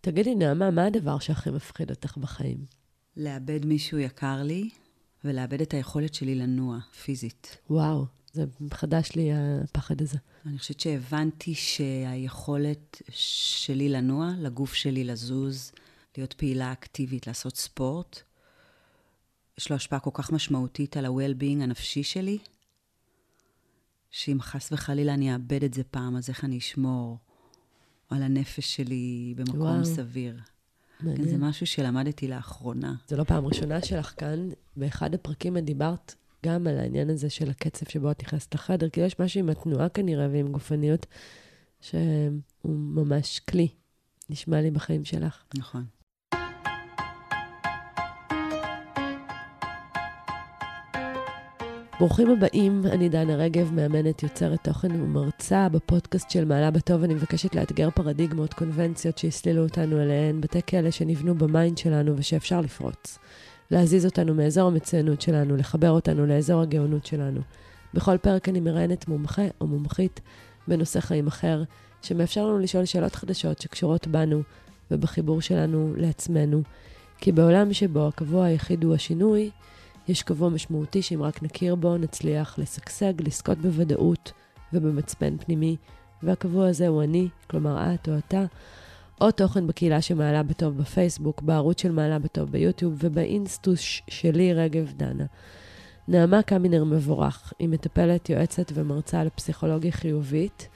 תגידי, 0.00 0.34
נעמה, 0.34 0.70
מה 0.70 0.84
הדבר 0.84 1.18
שהכי 1.18 1.50
מפחיד 1.50 1.90
אותך 1.90 2.16
בחיים? 2.16 2.64
לאבד 3.16 3.66
מישהו 3.66 3.98
יקר 3.98 4.42
לי, 4.42 4.70
ולאבד 5.24 5.60
את 5.60 5.74
היכולת 5.74 6.14
שלי 6.14 6.34
לנוע, 6.34 6.78
פיזית. 7.04 7.56
וואו, 7.70 8.06
זה 8.32 8.44
חדש 8.74 9.12
לי 9.16 9.30
הפחד 9.32 10.02
הזה. 10.02 10.18
אני 10.46 10.58
חושבת 10.58 10.80
שהבנתי 10.80 11.54
שהיכולת 11.54 13.02
שלי 13.10 13.88
לנוע, 13.88 14.30
לגוף 14.38 14.74
שלי 14.74 15.04
לזוז, 15.04 15.72
להיות 16.16 16.32
פעילה 16.32 16.72
אקטיבית, 16.72 17.26
לעשות 17.26 17.56
ספורט, 17.56 18.22
יש 19.58 19.70
לו 19.70 19.76
השפעה 19.76 20.00
כל 20.00 20.10
כך 20.14 20.32
משמעותית 20.32 20.96
על 20.96 21.04
ה-well-being 21.04 21.62
הנפשי 21.62 22.02
שלי, 22.02 22.38
שאם 24.10 24.40
חס 24.40 24.72
וחלילה 24.72 25.14
אני 25.14 25.34
אאבד 25.34 25.64
את 25.64 25.74
זה 25.74 25.84
פעם, 25.84 26.16
אז 26.16 26.28
איך 26.28 26.44
אני 26.44 26.58
אשמור 26.58 27.18
על 28.10 28.22
הנפש 28.22 28.76
שלי 28.76 29.34
במקום 29.36 29.60
וואו. 29.60 29.84
סביר. 29.84 30.36
מעניין. 31.00 31.28
זה 31.28 31.36
משהו 31.38 31.66
שלמדתי 31.66 32.28
לאחרונה. 32.28 32.94
זו 33.08 33.16
לא 33.16 33.24
פעם 33.24 33.46
ראשונה 33.46 33.82
שלך 33.82 34.14
כאן. 34.16 34.48
באחד 34.76 35.14
הפרקים 35.14 35.56
את 35.56 35.64
דיברת 35.64 36.14
גם 36.46 36.66
על 36.66 36.78
העניין 36.78 37.10
הזה 37.10 37.30
של 37.30 37.50
הקצב 37.50 37.86
שבו 37.88 38.10
את 38.10 38.22
נכנסת 38.22 38.54
לחדר, 38.54 38.88
כי 38.88 39.00
יש 39.00 39.20
משהו 39.20 39.40
עם 39.40 39.48
התנועה 39.48 39.88
כנראה 39.88 40.28
ועם 40.32 40.52
גופניות, 40.52 41.06
שהוא 41.80 42.00
ממש 42.64 43.40
כלי, 43.40 43.68
נשמע 44.30 44.60
לי 44.60 44.70
בחיים 44.70 45.04
שלך. 45.04 45.42
נכון. 45.58 45.84
ברוכים 52.00 52.30
הבאים, 52.30 52.82
אני 52.86 53.08
דנה 53.08 53.36
רגב, 53.36 53.72
מאמנת, 53.72 54.22
יוצרת 54.22 54.64
תוכן 54.64 55.02
ומרצה 55.02 55.68
בפודקאסט 55.68 56.30
של 56.30 56.44
מעלה 56.44 56.70
בטוב. 56.70 57.02
אני 57.04 57.14
מבקשת 57.14 57.54
לאתגר 57.54 57.90
פרדיגמות, 57.90 58.54
קונבנציות 58.54 59.18
שהסלילו 59.18 59.62
אותנו 59.62 60.02
אליהן, 60.02 60.40
בתי 60.40 60.60
כלא 60.68 60.90
שנבנו 60.90 61.34
ב 61.34 61.43
mind 61.43 61.78
שלנו 61.78 62.16
ושאפשר 62.16 62.60
לפרוץ. 62.60 63.18
להזיז 63.70 64.06
אותנו 64.06 64.34
מאזור 64.34 64.68
המצוינות 64.68 65.20
שלנו, 65.20 65.56
לחבר 65.56 65.90
אותנו 65.90 66.26
לאזור 66.26 66.60
הגאונות 66.60 67.06
שלנו. 67.06 67.40
בכל 67.94 68.18
פרק 68.18 68.48
אני 68.48 68.60
מראיינת 68.60 69.08
מומחה 69.08 69.46
או 69.60 69.66
מומחית 69.66 70.20
בנושא 70.68 71.00
חיים 71.00 71.26
אחר, 71.26 71.62
שמאפשר 72.02 72.46
לנו 72.46 72.58
לשאול 72.58 72.84
שאלות 72.84 73.14
חדשות 73.14 73.60
שקשורות 73.60 74.06
בנו 74.06 74.42
ובחיבור 74.90 75.40
שלנו 75.40 75.92
לעצמנו. 75.96 76.62
כי 77.18 77.32
בעולם 77.32 77.72
שבו 77.72 78.08
הקבוע 78.08 78.44
היחיד 78.44 78.84
הוא 78.84 78.94
השינוי, 78.94 79.50
יש 80.10 80.22
קבוע 80.22 80.48
משמעותי 80.48 81.02
שאם 81.02 81.22
רק 81.22 81.42
נכיר 81.42 81.74
בו, 81.74 81.96
נצליח 81.96 82.58
לשגשג, 82.58 83.12
לזכות 83.20 83.58
בוודאות 83.58 84.32
ובמצפן 84.72 85.36
פנימי, 85.36 85.76
והקבוע 86.22 86.68
הזה 86.68 86.88
הוא 86.88 87.02
אני, 87.02 87.28
כלומר 87.50 87.94
את 87.94 88.08
או 88.08 88.18
אתה, 88.18 88.44
או 89.20 89.30
תוכן 89.30 89.66
בקהילה 89.66 90.02
שמעלה 90.02 90.42
בטוב 90.42 90.78
בפייסבוק, 90.78 91.42
בערוץ 91.42 91.82
של 91.82 91.92
מעלה 91.92 92.18
בטוב 92.18 92.50
ביוטיוב 92.50 92.94
ובאינסטוש 93.02 94.02
שלי, 94.08 94.54
רגב 94.54 94.92
דנה. 94.96 95.24
נעמה 96.08 96.42
קמינר 96.42 96.84
מבורך, 96.84 97.52
היא 97.58 97.68
מטפלת, 97.68 98.30
יועצת 98.30 98.72
ומרצה 98.74 99.24
לפסיכולוגיה 99.24 99.92
חיובית. 99.92 100.68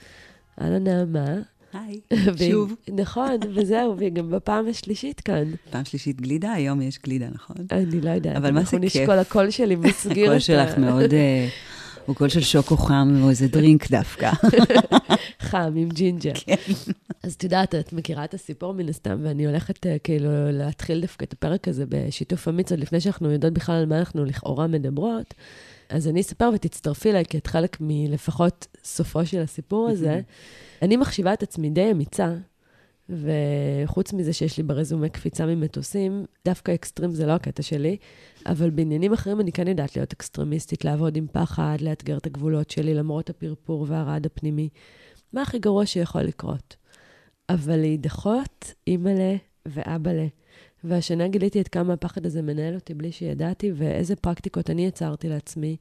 אהלן 0.60 0.84
נעמה. 0.84 1.34
היי, 1.74 2.00
שוב. 2.50 2.74
נכון, 2.94 3.36
וזהו, 3.54 3.94
והיא 3.98 4.12
גם 4.12 4.30
בפעם 4.30 4.68
השלישית 4.68 5.20
כאן. 5.20 5.44
פעם 5.70 5.84
שלישית 5.84 6.20
גלידה, 6.20 6.52
היום 6.52 6.82
יש 6.82 6.98
גלידה, 7.04 7.26
נכון? 7.34 7.56
אני 7.70 8.00
לא 8.00 8.10
יודעת. 8.10 8.36
אבל 8.36 8.50
מה 8.50 8.60
זה 8.60 8.66
כיף. 8.66 8.74
אנחנו 8.74 9.00
נשקול, 9.00 9.18
הקול 9.18 9.50
שלי 9.50 9.76
מסגיר 9.76 10.26
את 10.26 10.30
ה... 10.32 10.36
הקול 10.36 10.38
שלך 10.38 10.78
מאוד... 10.78 11.14
אה, 11.14 11.48
הוא 12.06 12.16
קול 12.16 12.28
של 12.28 12.40
שוקו 12.40 12.76
חם 12.76 13.20
או 13.22 13.30
איזה 13.30 13.48
דרינק 13.48 13.90
דווקא. 13.90 14.30
חם, 15.40 15.72
עם 15.76 15.88
ג'ינג'ר. 15.88 16.32
כן. 16.34 16.54
אז 17.22 17.32
את 17.34 17.44
יודעת, 17.44 17.74
את 17.74 17.92
מכירה 17.92 18.24
את 18.24 18.34
הסיפור 18.34 18.74
מן 18.74 18.88
הסתם, 18.88 19.20
ואני 19.22 19.46
הולכת 19.46 19.86
אה, 19.86 19.96
כאילו 19.98 20.28
להתחיל 20.52 21.00
דווקא 21.00 21.24
את 21.24 21.32
הפרק 21.32 21.68
הזה 21.68 21.84
בשיתוף 21.88 22.48
אמיץ, 22.48 22.70
עוד 22.70 22.80
לפני 22.80 23.00
שאנחנו 23.00 23.30
יודעות 23.30 23.52
בכלל 23.52 23.74
על 23.74 23.86
מה 23.86 23.98
אנחנו 23.98 24.24
לכאורה 24.24 24.66
מדברות. 24.66 25.34
אז 25.88 26.08
אני 26.08 26.20
אספר 26.20 26.50
ותצטרפי 26.54 27.10
אליי, 27.10 27.24
כי 27.24 27.38
את 27.38 27.46
חלק 27.46 27.76
מלפחות 27.80 28.66
סופו 28.84 29.26
של 29.26 29.40
הסיפור 29.40 29.88
הזה. 29.88 30.20
אני 30.82 30.96
מחשיבה 30.96 31.32
את 31.32 31.42
עצמי 31.42 31.70
די 31.70 31.90
אמיצה, 31.90 32.34
וחוץ 33.08 34.12
מזה 34.12 34.32
שיש 34.32 34.56
לי 34.56 34.62
ברזומה 34.62 35.08
קפיצה 35.08 35.46
ממטוסים, 35.46 36.24
דווקא 36.44 36.74
אקסטרים 36.74 37.10
זה 37.10 37.26
לא 37.26 37.32
הקטע 37.32 37.62
שלי, 37.62 37.96
אבל 38.46 38.70
בעניינים 38.70 39.12
אחרים 39.12 39.40
אני 39.40 39.52
כן 39.52 39.68
יודעת 39.68 39.96
להיות 39.96 40.12
אקסטרמיסטית, 40.12 40.84
לעבוד 40.84 41.16
עם 41.16 41.26
פחד, 41.32 41.76
לאתגר 41.80 42.16
את 42.16 42.26
הגבולות 42.26 42.70
שלי 42.70 42.94
למרות 42.94 43.30
הפרפור 43.30 43.86
והרעד 43.88 44.26
הפנימי. 44.26 44.68
מה 45.32 45.42
הכי 45.42 45.58
גרוע 45.58 45.86
שיכול 45.86 46.22
לקרות? 46.22 46.76
אבל 47.48 47.76
להידחות, 47.76 48.72
אימא'לה 48.86 49.36
ואבא'לה. 49.66 50.26
והשנה 50.84 51.28
גיליתי 51.28 51.58
עד 51.58 51.68
כמה 51.68 51.92
הפחד 51.92 52.26
הזה 52.26 52.42
מנהל 52.42 52.74
אותי 52.74 52.94
בלי 52.94 53.12
שידעתי, 53.12 53.72
ואיזה 53.74 54.16
פרקטיקות 54.16 54.70
אני 54.70 54.86
יצרתי 54.86 55.28
לעצמי 55.28 55.76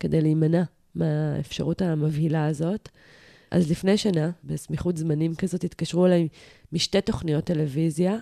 כדי 0.00 0.20
להימנע 0.20 0.62
מהאפשרות 0.94 1.82
המבהילה 1.82 2.46
הזאת. 2.46 2.88
אז 3.50 3.70
לפני 3.70 3.96
שנה, 3.96 4.30
בסמיכות 4.44 4.96
זמנים 4.96 5.34
כזאת, 5.34 5.64
התקשרו 5.64 6.06
אליי 6.06 6.28
משתי 6.72 7.00
תוכניות 7.00 7.44
טלוויזיה 7.44 8.16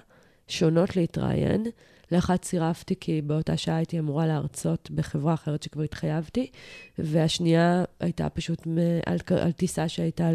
שונות 0.49 0.97
להתראיין. 0.97 1.65
לאחת 2.13 2.43
צירפתי 2.43 2.95
כי 3.01 3.23
באותה 3.23 3.57
שעה 3.57 3.77
הייתי 3.77 3.99
אמורה 3.99 4.27
להרצות 4.27 4.91
בחברה 4.91 5.35
אחרת 5.35 5.63
שכבר 5.63 5.83
התחייבתי, 5.83 6.51
והשנייה 6.99 7.85
הייתה 8.01 8.29
פשוט 8.29 8.67
על, 9.07 9.19
על 9.41 9.53
טיסה 9.53 9.89
שהייתה 9.89 10.31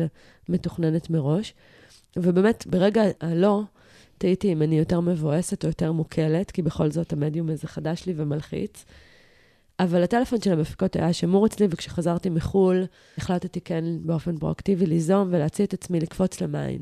מתוכננת 0.49 1.09
מראש. 1.09 1.53
ובאמת, 2.17 2.67
ברגע 2.67 3.03
הלא, 3.21 3.63
תהיתי 4.19 4.53
אם 4.53 4.61
אני 4.61 4.79
יותר 4.79 4.99
מבואסת 4.99 5.63
או 5.63 5.69
יותר 5.69 5.91
מוקלת, 5.91 6.51
כי 6.51 6.61
בכל 6.61 6.91
זאת 6.91 7.13
המדיום 7.13 7.49
הזה 7.49 7.67
חדש 7.67 8.05
לי 8.05 8.13
ומלחיץ. 8.15 8.85
אבל 9.79 10.03
הטלפון 10.03 10.41
של 10.41 10.51
המפיקות 10.53 10.95
היה 10.95 11.13
שמור 11.13 11.45
אצלי, 11.45 11.67
וכשחזרתי 11.69 12.29
מחו"ל, 12.29 12.83
החלטתי 13.17 13.61
כן 13.61 13.85
באופן 14.01 14.37
פרואקטיבי 14.37 14.85
ליזום 14.85 15.27
ולהציע 15.31 15.65
את 15.65 15.73
עצמי 15.73 15.99
לקפוץ 15.99 16.41
למים. 16.41 16.79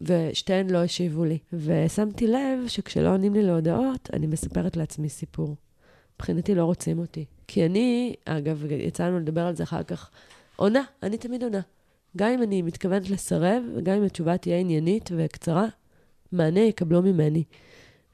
ושתיהן 0.00 0.70
לא 0.70 0.78
השיבו 0.78 1.24
לי. 1.24 1.38
ושמתי 1.52 2.26
לב 2.26 2.58
שכשלא 2.66 3.08
עונים 3.08 3.34
לי 3.34 3.42
להודעות, 3.42 4.10
אני 4.12 4.26
מספרת 4.26 4.76
לעצמי 4.76 5.08
סיפור. 5.08 5.56
מבחינתי 6.16 6.54
לא 6.54 6.64
רוצים 6.64 6.98
אותי. 6.98 7.24
כי 7.46 7.66
אני, 7.66 8.14
אגב, 8.24 8.64
יצא 8.70 9.06
לנו 9.06 9.18
לדבר 9.18 9.46
על 9.46 9.56
זה 9.56 9.62
אחר 9.62 9.82
כך, 9.82 10.10
עונה, 10.56 10.82
אני 11.02 11.18
תמיד 11.18 11.42
עונה. 11.42 11.60
גם 12.16 12.30
אם 12.30 12.42
אני 12.42 12.62
מתכוונת 12.62 13.10
לסרב, 13.10 13.62
וגם 13.76 13.96
אם 13.96 14.02
התשובה 14.02 14.36
תהיה 14.36 14.58
עניינית 14.58 15.10
וקצרה, 15.16 15.66
מענה 16.32 16.60
יקבלו 16.60 17.02
ממני. 17.02 17.44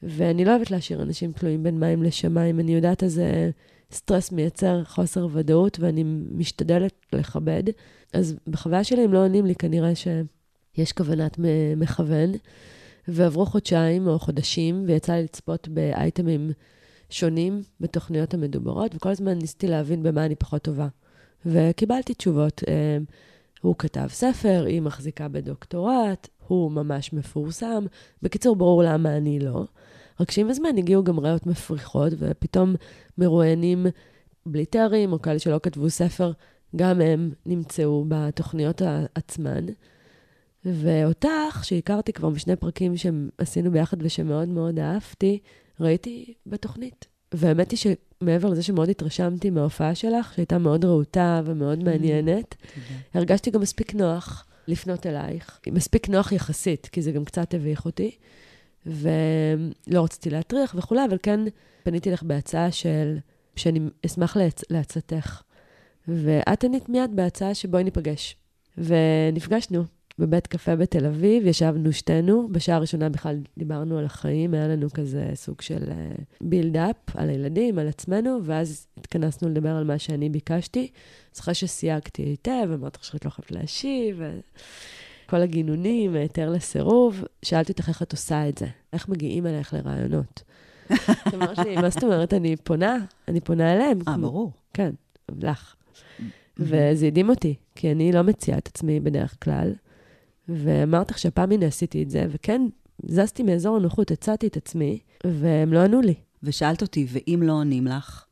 ואני 0.02 0.44
לא 0.44 0.50
אוהבת 0.50 0.70
להשאיר 0.70 1.02
אנשים 1.02 1.32
תלויים 1.32 1.62
בין 1.62 1.80
מים 1.80 2.02
לשמיים. 2.02 2.60
אני 2.60 2.74
יודעת 2.74 3.02
איזה 3.02 3.50
סטרס 3.92 4.32
מייצר 4.32 4.84
חוסר 4.84 5.28
ודאות, 5.32 5.80
ואני 5.80 6.04
משתדלת 6.30 6.94
לכבד. 7.12 7.62
אז 8.12 8.36
בחוויה 8.46 8.84
שלי, 8.84 9.04
אם 9.04 9.12
לא 9.12 9.24
עונים 9.24 9.46
לי, 9.46 9.54
כנראה 9.54 9.92
שיש 9.94 10.92
כוונת 10.92 11.38
מכוון. 11.76 12.32
ועברו 13.08 13.46
חודשיים 13.46 14.06
או 14.06 14.18
חודשים, 14.18 14.84
ויצא 14.86 15.12
לי 15.12 15.22
לצפות 15.22 15.68
באייטמים 15.68 16.50
שונים 17.10 17.62
בתוכניות 17.80 18.34
המדוברות, 18.34 18.94
וכל 18.94 19.08
הזמן 19.08 19.38
ניסיתי 19.38 19.66
להבין 19.66 20.02
במה 20.02 20.26
אני 20.26 20.34
פחות 20.34 20.62
טובה. 20.62 20.88
וקיבלתי 21.46 22.14
תשובות. 22.14 22.62
הוא 23.60 23.74
כתב 23.78 24.06
ספר, 24.08 24.64
היא 24.66 24.80
מחזיקה 24.80 25.28
בדוקטורט, 25.28 26.28
הוא 26.46 26.72
ממש 26.72 27.12
מפורסם. 27.12 27.84
בקיצור, 28.22 28.56
ברור 28.56 28.82
למה 28.82 29.16
אני 29.16 29.38
לא. 29.38 29.64
רק 30.20 30.30
שעם 30.30 30.50
הזמן 30.50 30.78
הגיעו 30.78 31.04
גם 31.04 31.20
ראיות 31.20 31.46
מפריחות, 31.46 32.12
ופתאום 32.18 32.74
מרואיינים 33.18 33.86
בלי 34.46 34.66
תארים, 34.66 35.12
או 35.12 35.22
כאלה 35.22 35.38
שלא 35.38 35.60
כתבו 35.62 35.90
ספר, 35.90 36.32
גם 36.76 37.00
הם 37.00 37.32
נמצאו 37.46 38.04
בתוכניות 38.08 38.82
עצמן. 39.14 39.66
ואותך, 40.64 41.60
שהכרתי 41.62 42.12
כבר 42.12 42.28
משני 42.28 42.56
פרקים 42.56 42.94
שעשינו 42.96 43.70
ביחד 43.70 43.96
ושמאוד 44.00 44.48
מאוד 44.48 44.78
אהבתי, 44.78 45.38
ראיתי 45.80 46.34
בתוכנית. 46.46 47.06
והאמת 47.34 47.70
היא 47.70 47.78
שמעבר 48.20 48.48
לזה 48.48 48.62
שמאוד 48.62 48.88
התרשמתי 48.88 49.50
מההופעה 49.50 49.94
שלך, 49.94 50.34
שהייתה 50.34 50.58
מאוד 50.58 50.84
רהוטה 50.84 51.42
ומאוד 51.44 51.80
mm, 51.80 51.84
מעניינת, 51.84 52.54
הרגשתי 53.14 53.50
גם 53.50 53.60
מספיק 53.60 53.94
נוח 53.94 54.46
לפנות 54.68 55.06
אלייך. 55.06 55.60
מספיק 55.72 56.08
נוח 56.08 56.32
יחסית, 56.32 56.88
כי 56.92 57.02
זה 57.02 57.12
גם 57.12 57.24
קצת 57.24 57.54
הביך 57.54 57.84
אותי, 57.84 58.10
ולא 58.86 60.04
רציתי 60.04 60.30
להטריח 60.30 60.74
וכולי, 60.78 61.04
אבל 61.04 61.18
כן 61.22 61.40
פניתי 61.82 62.10
לך 62.10 62.22
בהצעה 62.22 62.72
של, 62.72 63.18
שאני 63.56 63.80
אשמח 64.06 64.36
להצ... 64.36 64.62
להצעתך. 64.70 65.42
ואת 66.08 66.64
ענית 66.64 66.88
מיד 66.88 67.16
בהצעה 67.16 67.54
שבואי 67.54 67.84
ניפגש. 67.84 68.36
ונפגשנו. 68.78 69.84
בבית 70.18 70.46
קפה 70.46 70.76
בתל 70.76 71.06
אביב, 71.06 71.46
ישבנו 71.46 71.92
שתינו. 71.92 72.48
בשעה 72.52 72.76
הראשונה 72.76 73.08
בכלל 73.08 73.38
דיברנו 73.58 73.98
על 73.98 74.04
החיים, 74.04 74.54
היה 74.54 74.68
לנו 74.68 74.90
כזה 74.90 75.30
סוג 75.34 75.60
של 75.60 75.90
בילדאפ 76.40 76.96
אה, 77.16 77.22
על 77.22 77.28
הילדים, 77.28 77.78
על 77.78 77.88
עצמנו, 77.88 78.38
ואז 78.44 78.86
התכנסנו 78.96 79.48
לדבר 79.48 79.76
על 79.76 79.84
מה 79.84 79.98
שאני 79.98 80.28
ביקשתי. 80.28 80.90
אז 81.34 81.40
אחרי 81.40 81.54
שסייגתי 81.54 82.22
היטב, 82.22 82.68
אמרתי 82.74 82.98
לך 82.98 83.04
שאת 83.04 83.24
לא 83.24 83.30
חייבת 83.30 83.50
להשיב. 83.50 84.20
כל 85.26 85.36
הגינונים, 85.36 86.14
היתר 86.14 86.50
לסירוב. 86.50 87.24
שאלתי 87.42 87.72
אותך 87.72 87.88
איך 87.88 88.02
את 88.02 88.12
עושה 88.12 88.48
את 88.48 88.58
זה, 88.58 88.66
איך 88.92 89.08
מגיעים 89.08 89.46
אלייך 89.46 89.74
לרעיונות. 89.74 90.42
את 90.92 91.34
אמרת 91.34 91.58
לי, 91.58 91.76
מה 91.76 91.90
זאת 91.90 92.04
אומרת, 92.04 92.34
אני 92.34 92.56
פונה, 92.56 92.96
אני 93.28 93.40
פונה 93.40 93.72
אליהם. 93.74 93.98
אה, 94.08 94.18
ברור. 94.18 94.52
כן, 94.74 94.90
לך. 95.42 95.74
וזה 96.58 97.06
הדהים 97.06 97.28
אותי, 97.28 97.54
כי 97.74 97.92
אני 97.92 98.12
לא 98.12 98.22
מציעה 98.22 98.58
את 98.58 98.68
עצמי 98.68 99.00
בדרך 99.00 99.36
כלל. 99.44 99.72
ואמרת 100.48 101.10
לך 101.10 101.18
שהפעם 101.18 101.52
הנה 101.52 101.66
עשיתי 101.66 102.02
את 102.02 102.10
זה, 102.10 102.26
וכן, 102.30 102.62
זזתי 103.06 103.42
מאזור 103.42 103.76
הנוחות, 103.76 104.10
הצעתי 104.10 104.46
את 104.46 104.56
עצמי, 104.56 104.98
והם 105.24 105.72
לא 105.72 105.78
ענו 105.78 106.00
לי. 106.00 106.14
ושאלת 106.42 106.82
אותי, 106.82 107.06
ואם 107.08 107.42
לא 107.42 107.52
עונים 107.52 107.86
לך? 107.86 108.24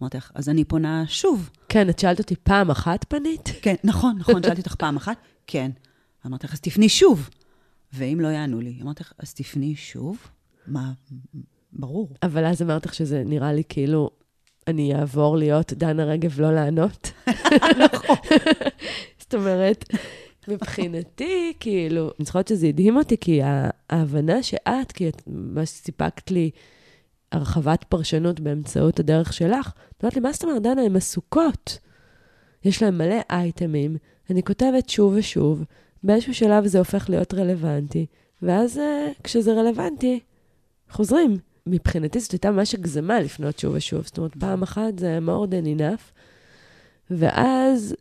אמרתי 0.00 0.16
לך, 0.16 0.30
אז 0.34 0.48
אני 0.48 0.64
פונה 0.64 1.04
שוב. 1.06 1.50
כן, 1.68 1.88
את 1.88 1.98
שאלת 1.98 2.18
אותי, 2.18 2.36
פעם 2.36 2.70
אחת 2.70 3.04
פנית? 3.08 3.48
כן, 3.62 3.74
נכון, 3.84 4.16
נכון, 4.18 4.42
שאלתי 4.42 4.60
אותך 4.60 4.74
פעם 4.74 4.96
אחת, 4.96 5.16
כן. 5.46 5.70
אמרתי 6.26 6.46
לך, 6.46 6.52
אז 6.52 6.60
תפני 6.60 6.88
שוב. 6.88 7.30
ואם 7.92 8.18
לא 8.20 8.28
יענו 8.28 8.60
לי, 8.60 8.78
אמרתי 8.82 9.02
לך, 9.02 9.12
אז 9.18 9.34
תפני 9.34 9.76
שוב? 9.76 10.16
מה, 10.66 10.92
ברור. 11.72 12.08
אבל 12.22 12.44
אז 12.44 12.62
אמרת 12.62 12.86
לך 12.86 12.94
שזה 12.94 13.22
נראה 13.26 13.52
לי 13.52 13.62
כאילו, 13.68 14.10
אני 14.66 14.94
אעבור 14.94 15.36
להיות 15.36 15.72
דנה 15.72 16.04
רגב 16.04 16.40
לא 16.40 16.54
לענות. 16.54 17.12
נכון. 17.84 18.16
זאת 19.20 19.34
אומרת, 19.34 19.84
מבחינתי, 20.48 21.52
כאילו, 21.60 22.10
אני 22.18 22.24
זוכרת 22.24 22.48
שזה 22.48 22.66
הדהים 22.66 22.96
אותי, 22.96 23.16
כי 23.16 23.40
ההבנה 23.90 24.42
שאת, 24.42 24.92
כי 24.92 25.08
את 25.08 25.22
ממש 25.26 25.68
סיפקת 25.68 26.30
לי 26.30 26.50
הרחבת 27.32 27.84
פרשנות 27.84 28.40
באמצעות 28.40 29.00
הדרך 29.00 29.32
שלך, 29.32 29.72
את 29.96 30.02
אומרת 30.02 30.14
לי, 30.14 30.20
מה 30.20 30.32
זאת 30.32 30.44
אומרת, 30.44 30.62
דנה, 30.62 30.82
הן 30.82 30.96
עסוקות. 30.96 31.78
יש 32.64 32.82
להן 32.82 32.98
מלא 32.98 33.20
אייטמים, 33.30 33.96
אני 34.30 34.42
כותבת 34.42 34.88
שוב 34.88 35.14
ושוב, 35.16 35.64
באיזשהו 36.02 36.34
שלב 36.34 36.66
זה 36.66 36.78
הופך 36.78 37.10
להיות 37.10 37.34
רלוונטי, 37.34 38.06
ואז 38.42 38.78
אה, 38.78 39.08
כשזה 39.24 39.52
רלוונטי, 39.52 40.20
חוזרים. 40.90 41.36
מבחינתי 41.66 42.20
זאת 42.20 42.32
הייתה 42.32 42.50
ממש 42.50 42.74
הגזמה 42.74 43.20
לפנות 43.20 43.58
שוב 43.58 43.74
ושוב. 43.74 44.02
זאת 44.04 44.18
אומרת, 44.18 44.36
פעם 44.36 44.62
אחת 44.62 44.98
זה 44.98 45.18
more 45.26 45.46
than 45.50 45.80
enough, 45.80 46.02
ואז 47.10 47.94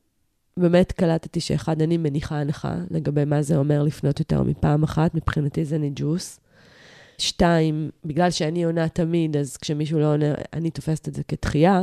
באמת 0.58 0.92
קלטתי 0.92 1.40
שאחד, 1.40 1.82
אני 1.82 1.98
מניחה 1.98 2.40
הנחה 2.40 2.76
לגבי 2.92 3.26
מה 3.26 3.42
זה 3.42 3.58
אומר 3.58 3.84
לפנות 3.84 4.20
יותר 4.20 4.44
מפעם 4.44 4.84
אחת, 4.84 5.16
מבחינתי 5.16 5.66
זה 5.66 5.78
ניג'וס. 5.78 6.40
שתיים, 7.18 7.90
בגלל 8.06 8.32
שאני 8.32 8.64
עונה 8.64 8.90
תמיד, 8.90 9.38
אז 9.38 9.58
כשמישהו 9.58 10.00
לא 10.00 10.14
עונה, 10.14 10.34
אני 10.54 10.72
תופסת 10.72 11.08
את 11.08 11.16
זה 11.16 11.24
כתחייה. 11.24 11.82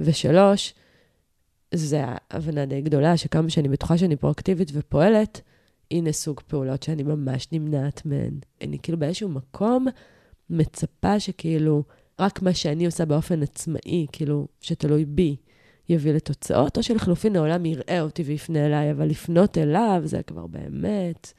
ושלוש, 0.00 0.74
זה 1.74 2.04
הבנה 2.30 2.66
די 2.66 2.80
גדולה, 2.80 3.16
שכמה 3.16 3.50
שאני 3.50 3.68
בטוחה 3.68 3.98
שאני 3.98 4.16
פרואקטיבית 4.16 4.70
ופועלת, 4.74 5.40
הנה 5.90 6.12
סוג 6.12 6.40
פעולות 6.46 6.82
שאני 6.82 7.02
ממש 7.02 7.48
נמנעת 7.52 8.02
מהן. 8.04 8.38
אני 8.62 8.78
כאילו 8.78 8.98
באיזשהו 8.98 9.28
מקום 9.28 9.86
מצפה 10.50 11.20
שכאילו, 11.20 11.82
רק 12.18 12.42
מה 12.42 12.54
שאני 12.54 12.86
עושה 12.86 13.04
באופן 13.04 13.42
עצמאי, 13.42 14.06
כאילו, 14.12 14.46
שתלוי 14.60 15.04
בי, 15.04 15.36
יביא 15.88 16.12
לתוצאות, 16.12 16.78
או 16.78 16.82
שלחלופין 16.82 17.36
העולם 17.36 17.64
יראה 17.66 18.00
אותי 18.00 18.22
ויפנה 18.22 18.66
אליי, 18.66 18.90
אבל 18.90 19.06
לפנות 19.06 19.58
אליו 19.58 20.02
זה 20.04 20.22
כבר 20.22 20.46
באמת 20.46 21.32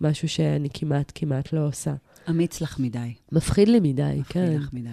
משהו 0.00 0.28
שאני 0.28 0.68
כמעט 0.74 1.12
כמעט 1.14 1.52
לא 1.52 1.66
עושה. 1.66 1.94
אמיץ 2.30 2.60
לך 2.60 2.78
מדי. 2.78 3.12
מפחיד 3.32 3.68
לי 3.68 3.80
מדי, 3.80 4.16
מפחיד 4.18 4.42
כן. 4.42 4.56
לך 4.56 4.72
מדי. 4.72 4.88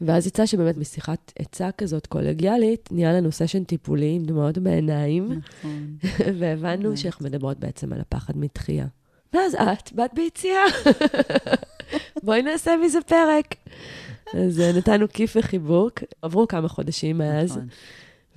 ואז 0.00 0.26
יצא 0.26 0.46
שבאמת 0.46 0.76
משיחת 0.76 1.32
עצה 1.38 1.70
כזאת 1.78 2.06
קולגיאלית, 2.06 2.88
נהיה 2.92 3.12
לנו 3.12 3.32
סשן 3.32 3.64
טיפולי 3.64 4.12
עם 4.14 4.24
דמעות 4.24 4.58
בעיניים, 4.58 5.32
נכון. 5.32 5.96
והבנו. 6.38 6.96
שאנחנו 6.96 7.24
מדברות 7.24 7.58
בעצם 7.58 7.92
על 7.92 8.00
הפחד 8.00 8.38
מתחייה. 8.38 8.86
ואז 9.32 9.54
את, 9.54 9.92
באת 9.92 10.10
ביציאה. 10.14 10.64
בואי 12.24 12.42
נעשה 12.42 12.76
מזה 12.84 12.98
פרק. 13.00 13.54
אז 14.34 14.60
אה, 14.60 14.72
נתנו 14.72 15.06
כיף 15.08 15.36
וחיבוק. 15.38 16.02
עברו 16.22 16.48
כמה 16.48 16.68
חודשים 16.68 17.18
מאז, 17.18 17.50
נכון. 17.50 17.68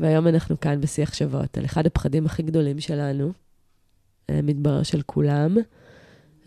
והיום 0.02 0.28
אנחנו 0.28 0.60
כאן 0.60 0.82
בשיח 0.82 1.14
שבועות 1.14 1.58
על 1.58 1.66
אחד 1.66 1.86
הפחדים 1.86 2.26
הכי 2.26 2.44
גדולים 2.44 2.80
שלנו, 2.80 3.32
אה, 4.30 4.42
מתברר 4.42 4.84
של 4.84 5.02
כולם. 5.02 5.58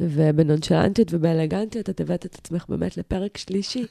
ובנונשלנטיות 0.01 1.15
ובאלגנטיות 1.15 1.91
את 1.91 2.01
הבאת 2.01 2.27
את 2.27 2.35
עצמך 2.35 2.65
באמת 2.69 2.97
לפרק 2.97 3.37
שלישי, 3.37 3.85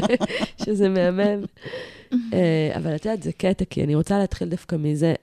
שזה 0.64 0.88
מהמם. 0.88 1.44
אה, 2.32 2.72
אבל 2.76 2.94
את 2.94 3.04
יודעת, 3.04 3.22
זה 3.22 3.32
קטע, 3.32 3.64
כי 3.64 3.84
אני 3.84 3.94
רוצה 3.94 4.18
להתחיל 4.18 4.48
דווקא 4.48 4.76
מזה. 4.76 5.14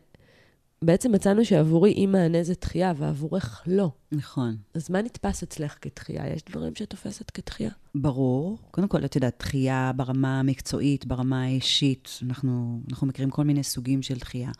בעצם 0.85 1.11
מצאנו 1.11 1.45
שעבורי 1.45 1.91
אי 1.91 2.05
מענה 2.05 2.43
זה 2.43 2.53
דחייה, 2.61 2.93
ועבורך 2.97 3.63
לא. 3.67 3.91
נכון. 4.11 4.55
אז 4.73 4.89
מה 4.89 5.01
נתפס 5.01 5.43
אצלך 5.43 5.75
כדחייה? 5.81 6.33
יש 6.33 6.41
דברים 6.49 6.75
שאת 6.75 6.89
תופסת 6.89 7.29
כדחייה? 7.29 7.69
ברור. 7.95 8.57
קודם 8.71 8.87
כל, 8.87 9.05
את 9.05 9.15
יודעת, 9.15 9.35
דחייה 9.39 9.91
ברמה 9.95 10.39
המקצועית, 10.39 11.05
ברמה 11.05 11.43
האישית, 11.43 12.09
אנחנו, 12.23 12.81
אנחנו 12.89 13.07
מכירים 13.07 13.29
כל 13.29 13.43
מיני 13.43 13.63
סוגים 13.63 14.01
של 14.01 14.17
דחייה. 14.17 14.51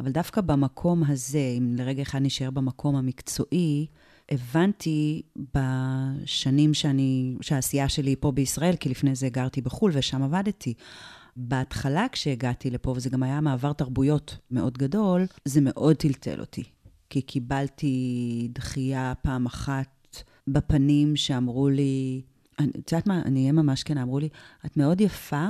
אבל 0.00 0.10
דווקא 0.10 0.40
במקום 0.40 1.02
הזה, 1.08 1.54
אם 1.58 1.74
לרגע 1.78 2.02
אחד 2.02 2.18
נשאר 2.22 2.50
במקום 2.50 2.96
המקצועי, 2.96 3.86
הבנתי 4.30 5.22
בשנים 5.54 6.74
שאני, 6.74 7.36
שהעשייה 7.40 7.88
שלי 7.88 8.16
פה 8.20 8.32
בישראל, 8.32 8.76
כי 8.76 8.88
לפני 8.88 9.14
זה 9.14 9.28
גרתי 9.28 9.60
בחו"ל 9.60 9.90
ושם 9.94 10.22
עבדתי. 10.22 10.74
בהתחלה 11.36 12.06
כשהגעתי 12.12 12.70
לפה, 12.70 12.90
וזה 12.90 13.10
גם 13.10 13.22
היה 13.22 13.40
מעבר 13.40 13.72
תרבויות 13.72 14.38
מאוד 14.50 14.78
גדול, 14.78 15.26
זה 15.44 15.60
מאוד 15.60 15.96
טלטל 15.96 16.40
אותי. 16.40 16.64
כי 17.10 17.22
קיבלתי 17.22 18.48
דחייה 18.52 19.12
פעם 19.22 19.46
אחת 19.46 20.22
בפנים 20.48 21.16
שאמרו 21.16 21.68
לי, 21.68 22.22
את 22.54 22.92
יודעת 22.92 23.06
מה, 23.06 23.22
אני 23.24 23.40
אהיה 23.40 23.52
ממש 23.52 23.82
כנה, 23.82 24.02
אמרו 24.02 24.18
לי, 24.18 24.28
את 24.66 24.76
מאוד 24.76 25.00
יפה, 25.00 25.46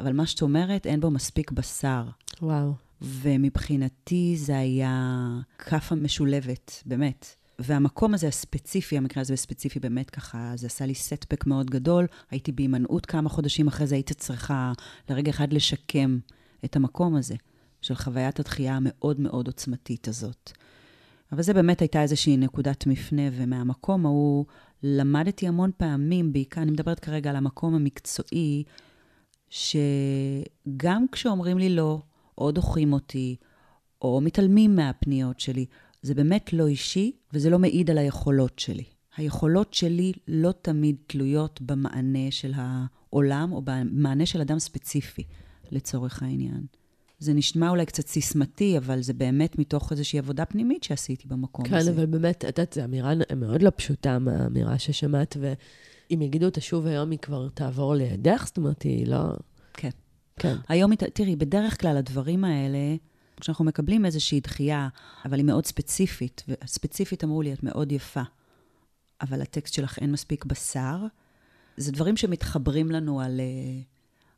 אבל 0.00 0.12
מה 0.12 0.26
שאת 0.26 0.42
אומרת, 0.42 0.86
אין 0.86 1.00
בו 1.00 1.10
מספיק 1.10 1.50
בשר. 1.50 2.04
וואו. 2.42 2.72
ומבחינתי 3.02 4.36
זה 4.36 4.58
היה 4.58 5.28
כאפה 5.58 5.94
משולבת, 5.94 6.82
באמת. 6.86 7.39
והמקום 7.62 8.14
הזה 8.14 8.28
הספציפי, 8.28 8.96
המקרה 8.96 9.20
הזה 9.20 9.34
הספציפי 9.34 9.80
באמת 9.80 10.10
ככה, 10.10 10.52
זה 10.54 10.66
עשה 10.66 10.86
לי 10.86 10.94
סטבק 10.94 11.46
מאוד 11.46 11.70
גדול. 11.70 12.06
הייתי 12.30 12.52
בהימנעות 12.52 13.06
כמה 13.06 13.28
חודשים 13.28 13.68
אחרי 13.68 13.86
זה, 13.86 13.94
הייתי 13.94 14.14
צריכה 14.14 14.72
לרגע 15.08 15.30
אחד 15.30 15.52
לשקם 15.52 16.18
את 16.64 16.76
המקום 16.76 17.16
הזה 17.16 17.34
של 17.82 17.94
חוויית 17.94 18.40
התחייה 18.40 18.76
המאוד 18.76 19.20
מאוד 19.20 19.46
עוצמתית 19.46 20.08
הזאת. 20.08 20.52
אבל 21.32 21.42
זה 21.42 21.54
באמת 21.54 21.80
הייתה 21.80 22.02
איזושהי 22.02 22.36
נקודת 22.36 22.86
מפנה, 22.86 23.22
ומהמקום 23.32 24.06
ההוא 24.06 24.44
למדתי 24.82 25.48
המון 25.48 25.70
פעמים, 25.76 26.32
בעיקר, 26.32 26.62
אני 26.62 26.70
מדברת 26.70 27.00
כרגע 27.00 27.30
על 27.30 27.36
המקום 27.36 27.74
המקצועי, 27.74 28.64
שגם 29.50 31.06
כשאומרים 31.12 31.58
לי 31.58 31.68
לא, 31.68 32.02
או 32.38 32.50
דוחים 32.50 32.92
אותי, 32.92 33.36
או 34.02 34.20
מתעלמים 34.20 34.76
מהפניות 34.76 35.40
שלי, 35.40 35.66
זה 36.02 36.14
באמת 36.14 36.52
לא 36.52 36.66
אישי, 36.66 37.12
וזה 37.32 37.50
לא 37.50 37.58
מעיד 37.58 37.90
על 37.90 37.98
היכולות 37.98 38.58
שלי. 38.58 38.84
היכולות 39.16 39.74
שלי 39.74 40.12
לא 40.28 40.52
תמיד 40.62 40.96
תלויות 41.06 41.60
במענה 41.60 42.30
של 42.30 42.52
העולם, 42.56 43.52
או 43.52 43.62
במענה 43.64 44.26
של 44.26 44.40
אדם 44.40 44.58
ספציפי, 44.58 45.22
לצורך 45.70 46.22
העניין. 46.22 46.66
זה 47.18 47.32
נשמע 47.32 47.70
אולי 47.70 47.86
קצת 47.86 48.06
סיסמתי, 48.06 48.78
אבל 48.78 49.02
זה 49.02 49.12
באמת 49.12 49.58
מתוך 49.58 49.92
איזושהי 49.92 50.18
עבודה 50.18 50.44
פנימית 50.44 50.82
שעשיתי 50.82 51.28
במקום 51.28 51.64
כן, 51.64 51.76
הזה. 51.76 51.90
אבל 51.90 52.06
באמת, 52.06 52.36
את 52.36 52.58
יודעת, 52.58 52.72
זו 52.72 52.84
אמירה 52.84 53.12
מאוד 53.36 53.62
לא 53.62 53.70
פשוטה, 53.76 54.18
האמירה 54.26 54.78
ששמעת, 54.78 55.36
ואם 55.40 56.22
יגידו 56.22 56.46
אותה 56.46 56.60
שוב 56.60 56.86
היום, 56.86 57.10
היא 57.10 57.18
כבר 57.18 57.48
תעבור 57.48 57.94
לידך, 57.94 58.42
זאת 58.46 58.56
אומרת, 58.56 58.82
היא 58.82 59.06
לא... 59.06 59.18
כן. 59.74 59.90
כן. 60.36 60.56
היום, 60.68 60.94
תראי, 60.94 61.36
בדרך 61.36 61.80
כלל 61.80 61.96
הדברים 61.96 62.44
האלה, 62.44 62.96
כשאנחנו 63.40 63.64
מקבלים 63.64 64.04
איזושהי 64.04 64.40
דחייה, 64.40 64.88
אבל 65.24 65.36
היא 65.36 65.44
מאוד 65.44 65.66
ספציפית, 65.66 66.42
וספציפית 66.48 67.24
אמרו 67.24 67.42
לי, 67.42 67.52
את 67.52 67.62
מאוד 67.62 67.92
יפה, 67.92 68.22
אבל 69.20 69.42
הטקסט 69.42 69.74
שלך 69.74 69.98
אין 69.98 70.12
מספיק 70.12 70.44
בשר, 70.44 70.96
זה 71.76 71.92
דברים 71.92 72.16
שמתחברים 72.16 72.90
לנו 72.90 73.20
על, 73.20 73.40
אה, 73.40 73.82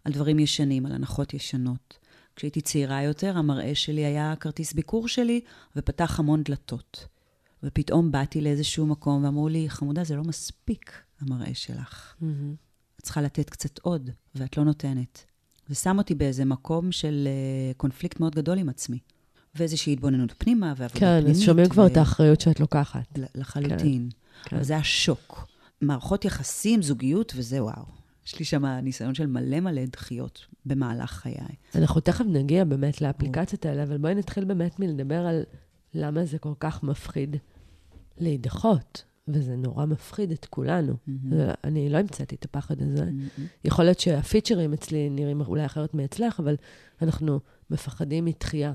על 0.04 0.12
דברים 0.12 0.38
ישנים, 0.38 0.87
על 0.87 0.92
הנחות 0.92 1.35
ישנות. 1.35 1.99
כשהייתי 2.37 2.61
צעירה 2.61 3.02
יותר, 3.02 3.38
המראה 3.38 3.75
שלי 3.75 4.04
היה 4.04 4.35
כרטיס 4.40 4.73
ביקור 4.73 5.09
שלי, 5.09 5.40
ופתח 5.76 6.21
המון 6.21 6.42
דלתות. 6.42 7.06
ופתאום 7.62 8.12
באתי 8.12 8.40
לאיזשהו 8.40 8.87
מקום 8.87 9.25
ואמרו 9.25 9.49
לי, 9.49 9.71
חמודה, 9.71 10.04
זה 10.04 10.16
לא 10.16 10.23
מספיק, 10.23 11.02
המראה 11.21 11.54
שלך. 11.54 12.14
מהמם. 12.21 12.54
את 12.97 13.02
צריכה 13.02 13.23
לתת 13.23 13.50
קצת 13.50 13.78
עוד, 13.78 14.11
ואת 14.35 14.56
לא 14.56 14.64
נותנת. 14.64 15.25
זה 15.72 15.78
שם 15.78 15.98
אותי 15.98 16.14
באיזה 16.14 16.44
מקום 16.44 16.92
של 16.92 17.28
uh, 17.28 17.76
קונפליקט 17.76 18.20
מאוד 18.20 18.34
גדול 18.34 18.58
עם 18.58 18.68
עצמי. 18.68 18.98
ואיזושהי 19.54 19.92
התבוננות 19.92 20.34
פנימה 20.38 20.74
ועבודה 20.76 21.00
כן, 21.00 21.20
פנימית. 21.20 21.36
אז 21.36 21.42
שומעים 21.42 21.68
כבר 21.68 21.82
ו- 21.82 21.86
את 21.86 21.96
האחריות 21.96 22.40
שאת 22.40 22.60
לוקחת. 22.60 23.18
לחלוטין. 23.34 24.08
כן. 24.44 24.56
אבל 24.56 24.64
זה 24.64 24.72
היה 24.72 24.84
שוק. 24.84 25.46
מערכות 25.80 26.24
יחסים, 26.24 26.82
זוגיות, 26.82 27.32
וזה 27.36 27.62
וואו. 27.64 27.84
יש 28.26 28.38
לי 28.38 28.44
שם 28.44 28.64
ניסיון 28.64 29.14
של 29.14 29.26
מלא 29.26 29.60
מלא 29.60 29.84
דחיות 29.84 30.46
במהלך 30.66 31.10
חיי. 31.10 31.34
אנחנו 31.74 32.00
תכף 32.00 32.24
נגיע 32.28 32.64
באמת 32.64 33.00
לאפליקציות 33.00 33.66
האלה, 33.66 33.82
אבל 33.82 33.98
בואי 33.98 34.14
נתחיל 34.14 34.44
באמת 34.44 34.80
מלדבר 34.80 35.26
על 35.26 35.42
למה 35.94 36.24
זה 36.24 36.38
כל 36.38 36.52
כך 36.60 36.82
מפחיד 36.82 37.36
להידחות, 38.18 39.04
וזה 39.28 39.56
נורא 39.56 39.84
מפחיד 39.86 40.30
את 40.30 40.44
כולנו. 40.44 40.94
זה- 41.30 41.50
אני 41.64 41.88
לא 41.90 41.98
המצאתי 41.98 42.34
את 42.34 42.44
הפחד 42.44 42.82
הזה. 42.82 43.04
מהמם. 43.04 43.20
יכול 43.64 43.84
להיות 43.84 44.00
שהפיצ'רים 44.00 44.72
אצלי 44.72 45.10
נראים 45.10 45.40
אולי 45.40 45.66
אחרת 45.66 45.94
מאצלך, 45.94 46.40
אבל 46.40 46.56
אנחנו 47.02 47.40
מפחדים 47.70 48.24
מתחייה. 48.24 48.72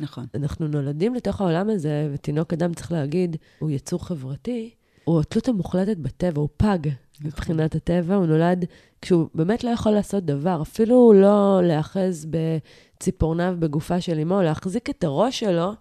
נכון. 0.00 0.26
אנחנו 0.34 0.68
נולדים 0.68 1.14
לתוך 1.14 1.40
העולם 1.40 1.70
הזה, 1.70 2.10
ותינוק 2.14 2.52
אדם, 2.52 2.74
צריך 2.74 2.92
להגיד, 2.92 3.36
הוא 3.58 3.70
יצור 3.70 4.06
חברתי, 4.06 4.70
הוא 5.04 5.20
התלות 5.20 5.48
המוחלטת 5.48 5.96
בטבע, 5.96 6.40
הוא 6.40 6.48
פג 6.56 6.78
מבחינת 7.24 7.74
הטבע, 7.74 8.14
הוא 8.14 8.26
נולד 8.26 8.64
כשהוא 9.02 9.28
באמת 9.34 9.64
לא 9.64 9.70
יכול 9.70 9.92
לעשות 9.92 10.24
דבר, 10.24 10.62
אפילו 10.62 11.12
לא 11.12 11.60
להאחז 11.64 12.26
בציפורניו 12.30 13.56
בגופה 13.58 14.00
של 14.00 14.18
אמו, 14.18 14.42
להחזיק 14.42 14.90
את 14.90 15.04
הראש 15.04 15.40
שלו, 15.40 15.72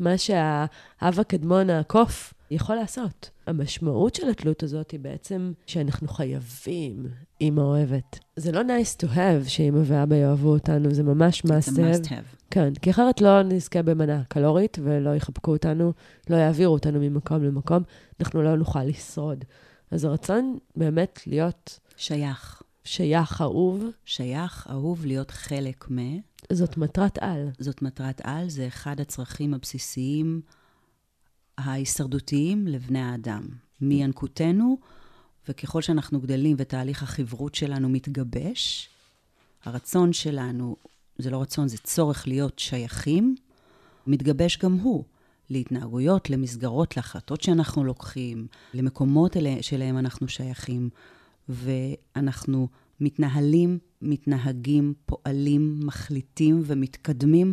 מה 0.00 0.18
שהאב 0.18 1.20
הקדמון, 1.20 1.70
הקוף, 1.70 2.34
יכול 2.50 2.76
לעשות. 2.76 3.30
המשמעות 3.46 4.14
של 4.14 4.28
התלות 4.28 4.62
הזאת 4.62 4.90
היא 4.90 5.00
בעצם 5.00 5.52
שאנחנו 5.66 6.08
חייבים 6.08 7.06
אימא 7.40 7.60
אוהבת. 7.60 8.18
זה 8.36 8.52
לא 8.52 8.60
nice 8.60 9.02
to 9.02 9.06
have 9.06 9.48
שאימא 9.48 9.80
ואבא 9.84 10.16
יאהבו 10.16 10.48
אותנו, 10.48 10.94
זה 10.94 11.02
ממש 11.02 11.42
must 11.42 11.68
have. 11.68 12.04
must 12.04 12.06
have. 12.06 12.36
כן, 12.50 12.74
כי 12.82 12.90
אחרת 12.90 13.20
לא 13.20 13.42
נזכה 13.42 13.82
במנה 13.82 14.22
קלורית 14.28 14.78
ולא 14.82 15.14
יחבקו 15.14 15.50
אותנו, 15.52 15.92
לא 16.30 16.36
יעבירו 16.36 16.72
אותנו 16.72 17.00
ממקום 17.00 17.44
למקום, 17.44 17.82
אנחנו 18.20 18.42
לא 18.42 18.56
נוכל 18.56 18.84
לשרוד. 18.84 19.44
אז 19.90 20.04
הרצון 20.04 20.58
באמת 20.76 21.20
להיות 21.26 21.78
שייך. 21.96 22.62
שייך, 22.84 23.40
אהוב, 23.42 23.84
שייך, 24.04 24.66
אהוב, 24.70 25.06
להיות 25.06 25.30
חלק 25.30 25.90
מ... 25.90 25.96
זאת 26.52 26.76
מטרת 26.76 27.18
על. 27.20 27.48
זאת 27.58 27.82
מטרת 27.82 28.20
על, 28.24 28.48
זה 28.48 28.66
אחד 28.66 29.00
הצרכים 29.00 29.54
הבסיסיים 29.54 30.40
ההישרדותיים 31.58 32.66
לבני 32.66 33.00
האדם. 33.00 33.48
מינקותנו, 33.80 34.78
וככל 35.48 35.82
שאנחנו 35.82 36.20
גדלים 36.20 36.56
ותהליך 36.58 37.02
החברות 37.02 37.54
שלנו 37.54 37.88
מתגבש, 37.88 38.88
הרצון 39.64 40.12
שלנו, 40.12 40.76
זה 41.18 41.30
לא 41.30 41.42
רצון, 41.42 41.68
זה 41.68 41.78
צורך 41.78 42.28
להיות 42.28 42.58
שייכים, 42.58 43.36
מתגבש 44.06 44.58
גם 44.58 44.72
הוא 44.72 45.04
להתנהגויות, 45.50 46.30
למסגרות, 46.30 46.96
להחלטות 46.96 47.40
שאנחנו 47.40 47.84
לוקחים, 47.84 48.46
למקומות 48.74 49.36
אלה, 49.36 49.56
שלהם 49.60 49.98
אנחנו 49.98 50.28
שייכים, 50.28 50.90
ואנחנו 51.48 52.68
מתנהלים, 53.00 53.78
מתנהגים, 54.02 54.94
פועלים, 55.06 55.80
מחליטים 55.82 56.62
ומתקדמים 56.64 57.50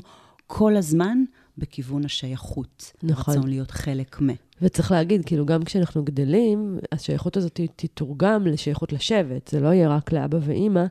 כל 0.48 0.76
הזמן 0.76 1.24
בכיוון 1.58 2.06
השייכות. 2.06 2.94
נכון. 3.04 3.34
הרצון 3.36 3.50
להיות 3.50 3.72
חלק 3.72 4.22
מ. 4.22 4.28
וצריך 4.62 4.92
להגיד, 4.92 5.26
כאילו, 5.26 5.46
גם 5.46 5.64
כשאנחנו 5.64 6.04
גדלים, 6.04 6.80
השייכות 6.92 7.38
הזאת 7.38 7.60
תתורגם 7.76 8.48
לשייכות 8.48 8.94
לשבט. 8.94 9.48
זה 9.48 9.60
לא 9.60 9.68
יהיה 9.68 9.90
רק 9.90 10.12
לאבא 10.12 10.38
ואימא, 10.42 10.86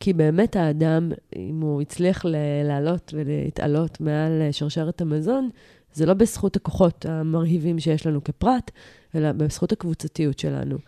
כי 0.00 0.12
באמת 0.12 0.56
האדם, 0.56 1.12
אם 1.36 1.60
הוא 1.60 1.82
הצליח 1.82 2.24
לעלות 2.64 3.14
ולהתעלות 3.16 4.00
מעל 4.00 4.42
שרשרת 4.52 5.00
המזון, 5.00 5.50
זה 5.92 6.06
לא 6.06 6.14
בזכות 6.14 6.56
הכוחות 6.56 7.06
המרהיבים 7.06 7.78
שיש 7.78 8.06
לנו 8.06 8.24
כפרט, 8.24 8.70
אלא 9.14 9.32
בזכות 9.32 9.72
הקבוצתיות 9.72 10.38
שלנו. 10.38 10.78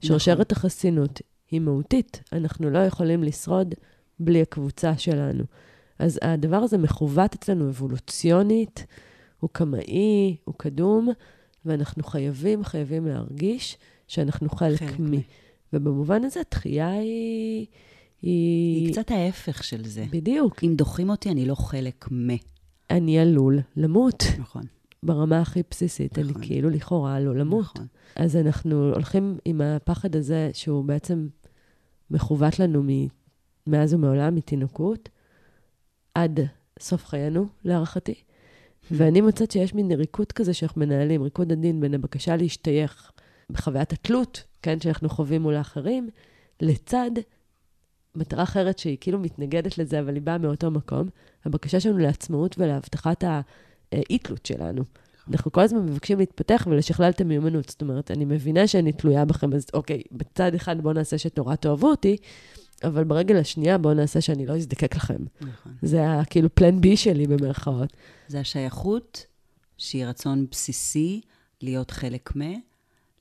שרשרת 0.00 0.52
החסינות 0.52 1.20
היא 1.50 1.60
מהותית. 1.60 2.22
אנחנו 2.32 2.70
לא 2.70 2.78
יכולים 2.78 3.22
לשרוד 3.22 3.74
בלי 4.20 4.42
הקבוצה 4.42 4.98
שלנו. 4.98 5.44
אז 5.98 6.18
הדבר 6.22 6.56
הזה 6.56 6.78
מכוות 6.78 7.34
אצלנו 7.34 7.68
אבולוציונית, 7.68 8.86
הוא 9.40 9.50
קמאי, 9.52 10.36
הוא 10.44 10.54
קדום, 10.58 11.08
ואנחנו 11.64 12.02
חייבים, 12.04 12.64
חייבים 12.64 13.06
להרגיש 13.06 13.78
שאנחנו 14.08 14.48
חלק, 14.48 14.78
חלק 14.78 15.00
מ... 15.00 15.14
מ. 15.14 15.20
ובמובן 15.72 16.24
הזה, 16.24 16.40
תחייה 16.48 16.90
היא... 16.90 17.66
היא... 18.22 18.86
היא 18.86 18.92
קצת 18.92 19.10
ההפך 19.10 19.64
של 19.64 19.86
זה. 19.86 20.04
בדיוק. 20.10 20.64
אם 20.64 20.74
דוחים 20.76 21.10
אותי, 21.10 21.30
אני 21.30 21.46
לא 21.46 21.54
חלק 21.54 22.08
מ. 22.12 22.28
אני 22.90 23.18
עלול 23.18 23.58
למות 23.76 24.24
נכון. 24.38 24.62
ברמה 25.02 25.40
הכי 25.40 25.62
בסיסית. 25.70 26.18
נכון. 26.18 26.34
אני 26.36 26.46
כאילו 26.46 26.70
לכאורה 26.70 27.16
עלול 27.16 27.40
למות. 27.40 27.64
נכון. 27.64 27.86
אז 28.16 28.36
אנחנו 28.36 28.92
הולכים 28.92 29.38
עם 29.44 29.60
הפחד 29.60 30.16
הזה, 30.16 30.50
שהוא 30.52 30.84
בעצם 30.84 31.28
מכוות 32.10 32.58
לנו 32.58 32.82
מ... 32.82 32.88
מאז 33.66 33.94
ומעולם, 33.94 34.34
מתינוקות, 34.34 35.08
עד 36.16 36.40
סוף 36.80 37.06
חיינו, 37.06 37.46
להערכתי. 37.64 38.14
ואני 38.90 39.20
מוצאת 39.20 39.50
שיש 39.50 39.74
מין 39.74 39.92
ריקוד 39.92 40.32
כזה 40.32 40.54
שאנחנו 40.54 40.80
מנהלים, 40.80 41.22
ריקוד 41.22 41.52
עדין 41.52 41.80
בין 41.80 41.94
הבקשה 41.94 42.36
להשתייך 42.36 43.12
בחוויית 43.50 43.92
התלות, 43.92 44.44
כן, 44.62 44.80
שאנחנו 44.80 45.08
חווים 45.08 45.42
מול 45.42 45.54
האחרים, 45.54 46.10
לצד 46.60 47.10
מטרה 48.14 48.42
אחרת 48.42 48.78
שהיא 48.78 48.96
כאילו 49.00 49.18
מתנגדת 49.18 49.78
לזה, 49.78 50.00
אבל 50.00 50.14
היא 50.14 50.22
באה 50.22 50.38
מאותו 50.38 50.70
מקום, 50.70 51.08
הבקשה 51.44 51.80
שלנו 51.80 51.98
לעצמאות 51.98 52.58
ולהבטחת 52.58 53.24
האי-תלות 53.92 54.46
שלנו. 54.46 54.82
אנחנו 55.30 55.52
כל 55.52 55.60
הזמן 55.60 55.86
מבקשים 55.86 56.18
להתפתח 56.18 56.66
ולשכלל 56.70 57.10
את 57.10 57.20
המיומנות. 57.20 57.68
זאת 57.68 57.82
אומרת, 57.82 58.10
אני 58.10 58.24
מבינה 58.24 58.66
שאני 58.66 58.92
תלויה 58.92 59.24
בכם, 59.24 59.52
אז 59.52 59.66
אוקיי, 59.74 60.02
בצד 60.12 60.54
אחד 60.54 60.80
בואו 60.80 60.94
נעשה 60.94 61.18
שנורא 61.18 61.54
תאהבו 61.54 61.90
אותי, 61.90 62.16
אבל 62.84 63.04
ברגל 63.04 63.36
השנייה 63.36 63.78
בואו 63.78 63.94
נעשה 63.94 64.20
שאני 64.20 64.46
לא 64.46 64.56
אזדקק 64.56 64.96
לכם. 64.96 65.24
נכון. 65.40 65.72
זה 65.82 65.96
היה 65.96 66.24
כאילו 66.24 66.54
פלן 66.54 66.80
בי 66.80 66.96
שלי 66.96 67.26
במרכאות. 67.26 67.92
זה 68.28 68.40
השייכות, 68.40 69.26
שהיא 69.78 70.06
רצון 70.06 70.46
בסיסי 70.50 71.20
להיות 71.62 71.90
חלק 71.90 72.36
מ, 72.36 72.40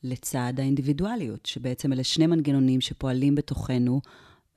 לצד 0.04 0.54
האינדיבידואליות, 0.58 1.46
שבעצם 1.46 1.94
אלה 1.94 2.04
שני 2.04 2.28
מנגנונים 2.28 2.82
שפועלים 2.82 3.36
בתוכנו 3.36 4.02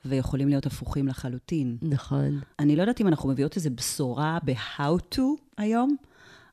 ויכולים 0.05 0.49
להיות 0.49 0.67
הפוכים 0.67 1.09
לחלוטין. 1.09 1.77
נכון. 1.83 2.41
אני 2.59 2.77
לא 2.77 2.83
יודעת 2.83 3.01
אם 3.01 3.09
אנחנו 3.09 3.29
מביאות 3.29 3.57
איזו 3.57 3.71
בשורה 3.75 4.39
ב-how 4.45 5.15
to 5.15 5.21
היום. 5.57 5.97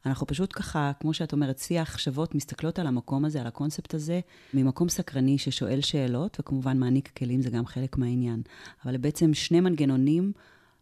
אנחנו 0.06 0.28
פשוט 0.28 0.50
ככה, 0.54 0.92
כמו 1.00 1.14
שאת 1.14 1.34
אומרת, 1.34 1.60
שיח 1.60 1.98
שוות, 1.98 2.36
מסתכלות 2.36 2.80
על 2.80 2.88
המקום 2.88 3.26
הזה, 3.26 3.42
על 3.42 3.48
הקונספט 3.48 3.94
הזה, 3.94 4.20
ממקום 4.54 4.90
סקרני 4.90 5.38
ששואל 5.38 5.82
שאלות, 5.82 6.38
וכמובן 6.40 6.78
מעניק 6.78 7.12
כלים 7.18 7.42
זה 7.42 7.50
גם 7.50 7.66
חלק 7.66 7.98
מהעניין. 7.98 8.42
אבל 8.86 8.98
בעצם 8.98 9.34
שני 9.34 9.60
מנגנונים 9.60 10.32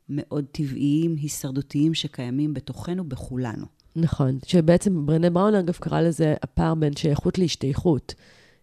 מאוד 0.09 0.45
טבעיים, 0.51 1.15
הישרדותיים, 1.15 1.93
שקיימים 1.93 2.53
בתוכנו, 2.53 3.03
בכולנו. 3.03 3.65
נכון. 3.95 4.39
שבעצם 4.45 5.05
ברנה 5.05 5.29
בראון, 5.29 5.55
אגב, 5.55 5.73
קרא 5.73 6.01
לזה 6.01 6.35
הפער 6.43 6.75
בין 6.75 6.95
שייכות 6.95 7.37
להשתייכות. 7.37 8.13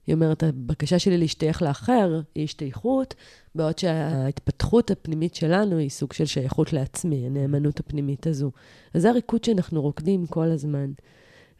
היא 0.06 0.14
אומרת, 0.14 0.42
הבקשה 0.42 0.98
שלי 0.98 1.18
להשתייך 1.18 1.62
לאחר 1.62 2.20
היא 2.34 2.44
השתייכות, 2.44 3.14
בעוד 3.54 3.78
שההתפתחות 3.78 4.90
הפנימית 4.90 5.34
שלנו 5.34 5.76
היא 5.76 5.90
סוג 5.90 6.12
של 6.12 6.24
שייכות 6.24 6.72
לעצמי, 6.72 7.26
הנאמנות 7.26 7.80
הפנימית 7.80 8.26
הזו. 8.26 8.50
אז 8.94 9.02
זה 9.02 9.10
הריקוד 9.10 9.44
שאנחנו 9.44 9.82
רוקדים 9.82 10.26
כל 10.26 10.50
הזמן. 10.50 10.92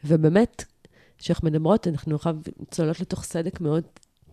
ובאמת, 0.03 0.65
כשאנחנו 1.17 1.47
מדברות, 1.47 1.87
אנחנו 1.87 2.15
עכשיו 2.15 2.37
צוללות 2.71 2.99
לתוך 2.99 3.23
סדק 3.23 3.61
מאוד 3.61 3.83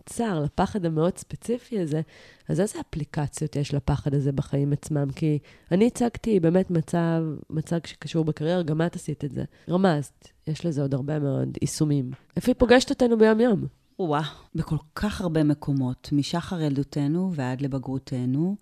צר, 0.05 0.39
לפחד 0.39 0.85
המאוד 0.85 1.17
ספציפי 1.17 1.79
הזה, 1.79 2.01
אז 2.47 2.59
איזה 2.59 2.79
אפליקציות 2.79 3.55
יש 3.55 3.73
לפחד 3.73 4.13
הזה 4.13 4.31
בחיים 4.31 4.73
עצמם? 4.73 5.07
כי 5.15 5.39
אני 5.71 5.87
הצגתי 5.87 6.39
באמת 6.39 6.71
מצב, 6.71 7.23
מצג 7.49 7.85
שקשור 7.85 8.25
בקריירה, 8.25 8.63
גם 8.63 8.81
את 8.81 8.95
עשית 8.95 9.25
את 9.25 9.31
זה. 9.31 9.43
רמזת, 9.69 10.27
יש 10.47 10.65
לזה 10.65 10.81
עוד 10.81 10.93
הרבה 10.93 11.19
מאוד 11.19 11.57
יישומים. 11.61 12.11
איפה 12.35 12.51
היא 12.51 12.55
פוגשת 12.57 12.89
אותנו 12.89 13.17
ביום-יום? 13.17 13.78
וואה, 13.99 14.23
בכל 14.55 14.77
כך 14.95 15.21
הרבה 15.21 15.43
מקומות, 15.43 16.09
משחר 16.11 16.61
ילדותנו 16.61 17.31
ועד 17.35 17.61
לבגרותנו. 17.61 18.55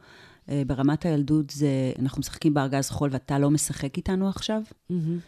אה, 0.49 0.61
ברמת 0.67 1.05
הילדות 1.05 1.49
זה, 1.49 1.91
אנחנו 1.99 2.19
משחקים 2.19 2.53
בארגז 2.53 2.89
חול 2.89 3.09
ואתה 3.13 3.39
לא 3.39 3.51
משחק 3.51 3.97
איתנו 3.97 4.29
עכשיו. 4.29 4.61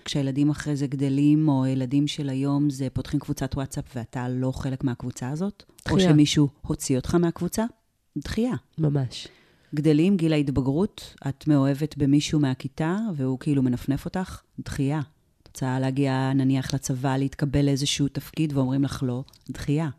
כשהילדים 0.06 0.50
אחרי 0.50 0.76
זה 0.76 0.88
גדלים, 0.88 1.50
או 1.50 1.66
ילדים 1.66 2.08
של 2.08 2.30
היום, 2.30 2.70
זה 2.70 2.88
פותחים 2.94 3.20
קבוצת 3.20 3.56
וואטסאפ 3.56 3.86
ואתה 3.96 4.30
לא 4.30 4.52
חלק 4.52 4.84
מהקבוצה 4.84 5.30
הזאת. 5.30 5.64
או 5.90 5.96
דחייה. 5.96 6.10
שמישהו 6.10 6.50
הוציא 6.62 6.98
אותך 6.98 7.16
מהקבוצה. 7.16 7.66
דחייה. 8.18 8.54
ממש. 8.78 9.28
גדלים, 9.76 10.18
גיל 10.18 10.34
ההתבגרות, 10.34 11.16
את 11.30 11.48
מאוהבת 11.48 11.98
במישהו 11.98 12.40
מהכיתה, 12.40 12.98
והוא 13.16 13.40
כאילו 13.40 13.64
מנפנף 13.64 14.06
אותך, 14.06 14.42
דחייה. 14.60 15.02
רוצה 15.50 15.80
להגיע, 15.80 16.32
נניח, 16.36 16.74
לצבא, 16.74 17.18
להתקבל 17.18 17.66
לאיזשהו 17.66 18.08
תפקיד, 18.08 18.58
ואומרים 18.58 18.84
לך 18.84 19.04
לא, 19.08 19.24
דחייה. 19.50 19.90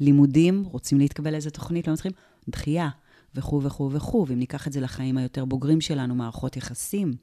לימודים, 0.00 0.64
רוצים 0.64 0.98
להתקבל 0.98 1.32
לאיזה 1.32 1.50
תוכנית, 1.50 1.86
לא 1.86 1.92
מצליחים, 1.92 2.12
דחייה. 2.48 2.88
וכו' 3.34 3.62
וכו' 3.62 3.90
וכו', 3.92 4.26
ואם 4.28 4.38
ניקח 4.38 4.66
את 4.66 4.72
זה 4.72 4.80
לחיים 4.80 5.16
היותר 5.16 5.44
בוגרים 5.44 5.80
שלנו, 5.80 6.14
מערכות 6.14 6.56
יחסים, 6.56 7.14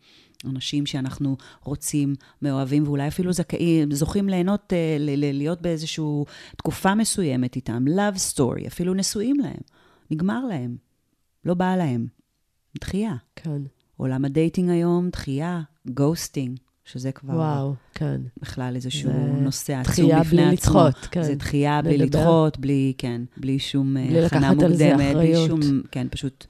אנשים 0.46 0.86
שאנחנו 0.86 1.38
רוצים, 1.64 2.16
מאוהבים, 2.42 2.84
ואולי 2.84 3.08
אפילו 3.08 3.34
זכאים, 3.34 3.92
זוכים 3.92 4.30
ליהנות, 4.30 4.74
אה, 4.74 4.98
להיות 5.00 5.62
באיזושהי 5.62 6.06
תקופה 6.58 6.96
מסוימת 6.96 7.56
איתם, 7.56 7.86
love 7.88 8.36
story, 8.36 8.68
אפילו 8.68 8.94
נשואים 8.94 9.40
להם, 9.40 9.62
נגמר 10.12 10.46
להם, 10.46 10.78
לא 11.46 11.54
בא 11.54 11.76
להם, 11.76 12.08
דחייה. 12.80 13.16
כן. 13.36 13.62
עולם 13.98 14.26
ה 14.26 14.32
dating 14.32 14.70
היום, 14.70 15.10
דחייה, 15.10 15.62
ghosting, 15.90 16.60
שזה 16.86 17.12
כבר 17.12 17.34
וואו, 17.34 17.74
כן. 17.94 18.22
בכלל 18.42 18.76
איזשהו 18.76 19.10
זה 19.12 19.42
נושא 19.42 19.74
עצום 19.74 19.84
דחייה 19.94 20.20
בפני 20.20 20.54
עצמו. 20.54 20.80
לדחות, 20.80 20.96
כן. 21.12 21.24
זה 21.24 21.36
דחייה 21.36 21.82
בלי. 21.82 21.98
לדחות, 21.98 22.60
בלי, 22.60 22.94
כן, 22.98 23.22
בלי 23.38 23.60
שום 23.60 23.98
אה, 23.98 24.08
בלי 24.08 24.26
הכנה 24.26 24.54
מוקדמת, 24.54 25.16
בלי. 25.16 25.34
שום, 25.48 25.60
כן, 25.92 26.08
פשוט 26.12 26.46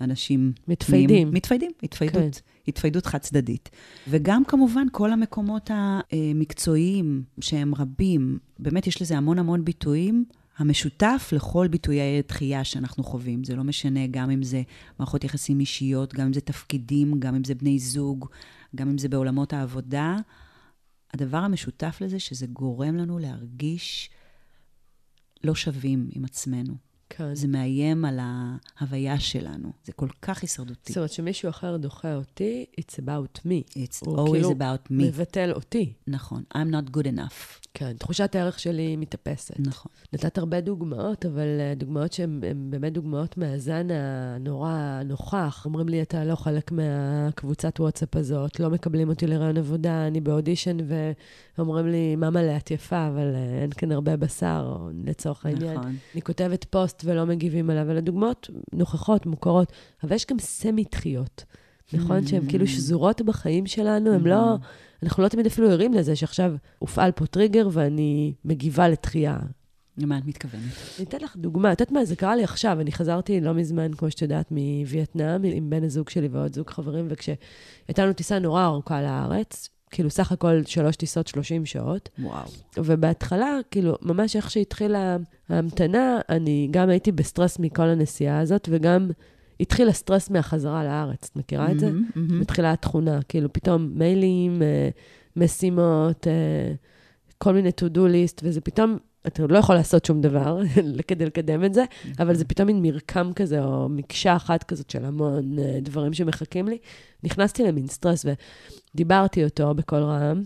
אנשים... 0.00 0.52
מתפיידים. 0.68 1.08
פנים- 1.08 1.34
מתפיידים, 1.34 1.70
התפיידות, 1.82 2.22
כן. 2.22 2.28
התפיידות 2.68 3.06
חד 3.06 3.18
צדדית. 3.18 3.70
וגם 4.08 4.44
כמובן 4.44 4.86
כל 4.92 5.12
המקומות 5.12 5.70
המקצועיים 5.72 7.22
שהם 7.40 7.74
רבים, 7.74 8.38
באמת 8.58 8.86
יש 8.86 9.02
לזה 9.02 9.16
המון 9.16 9.38
המון 9.38 9.64
ביטויים. 9.64 10.24
המשותף 10.56 11.30
לכל 11.36 11.68
ביטויי 11.68 12.22
דחייה 12.28 12.64
שאנחנו 12.64 13.04
חווים, 13.04 13.44
זה 13.44 13.56
לא 13.56 13.64
משנה, 13.64 14.06
גם 14.06 14.30
אם 14.30 14.42
זה 14.42 14.62
מערכות 14.98 15.24
יחסים 15.24 15.60
אישיות, 15.60 16.14
גם 16.14 16.26
אם 16.26 16.32
זה 16.32 16.40
תפקידים, 16.40 17.20
גם 17.20 17.34
אם 17.34 17.44
זה 17.44 17.54
בני 17.54 17.78
זוג, 17.78 18.28
גם 18.76 18.88
אם 18.88 18.98
זה 18.98 19.08
בעולמות 19.08 19.52
העבודה, 19.52 20.16
הדבר 21.14 21.38
המשותף 21.38 21.98
לזה 22.00 22.18
שזה 22.18 22.46
גורם 22.46 22.96
לנו 22.96 23.18
להרגיש 23.18 24.10
לא 25.44 25.54
שווים 25.54 26.08
עם 26.12 26.24
עצמנו. 26.24 26.74
כן. 27.10 27.34
זה 27.34 27.48
מאיים 27.48 28.04
על 28.04 28.18
ההוויה 28.22 29.20
שלנו. 29.20 29.72
זה 29.84 29.92
כל 29.92 30.08
כך 30.22 30.42
הישרדותי. 30.42 30.92
זאת 30.92 30.96
אומרת 30.96 31.12
שמישהו 31.12 31.48
אחר 31.48 31.76
דוחה 31.76 32.14
אותי, 32.14 32.66
it's 32.80 32.94
about 32.94 33.38
me. 33.38 33.70
It's 33.70 34.06
always 34.06 34.30
כאילו 34.32 34.50
about 34.50 34.90
me. 34.90 34.94
מבטל 34.94 35.52
אותי. 35.52 35.92
נכון. 36.06 36.42
I'm 36.54 36.70
not 36.70 36.96
good 36.96 37.06
enough. 37.06 37.61
כן, 37.74 37.92
תחושת 37.92 38.34
הערך 38.34 38.58
שלי 38.58 38.96
מתאפסת. 38.96 39.54
נכון. 39.58 39.92
נתת 40.12 40.38
הרבה 40.38 40.60
דוגמאות, 40.60 41.26
אבל 41.26 41.60
אה, 41.60 41.74
דוגמאות 41.76 42.12
שהן 42.12 42.40
הן 42.50 42.70
באמת 42.70 42.92
דוגמאות 42.92 43.36
מהזן 43.36 43.88
הנורא 43.90 45.00
נוכח. 45.04 45.62
אומרים 45.64 45.88
לי, 45.88 46.02
אתה 46.02 46.24
לא 46.24 46.34
חלק 46.34 46.72
מהקבוצת 46.72 47.80
וואטסאפ 47.80 48.16
הזאת, 48.16 48.60
לא 48.60 48.70
מקבלים 48.70 49.08
אותי 49.08 49.26
לרעיון 49.26 49.56
עבודה, 49.56 50.06
אני 50.06 50.20
באודישן, 50.20 50.76
ואומרים 51.58 51.86
לי, 51.86 52.16
ממלא, 52.16 52.56
את 52.56 52.70
יפה, 52.70 53.08
אבל 53.08 53.34
אה, 53.34 53.62
אין 53.62 53.70
כאן 53.70 53.92
הרבה 53.92 54.16
בשר, 54.16 54.76
או 54.80 54.88
לצורך 55.04 55.46
העניין. 55.46 55.78
נכון. 55.78 55.96
אני 56.14 56.22
כותבת 56.22 56.64
פוסט 56.64 57.02
ולא 57.04 57.26
מגיבים 57.26 57.70
עליו, 57.70 57.90
אלה 57.90 58.00
דוגמאות 58.00 58.50
נוכחות, 58.72 59.26
מוכרות, 59.26 59.72
אבל 60.02 60.14
יש 60.14 60.26
גם 60.26 60.38
סמי-דחיות, 60.38 61.44
נכון? 61.92 62.26
שהן 62.26 62.48
כאילו 62.48 62.66
שזורות 62.66 63.22
בחיים 63.22 63.66
שלנו, 63.66 64.12
הן 64.14 64.24
לא... 64.24 64.56
אנחנו 65.02 65.22
לא 65.22 65.28
תמיד 65.28 65.46
אפילו 65.46 65.70
ערים 65.70 65.94
לזה 65.94 66.16
שעכשיו 66.16 66.54
הופעל 66.78 67.12
פה 67.12 67.26
טריגר 67.26 67.68
ואני 67.72 68.34
מגיבה 68.44 68.88
לתחייה. 68.88 69.38
למה 69.98 70.18
את 70.18 70.26
מתכוונת? 70.26 70.62
אני 70.98 71.06
אתן 71.06 71.18
לך 71.20 71.36
דוגמה, 71.36 71.72
את 71.72 71.80
יודעת 71.80 71.92
מה, 71.92 72.04
זה 72.04 72.16
קרה 72.16 72.36
לי 72.36 72.44
עכשיו, 72.44 72.80
אני 72.80 72.92
חזרתי 72.92 73.40
לא 73.40 73.54
מזמן, 73.54 73.94
כמו 73.94 74.10
שאת 74.10 74.22
יודעת, 74.22 74.46
מווייטנאם, 74.50 75.44
עם 75.44 75.70
בן 75.70 75.84
הזוג 75.84 76.08
שלי 76.08 76.28
ועוד 76.28 76.54
זוג 76.54 76.70
חברים, 76.70 77.06
וכשהייתה 77.10 78.04
לנו 78.04 78.12
טיסה 78.12 78.38
נורא 78.38 78.64
ארוכה 78.64 79.02
לארץ, 79.02 79.68
כאילו 79.90 80.10
סך 80.10 80.32
הכל 80.32 80.62
שלוש 80.66 80.96
טיסות, 80.96 81.26
30 81.26 81.66
שעות, 81.66 82.08
וואו. 82.18 82.48
ובהתחלה, 82.76 83.58
כאילו, 83.70 83.96
ממש 84.02 84.36
איך 84.36 84.50
שהתחילה 84.50 85.16
ההמתנה, 85.48 86.20
אני 86.28 86.68
גם 86.70 86.88
הייתי 86.88 87.12
בסטרס 87.12 87.58
מכל 87.58 87.82
הנסיעה 87.88 88.40
הזאת, 88.40 88.68
וגם 88.72 89.10
התחיל 89.60 89.88
הסטרס 89.88 90.30
מהחזרה 90.30 90.84
לארץ. 90.84 91.30
את 91.30 91.36
מכירה 91.36 91.70
את 91.70 91.80
זה? 91.80 91.90
מתחילה 92.16 92.72
התכונה, 92.72 93.22
כאילו, 93.28 93.52
פתאום 93.52 93.90
מיילים, 93.94 94.62
אה, 94.62 94.88
משימות, 95.36 96.26
אה, 96.26 96.74
כל 97.38 97.54
מיני 97.54 97.68
to-do 97.68 97.98
list, 97.98 98.40
וזה 98.42 98.60
פתאום, 98.60 98.98
אתה 99.26 99.46
לא 99.46 99.58
יכול 99.58 99.74
לעשות 99.74 100.04
שום 100.04 100.20
דבר 100.20 100.60
כדי 101.08 101.26
לקדם 101.26 101.64
את 101.64 101.74
זה, 101.74 101.84
אבל 102.18 102.34
זה 102.34 102.44
פתאום 102.44 102.66
מין 102.66 102.82
מרקם 102.82 103.30
כזה, 103.36 103.64
או 103.64 103.88
מקשה 103.88 104.36
אחת 104.36 104.62
כזאת 104.62 104.90
של 104.90 105.04
המון 105.04 105.58
אה, 105.58 105.78
דברים 105.82 106.12
שמחכים 106.12 106.68
לי. 106.68 106.78
נכנסתי 107.24 107.62
למין 107.62 107.86
סטרס 107.86 108.26
ודיברתי 108.94 109.44
אותו 109.44 109.74
בקול 109.74 110.02
רם. 110.02 110.42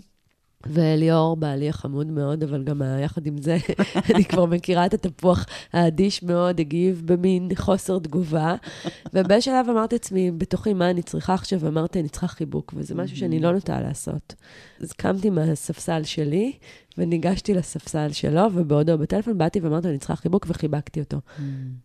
וליאור, 0.69 1.37
בעלי 1.37 1.69
החמוד 1.69 2.07
מאוד, 2.07 2.43
אבל 2.43 2.63
גם 2.63 2.83
יחד 3.05 3.27
עם 3.27 3.39
זה, 3.39 3.57
אני 4.15 4.25
כבר 4.25 4.47
מכירה 4.47 4.87
את 4.87 4.95
התפוח 4.95 5.47
האדיש 5.73 6.23
מאוד, 6.23 6.61
הגיב 6.61 7.03
במין 7.05 7.49
חוסר 7.55 7.99
תגובה. 7.99 8.55
ובאיזשהו 9.15 9.53
שלב 9.53 9.71
אמרתי 9.71 9.95
לעצמי, 9.95 10.31
בתוכי, 10.31 10.75
מה 10.75 10.91
אני 10.91 11.03
צריכה 11.03 11.35
עכשיו? 11.35 11.61
ואמרתי, 11.61 12.01
אני 12.01 12.09
צריכה 12.09 12.29
חיבוק, 12.29 12.75
וזה 12.77 12.95
משהו 12.95 13.17
שאני 13.17 13.41
לא 13.41 13.53
נוטה 13.53 13.81
לעשות. 13.81 14.35
אז 14.81 14.93
קמתי 14.93 15.31
מהספסל 15.31 16.03
שלי, 16.03 16.53
וניגשתי 16.99 17.55
לספסל 17.55 18.13
שלו, 18.13 18.43
ובעודו 18.55 18.99
בטלפון 18.99 19.39
באתי 19.39 19.61
ואמרתי, 19.61 19.89
אני 19.89 19.99
צריכה 19.99 20.17
חיבוק, 20.17 20.47
וחיבקתי 20.49 21.01
אותו. 21.01 21.19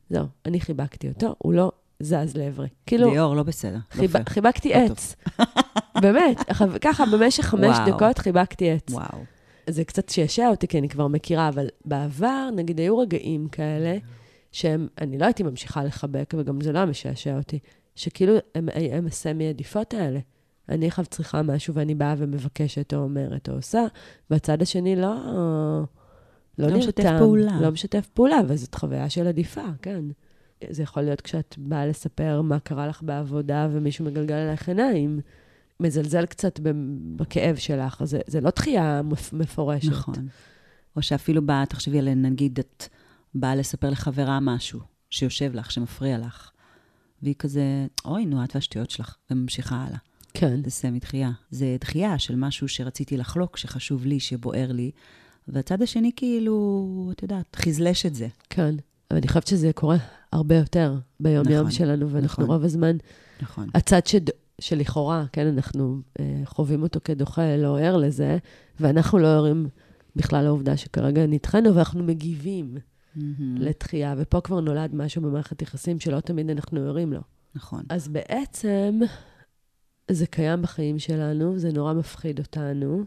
זהו, 0.10 0.26
אני 0.46 0.60
חיבקתי 0.60 1.10
אותו, 1.10 1.36
הוא 1.38 1.54
לא 1.54 1.72
זז 2.04 2.38
לעברי. 2.38 2.68
כאילו, 2.86 3.12
ליאור, 3.12 3.36
לא 3.36 3.44
בסדר. 3.44 3.74
לא 3.74 3.80
חיב... 3.92 4.12
פייר. 4.12 4.24
חיבקתי 4.30 4.70
לא. 4.70 4.76
עץ. 4.76 5.16
באמת, 6.02 6.38
ככה, 6.82 7.04
במשך 7.06 7.46
חמש 7.46 7.78
וואו. 7.78 7.92
דקות 7.92 8.18
חיבקתי 8.18 8.72
עץ. 8.72 8.92
וואו. 8.92 9.24
זה 9.70 9.84
קצת 9.84 10.10
שעשע 10.10 10.48
אותי, 10.48 10.68
כי 10.68 10.80
אני 10.80 10.90
כבר 10.90 11.08
מכירה, 11.08 11.50
אבל 11.50 11.68
בעבר, 11.86 12.50
נגיד, 12.56 12.80
היו 12.80 12.98
רגעים 12.98 13.48
כאלה, 13.48 13.98
שהם, 14.52 14.88
אני 15.02 15.18
לא 15.18 15.26
הייתי 15.26 15.44
ממשיכה 15.44 15.84
לחבק, 15.84 16.34
וגם 16.38 16.62
זה 16.62 16.72
לא 16.72 16.78
היה 16.78 16.86
משעשע 16.86 17.38
אותי, 17.38 17.60
שכאילו, 17.96 18.34
הם, 18.56 18.70
הם 18.92 19.08
הסמי 19.08 19.50
עדיפות 19.50 19.94
האלה. 19.94 20.20
אני 20.70 20.88
עכשיו 20.88 21.06
צריכה 21.06 21.42
משהו, 21.42 21.74
ואני 21.74 21.96
באה 21.96 22.16
ומבקשת, 22.18 22.94
או 22.94 23.00
אומרת, 23.00 23.50
או 23.50 23.54
עושה, 23.54 23.86
והצד 24.30 24.62
השני 24.62 24.96
לא... 24.96 25.16
לא, 26.58 26.68
לא 26.68 26.78
משתף 26.78 27.04
נרתם, 27.04 27.18
פעולה. 27.18 27.62
לא 27.62 27.72
משתף 27.72 28.08
פעולה, 28.14 28.40
וזאת 28.48 28.76
חוויה 28.76 29.10
של 29.10 29.28
עדיפה, 29.28 29.66
כן. 29.82 30.04
זה 30.70 30.84
יכול 30.84 31.04
להיות 31.04 31.22
כשאת 31.22 31.56
באה 31.58 31.88
לספר 31.88 32.42
מה 32.42 32.60
קרה 32.60 32.88
לך 32.88 33.04
בעבודה, 33.04 33.68
ומישהו 33.72 34.06
מגלגל 34.06 34.36
עלייך 34.36 34.68
עיניים, 34.70 35.20
מזלזל 35.80 36.26
קצת 36.26 36.60
בכאב 37.16 37.56
שלך, 37.56 38.04
זה, 38.04 38.20
זה 38.28 38.42
לא 38.42 38.50
דחייה 38.50 39.02
מפ- 39.02 39.34
מפורשת. 39.34 39.90
נכון. 39.92 40.16
או 40.96 41.02
שאפילו 41.02 41.46
באה, 41.46 41.66
תחשבי 41.66 42.00
על, 42.00 42.14
נגיד, 42.14 42.60
את 42.60 42.84
באה 43.36 43.56
לספר 43.56 43.90
לחברה 43.90 44.40
משהו 44.40 44.80
שיושב 45.10 45.56
לך, 45.56 45.72
שמפריע 45.72 46.18
לך, 46.18 46.52
והיא 47.24 47.36
כזה, 47.40 47.64
אוי, 48.06 48.26
נו, 48.26 48.44
את 48.44 48.56
והשטויות 48.56 48.90
שלך, 48.90 49.16
וממשיכה 49.32 49.76
הלאה. 49.76 49.98
כן, 50.34 50.64
זה 50.64 50.70
סמי 50.72 51.00
דחייה. 51.00 51.32
זה 51.52 51.78
דחייה 51.80 52.20
של 52.20 52.36
משהו 52.36 52.68
שרציתי 52.68 53.18
לחלוק, 53.18 53.58
שחשוב 53.58 54.06
לי, 54.06 54.20
שבוער 54.20 54.72
לי, 54.72 54.92
והצד 55.48 55.82
השני 55.82 56.12
כאילו, 56.16 57.10
את 57.12 57.22
יודעת, 57.22 57.56
חזלש 57.56 58.06
את 58.06 58.16
זה. 58.16 58.28
כן. 58.50 58.76
אבל 59.12 59.18
אני 59.18 59.28
חושבת 59.28 59.48
שזה 59.48 59.74
קורה 59.74 59.98
הרבה 60.32 60.56
יותר 60.56 60.96
ביום-יום 61.20 61.60
נכון, 61.60 61.72
שלנו, 61.72 62.10
ואנחנו 62.10 62.44
נכון. 62.44 62.56
רוב 62.56 62.66
הזמן, 62.66 62.98
נכון. 63.42 63.68
הצד 63.76 64.06
שד... 64.06 64.30
שלכאורה, 64.62 65.26
כן, 65.32 65.48
אנחנו 65.48 66.02
אה, 66.20 66.42
חווים 66.46 66.84
אותו 66.84 67.00
כדוחה, 67.04 67.58
לא 67.58 67.80
ער 67.80 67.98
לזה, 67.98 68.38
ואנחנו 68.80 69.20
לא 69.20 69.28
ערים 69.28 69.68
בכלל 70.16 70.44
לעובדה 70.44 70.78
שכרגע 70.78 71.26
נדחינו, 71.26 71.76
ואנחנו 71.76 72.04
מגיבים 72.04 72.78
מהמם. 73.16 73.56
לתחייה, 73.58 74.14
ופה 74.18 74.42
כבר 74.42 74.60
נולד 74.60 74.96
משהו 74.96 75.22
במערכת 75.22 75.62
יחסים 75.62 76.00
שלא 76.00 76.20
תמיד 76.20 76.50
אנחנו 76.50 76.80
ערים 76.80 77.14
לו. 77.14 77.22
נכון. 77.56 77.84
אז 77.90 78.08
בעצם 78.08 79.00
זה 80.12 80.28
קיים 80.28 80.62
בחיים 80.62 81.00
שלנו, 81.00 81.60
זה 81.60 81.72
נורא 81.72 81.94
מפחיד 81.94 82.40
אותנו. 82.40 83.04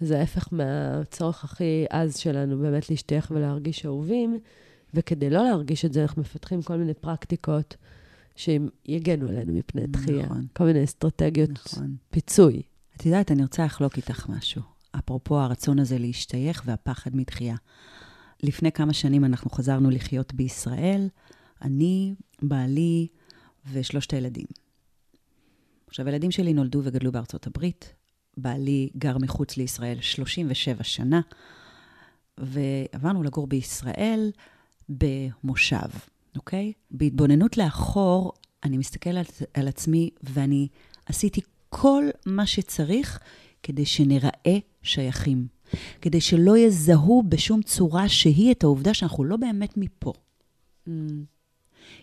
זה 0.00 0.18
ההפך 0.18 0.48
מהצורך 0.52 1.44
הכי 1.44 1.86
עז 1.90 2.16
שלנו 2.16 2.58
באמת 2.58 2.90
להשתייך 2.90 3.30
ולהרגיש 3.34 3.86
אהובים, 3.86 4.38
וכדי 4.94 5.30
לא 5.30 5.44
להרגיש 5.44 5.84
את 5.84 5.92
זה, 5.92 6.02
אנחנו 6.02 6.22
מפתחים 6.22 6.62
כל 6.62 6.76
מיני 6.76 6.94
פרקטיקות 6.94 7.76
שיגנו 8.36 9.28
עלינו 9.28 9.52
מפני 9.52 9.86
דחייה. 9.86 10.26
נכון. 10.26 10.46
כל 10.52 10.64
מיני 10.64 10.84
אסטרטגיות 10.84 11.50
נכון. 11.50 11.96
פיצוי. 12.10 12.62
את 12.96 13.06
יודעת, 13.06 13.32
אני 13.32 13.42
רוצה 13.42 13.64
לחלוק 13.64 13.96
איתך 13.96 14.28
משהו. 14.28 14.62
אפרופו 14.98 15.38
הרצון 15.40 15.78
הזה 15.78 15.98
להשתייך 15.98 16.62
והפחד 16.66 17.16
מדחייה. 17.16 17.56
לפני 18.42 18.72
כמה 18.72 18.92
שנים 18.92 19.24
אנחנו 19.24 19.50
חזרנו 19.50 19.90
לחיות 19.90 20.34
בישראל, 20.34 21.08
אני, 21.62 22.14
בעלי 22.42 23.06
ושלושת 23.72 24.12
הילדים. 24.12 24.46
עכשיו, 25.88 26.06
הילדים 26.06 26.30
שלי 26.30 26.52
נולדו 26.52 26.80
וגדלו 26.84 27.12
בארצות 27.12 27.46
הברית. 27.46 27.92
בעלי 28.36 28.90
גר 28.98 29.18
מחוץ 29.18 29.56
לישראל 29.56 30.00
37 30.00 30.84
שנה, 30.84 31.20
ועברנו 32.38 33.22
לגור 33.22 33.46
בישראל 33.46 34.30
במושב, 34.88 35.88
אוקיי? 36.36 36.72
בהתבוננות 36.90 37.56
לאחור, 37.56 38.32
אני 38.64 38.78
מסתכלת 38.78 39.42
על 39.54 39.68
עצמי 39.68 40.10
ואני 40.22 40.68
עשיתי 41.06 41.40
כל 41.68 42.04
מה 42.26 42.46
שצריך 42.46 43.18
כדי 43.62 43.86
שנראה 43.86 44.58
שייכים. 44.82 45.46
כדי 46.00 46.20
שלא 46.20 46.58
יזהו 46.58 47.22
בשום 47.28 47.62
צורה 47.62 48.08
שהיא 48.08 48.52
את 48.52 48.64
העובדה 48.64 48.94
שאנחנו 48.94 49.24
לא 49.24 49.36
באמת 49.36 49.76
מפה. 49.76 50.12
Mm, 50.88 50.90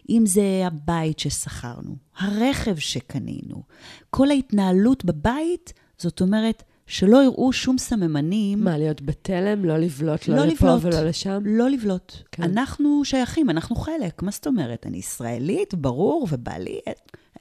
אם 0.09 0.23
זה 0.25 0.63
הבית 0.65 1.19
ששכרנו, 1.19 1.95
הרכב 2.17 2.77
שקנינו, 2.77 3.63
כל 4.09 4.29
ההתנהלות 4.31 5.05
בבית, 5.05 5.73
זאת 5.97 6.21
אומרת 6.21 6.63
שלא 6.87 7.23
יראו 7.23 7.53
שום 7.53 7.77
סממנים. 7.77 8.63
מה, 8.63 8.77
להיות 8.77 9.01
בתלם, 9.01 9.65
לא 9.65 9.77
לבלוט, 9.77 10.27
לא, 10.27 10.35
לא 10.35 10.45
לפה 10.45 10.75
לבלוט. 10.75 10.93
ולא 10.93 11.03
לשם? 11.03 11.41
לא 11.45 11.69
לבלוט. 11.69 12.13
כן. 12.31 12.43
אנחנו 12.43 13.05
שייכים, 13.05 13.49
אנחנו 13.49 13.75
חלק. 13.75 14.23
מה 14.23 14.31
זאת 14.31 14.47
אומרת? 14.47 14.85
אני 14.87 14.97
ישראלית, 14.97 15.73
ברור, 15.73 16.27
ובעלי, 16.31 16.79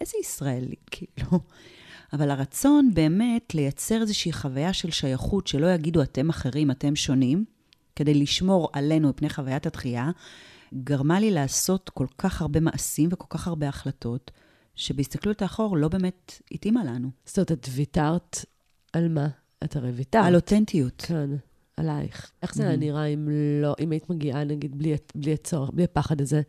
איזה 0.01 0.13
ישראלית, 0.23 0.87
כאילו. 0.91 1.41
אבל 2.13 2.31
הרצון 2.31 2.91
באמת 2.95 3.55
לייצר 3.55 4.01
איזושהי 4.01 4.33
חוויה 4.33 4.73
של 4.73 4.91
שייכות, 4.91 5.47
שלא 5.47 5.67
יגידו 5.67 6.03
אתם 6.03 6.29
אחרים, 6.29 6.71
אתם 6.71 6.97
שונים, 6.97 7.45
כדי 7.97 8.15
לשמור 8.15 8.69
עלינו 8.73 9.09
מפני 9.09 9.31
חוויית 9.31 9.67
התחייה, 9.67 10.11
גרמה 10.75 11.21
לי 11.21 11.31
לעשות 11.31 11.91
כל 11.91 12.07
כך 12.19 12.43
הרבה 12.43 12.61
מעשים 12.61 13.09
וכל 13.13 13.27
כך 13.31 13.49
הרבה 13.49 13.69
החלטות, 13.69 14.31
שבהסתכלות 14.75 15.43
האחור 15.43 15.77
לא 15.77 15.89
באמת 15.89 16.41
התאימה 16.53 16.85
לנו. 16.85 17.11
זאת 17.25 17.39
אומרת, 17.39 17.53
את 17.53 17.69
ויתרת 17.71 18.45
על 18.93 19.09
מה? 19.09 19.29
את 19.65 19.77
ויתרת. 19.95 20.25
על 20.25 20.35
אותנטיות. 20.35 21.05
כן, 21.07 21.31
עלייך. 21.77 22.31
איך 22.43 22.55
זה 22.55 22.69
היה 22.69 22.77
נראה 22.77 23.05
אם 23.05 23.29
לא, 23.63 23.75
אם 23.81 23.91
היית 23.91 24.11
מגיעה, 24.11 24.45
נגיד, 24.45 24.79
בלי, 24.79 24.95
בלי 25.15 25.33
הצורך, 25.33 25.71
בלי 25.71 25.85
הפחד 25.85 26.21
הזה, 26.21 26.43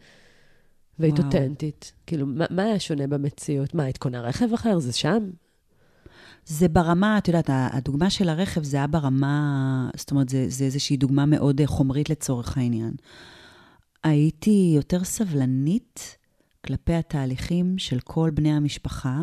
והיית 1.00 1.20
וואו. 1.20 1.28
אותנטית? 1.28 1.94
כאילו, 2.08 2.28
מה, 2.28 2.46
מה 2.50 2.64
היה 2.64 2.80
שונה 2.80 3.08
במציאות? 3.08 3.74
מה, 3.74 3.84
היית 3.84 3.98
קונה 3.98 4.22
רכב 4.22 4.54
אחר? 4.54 4.80
זה 4.80 4.94
שם? 4.94 5.30
זה 6.46 6.68
ברמה, 6.68 7.18
את 7.18 7.28
יודעת, 7.28 7.50
הדוגמה 7.50 8.10
של 8.10 8.30
הרכב 8.30 8.64
זה 8.64 8.78
היה 8.78 8.88
ברמה, 8.88 9.90
זאת 9.98 10.12
אומרת, 10.12 10.30
זה, 10.30 10.46
זה 10.50 10.66
איזושהי 10.66 10.98
דוגמה 10.98 11.26
מאוד 11.26 11.62
אה, 11.62 11.68
חומרית 11.68 12.10
לצורך 12.10 12.58
העניין. 12.58 12.94
הייתי 14.04 14.74
יותר 14.76 15.04
סבלנית 15.04 16.18
כלפי 16.66 16.94
התהליכים 16.94 17.78
של 17.78 18.00
כל 18.00 18.30
בני 18.34 18.52
המשפחה, 18.52 19.22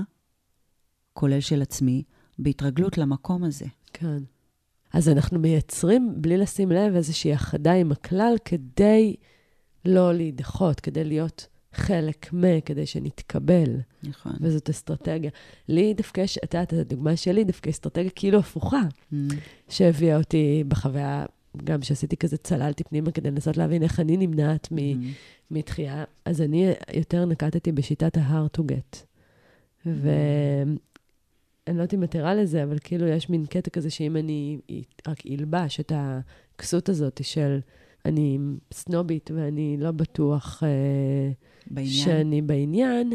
כולל 1.12 1.40
של 1.40 1.62
עצמי, 1.62 2.02
בהתרגלות 2.42 2.98
למקום 2.98 3.44
הזה. 3.44 3.66
כן. 3.92 4.18
אז 4.92 5.09
אנחנו 5.09 5.38
מייצרים, 5.38 6.12
בלי 6.16 6.37
לשים 6.37 6.72
לב, 6.72 6.94
איזושהי 6.94 7.33
הכחדה 7.33 7.72
עם 7.72 7.92
הכלל, 7.92 8.35
כדי 8.44 9.16
לא 9.85 10.14
להידחות, 10.14 10.81
כדי 10.81 11.05
להיות 11.05 11.46
חלק 11.72 12.33
מ, 12.33 12.61
כדי 12.61 12.87
שנתקבל. 12.87 13.76
נכון. 14.03 14.33
וזאת 14.40 14.70
אסטרטגיה. 14.70 15.31
לי 15.68 15.94
דווקא 15.94 16.20
יש, 16.20 16.38
את 16.38 16.55
יודעת, 16.55 16.72
הדוגמה 16.72 17.16
שלי 17.16 17.44
דווקא 17.44 17.70
אסטרטגיה 17.70 18.11
כאילו 18.11 18.38
הפוכה, 18.38 18.83
Mm, 19.12 19.16
שהביאה 19.68 20.16
אותי 20.18 20.64
בחוויה, 20.68 21.26
גם 21.64 21.83
שעשיתי 21.83 22.16
כזה, 22.16 22.37
צללתי 22.37 22.85
פנימה 22.85 23.11
כדי 23.11 23.31
לנסות 23.31 23.57
להבין 23.57 23.83
איך 23.83 24.00
אני 24.00 24.16
נמנעת 24.16 24.68
מ, 24.72 24.76
mm, 24.76 25.07
מתחייה. 25.50 26.05
אז 26.24 26.40
אני 26.40 26.72
יותר 26.94 27.24
נקטתי 27.24 27.72
בשיטת 27.72 28.16
ה-hard 28.16 28.61
to 28.61 28.62
get. 28.62 29.05
ואני 31.66 31.79
לא 31.79 31.83
יודעת 31.83 31.94
אם 31.94 32.05
את 32.05 32.14
ערה 32.14 32.35
לזה, 32.35 32.62
אבל 32.62 32.79
כאילו 32.79 33.07
יש 33.07 33.31
מין 33.31 33.46
קטע 33.46 33.70
כזה 33.70 33.90
שאם 33.90 34.16
אני 34.16 34.59
רק 35.09 35.27
אלבש 35.27 35.81
את 35.81 35.92
הכסות 35.94 36.88
הזאת 36.88 37.20
של 37.25 37.61
אני 38.05 38.38
סנובית 38.73 39.31
ואני 39.35 39.77
לא 39.79 39.90
בטוח 39.90 40.62
אה, 40.62 40.68
בעניין. 41.70 41.92
שאני 41.92 42.42
בעניין, 42.42 43.12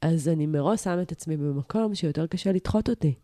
אז 0.00 0.28
אני 0.28 0.46
מראש 0.46 0.84
שם 0.84 0.98
את 1.02 1.12
עצמי 1.12 1.36
במקום 1.36 1.94
שיותר 1.94 2.26
קשה 2.26 2.52
לדחות 2.52 2.88
אותי. 2.90 3.14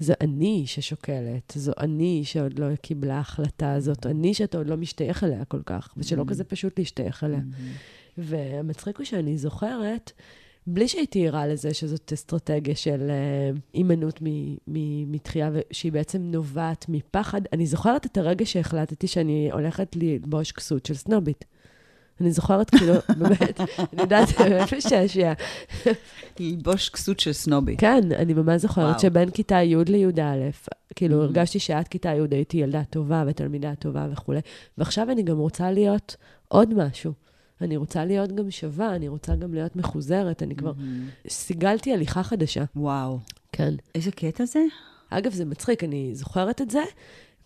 זו 0.00 0.14
אני 0.20 0.62
ששוקלת, 0.66 1.52
זו 1.56 1.72
אני 1.78 2.20
שעוד 2.24 2.58
לא 2.58 2.76
קיבלה 2.76 3.18
החלטה, 3.18 3.80
זאת 3.80 4.06
אני 4.06 4.34
שאתה 4.34 4.58
עוד 4.58 4.66
לא 4.66 4.76
משתייך 4.76 5.24
אליה 5.24 5.44
כל 5.44 5.62
כך, 5.66 5.94
ושלא 5.96 6.22
Mm. 6.22 6.28
כזה 6.28 6.44
פשוט 6.44 6.78
להשתייך 6.78 7.24
אליה. 7.24 7.38
Mm-hmm. 7.38 8.18
והמצחיק 8.18 8.98
הוא 8.98 9.04
שאני 9.04 9.38
זוכרת, 9.38 10.12
בלי 10.66 10.88
שהייתי 10.88 11.28
ערה 11.28 11.46
לזה 11.46 11.74
שזאת 11.74 12.12
אסטרטגיה 12.12 12.74
של 12.76 13.10
אה, 13.10 13.50
הימנעות 13.72 14.18
מתחייה, 15.06 15.50
שהיא 15.70 15.92
בעצם 15.92 16.18
נובעת 16.22 16.86
מפחד, 16.88 17.40
אני 17.52 17.66
זוכרת 17.66 18.06
את 18.06 18.16
הרגע 18.16 18.46
שהחלטתי 18.46 19.06
שאני 19.06 19.50
הולכת 19.52 19.96
ללבוש 19.96 20.52
כסות 20.52 20.86
של 20.86 20.94
סנובית. 20.94 21.44
אני 22.20 22.30
זוכרת, 22.32 22.70
כאילו, 22.70 22.94
באמת, 23.18 23.60
אני 23.60 24.02
יודעת, 24.02 24.28
זה 24.28 24.34
באמת 24.38 24.74
משעשע. 24.74 25.32
ללבוש 26.40 26.88
כסות 26.88 27.20
של 27.20 27.32
סנובי. 27.32 27.76
כן, 27.76 28.00
אני 28.12 28.34
ממש 28.34 28.62
זוכרת. 28.62 29.00
שבין 29.00 29.30
כיתה 29.30 29.62
י' 29.62 29.76
לי"א, 29.88 30.50
כאילו, 30.94 31.20
Mhm. 31.20 31.24
הרגשתי 31.24 31.58
שעד 31.58 31.88
כיתה 31.88 32.08
י' 32.08 32.34
הייתי 32.34 32.56
ילדה 32.56 32.84
טובה 32.84 33.24
ותלמידה 33.26 33.74
טובה 33.74 34.06
וכולי, 34.12 34.40
ועכשיו 34.78 35.10
אני 35.10 35.22
גם 35.22 35.38
רוצה 35.38 35.70
להיות 35.70 36.16
עוד 36.48 36.74
משהו. 36.74 37.12
אני 37.60 37.76
רוצה 37.76 38.04
להיות 38.04 38.32
גם 38.32 38.50
שווה, 38.50 38.96
אני 38.96 39.08
רוצה 39.08 39.36
גם 39.36 39.54
להיות 39.54 39.76
מחוזרת, 39.76 40.42
אני 40.42 40.56
כבר 40.56 40.72
Mm-hmm. 40.72 41.28
סיגלתי 41.30 41.92
הליכה 41.92 42.22
חדשה. 42.22 42.64
וואו. 42.76 43.18
כן. 43.52 43.74
איזה 43.94 44.10
קטע 44.10 44.44
זה? 44.44 44.60
אגב, 45.10 45.32
זה 45.32 45.44
מצחיק, 45.44 45.84
אני 45.84 46.14
זוכרת 46.14 46.62
את 46.62 46.70
זה, 46.70 46.82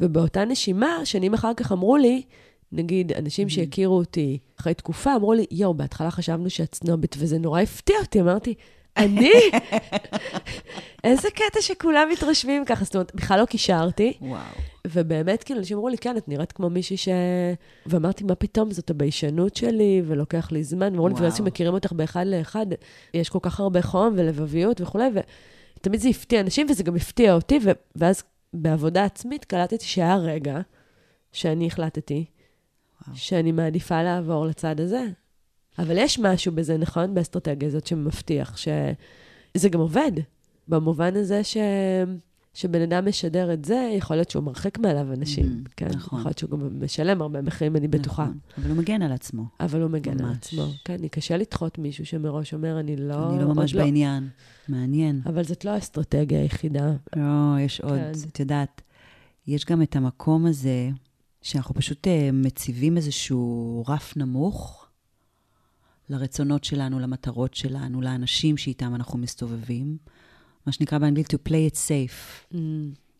ובאותה 0.00 0.44
נשימה, 0.44 1.00
שנים 1.04 1.34
אחר 1.34 1.54
כך 1.56 1.72
אמרו 1.72 1.96
לי, 1.96 2.22
נגיד, 2.72 3.12
אנשים 3.12 3.48
שהכירו 3.48 3.96
אותי 3.96 4.38
אחרי 4.60 4.74
תקופה, 4.74 5.14
אמרו 5.16 5.32
לי, 5.32 5.46
יואו, 5.50 5.74
בהתחלה 5.74 6.10
חשבנו 6.10 6.50
שאת 6.50 6.74
סנובית, 6.74 7.16
וזה 7.18 7.38
נורא 7.38 7.60
הפתיע 7.60 7.96
אותי, 8.00 8.20
אמרתי, 8.20 8.54
אני? 8.98 9.32
איזה 11.04 11.28
קטע 11.30 11.60
שכולם 11.60 12.08
מתרשמים 12.12 12.64
ככה, 12.64 12.84
זאת 12.84 12.94
אומרת, 12.94 13.14
בכלל 13.14 13.40
לא 13.40 13.44
קישרתי, 13.44 14.12
וואו. 14.20 14.40
ובאמת, 14.86 15.44
כאילו, 15.44 15.60
אנשים 15.60 15.76
אמרו 15.76 15.88
לי, 15.88 15.98
כן, 15.98 16.16
את 16.16 16.28
נראית 16.28 16.52
כמו 16.52 16.70
מישהי 16.70 16.96
ש... 16.96 17.08
ואמרתי, 17.86 18.24
מה 18.24 18.34
פתאום, 18.34 18.70
זאת 18.70 18.90
הביישנות 18.90 19.56
שלי, 19.56 20.02
ולוקח 20.06 20.52
לי 20.52 20.64
זמן. 20.64 20.92
ואמרו 20.92 21.08
לי, 21.08 21.14
וואו. 21.14 21.24
ואז 21.24 21.36
שמכירים 21.36 21.74
אותך 21.74 21.92
באחד 21.92 22.26
לאחד, 22.26 22.66
יש 23.14 23.28
כל 23.28 23.38
כך 23.42 23.60
הרבה 23.60 23.82
חום 23.82 24.14
ולבביות 24.16 24.80
וכולי, 24.80 25.10
ותמיד 25.78 26.00
זה 26.00 26.08
הפתיע 26.08 26.40
אנשים, 26.40 26.66
וזה 26.70 26.82
גם 26.82 26.96
הפתיע 26.96 27.34
אותי, 27.34 27.58
ו... 27.64 27.70
ואז 27.96 28.22
בעבודה 28.54 29.04
עצמית 29.04 29.44
קלטתי 29.44 29.84
שהיה 29.84 30.16
רגע 30.16 30.60
שאני 31.32 31.66
החלטתי 31.66 32.24
וואו. 33.06 33.16
שאני 33.18 33.52
מעדיפה 33.52 34.02
לעבור 34.02 34.46
לצד 34.46 34.80
הזה. 34.80 35.04
אבל 35.78 35.94
יש 35.98 36.18
משהו 36.18 36.52
בזה, 36.52 36.76
נכון? 36.78 37.14
באסטרטגיה 37.14 37.68
הזאת 37.68 37.86
שמבטיח 37.86 38.56
שזה 38.56 39.68
גם 39.68 39.80
עובד, 39.80 40.12
במובן 40.68 41.16
הזה 41.16 41.44
ש... 41.44 41.56
שבן 42.54 42.82
אדם 42.82 43.08
משדר 43.08 43.52
את 43.52 43.64
זה, 43.64 43.90
יכול 43.98 44.16
להיות 44.16 44.30
שהוא 44.30 44.42
מרחיק 44.44 44.78
מעליו 44.78 45.12
אנשים, 45.12 45.62
Mhm, 45.66 45.70
כן? 45.76 45.86
נכון. 45.88 46.18
יכול 46.18 46.28
להיות 46.28 46.38
שהוא 46.38 46.50
גם 46.50 46.84
משלם 46.84 47.22
הרבה 47.22 47.42
מחירים, 47.42 47.76
אני 47.76 47.88
בטוחה. 47.88 48.22
נכון. 48.24 48.38
אבל 48.58 48.70
הוא 48.70 48.76
מגן 48.78 49.02
על 49.02 49.12
עצמו. 49.12 49.44
אבל 49.60 49.82
הוא 49.82 49.90
מגן 49.90 50.20
על 50.20 50.26
ממש. 50.26 50.36
עצמו. 50.36 50.66
כן, 50.84 50.96
לי 51.00 51.08
קשה 51.08 51.36
לדחות 51.36 51.78
מישהו 51.78 52.06
שמראש 52.06 52.54
אומר, 52.54 52.80
אני 52.80 52.96
לא... 52.96 53.30
אני 53.30 53.42
לא 53.42 53.54
ממש 53.54 53.74
עוד 53.74 53.82
בעניין. 53.82 54.28
מעניין. 54.68 55.20
אבל 55.26 55.44
זאת 55.44 55.64
לא 55.64 55.70
האסטרטגיה 55.70 56.40
היחידה. 56.40 56.92
לא, 57.16 57.60
יש 57.60 57.80
עוד. 57.80 57.92
כן. 57.92 58.12
את 58.32 58.40
יודעת, 58.40 58.82
יש 59.46 59.64
גם 59.64 59.82
את 59.82 59.96
המקום 59.96 60.46
הזה, 60.46 60.90
שאנחנו 61.42 61.74
פשוט 61.74 62.06
אה, 62.08 62.30
מציבים 62.32 62.96
איזשהו 62.96 63.84
רף 63.88 64.16
נמוך 64.16 64.87
לרצונות 66.10 66.64
שלנו, 66.64 66.98
למטרות 66.98 67.54
שלנו, 67.54 68.00
לאנשים 68.02 68.56
שאיתם 68.56 68.94
אנחנו 68.94 69.18
מסתובבים. 69.18 69.96
מה 70.66 70.72
שנקרא 70.72 70.98
באנגלית 70.98 71.34
to 71.34 71.48
play 71.48 71.72
it 71.72 71.76
safe. 71.76 72.52
Mm, 72.54 72.56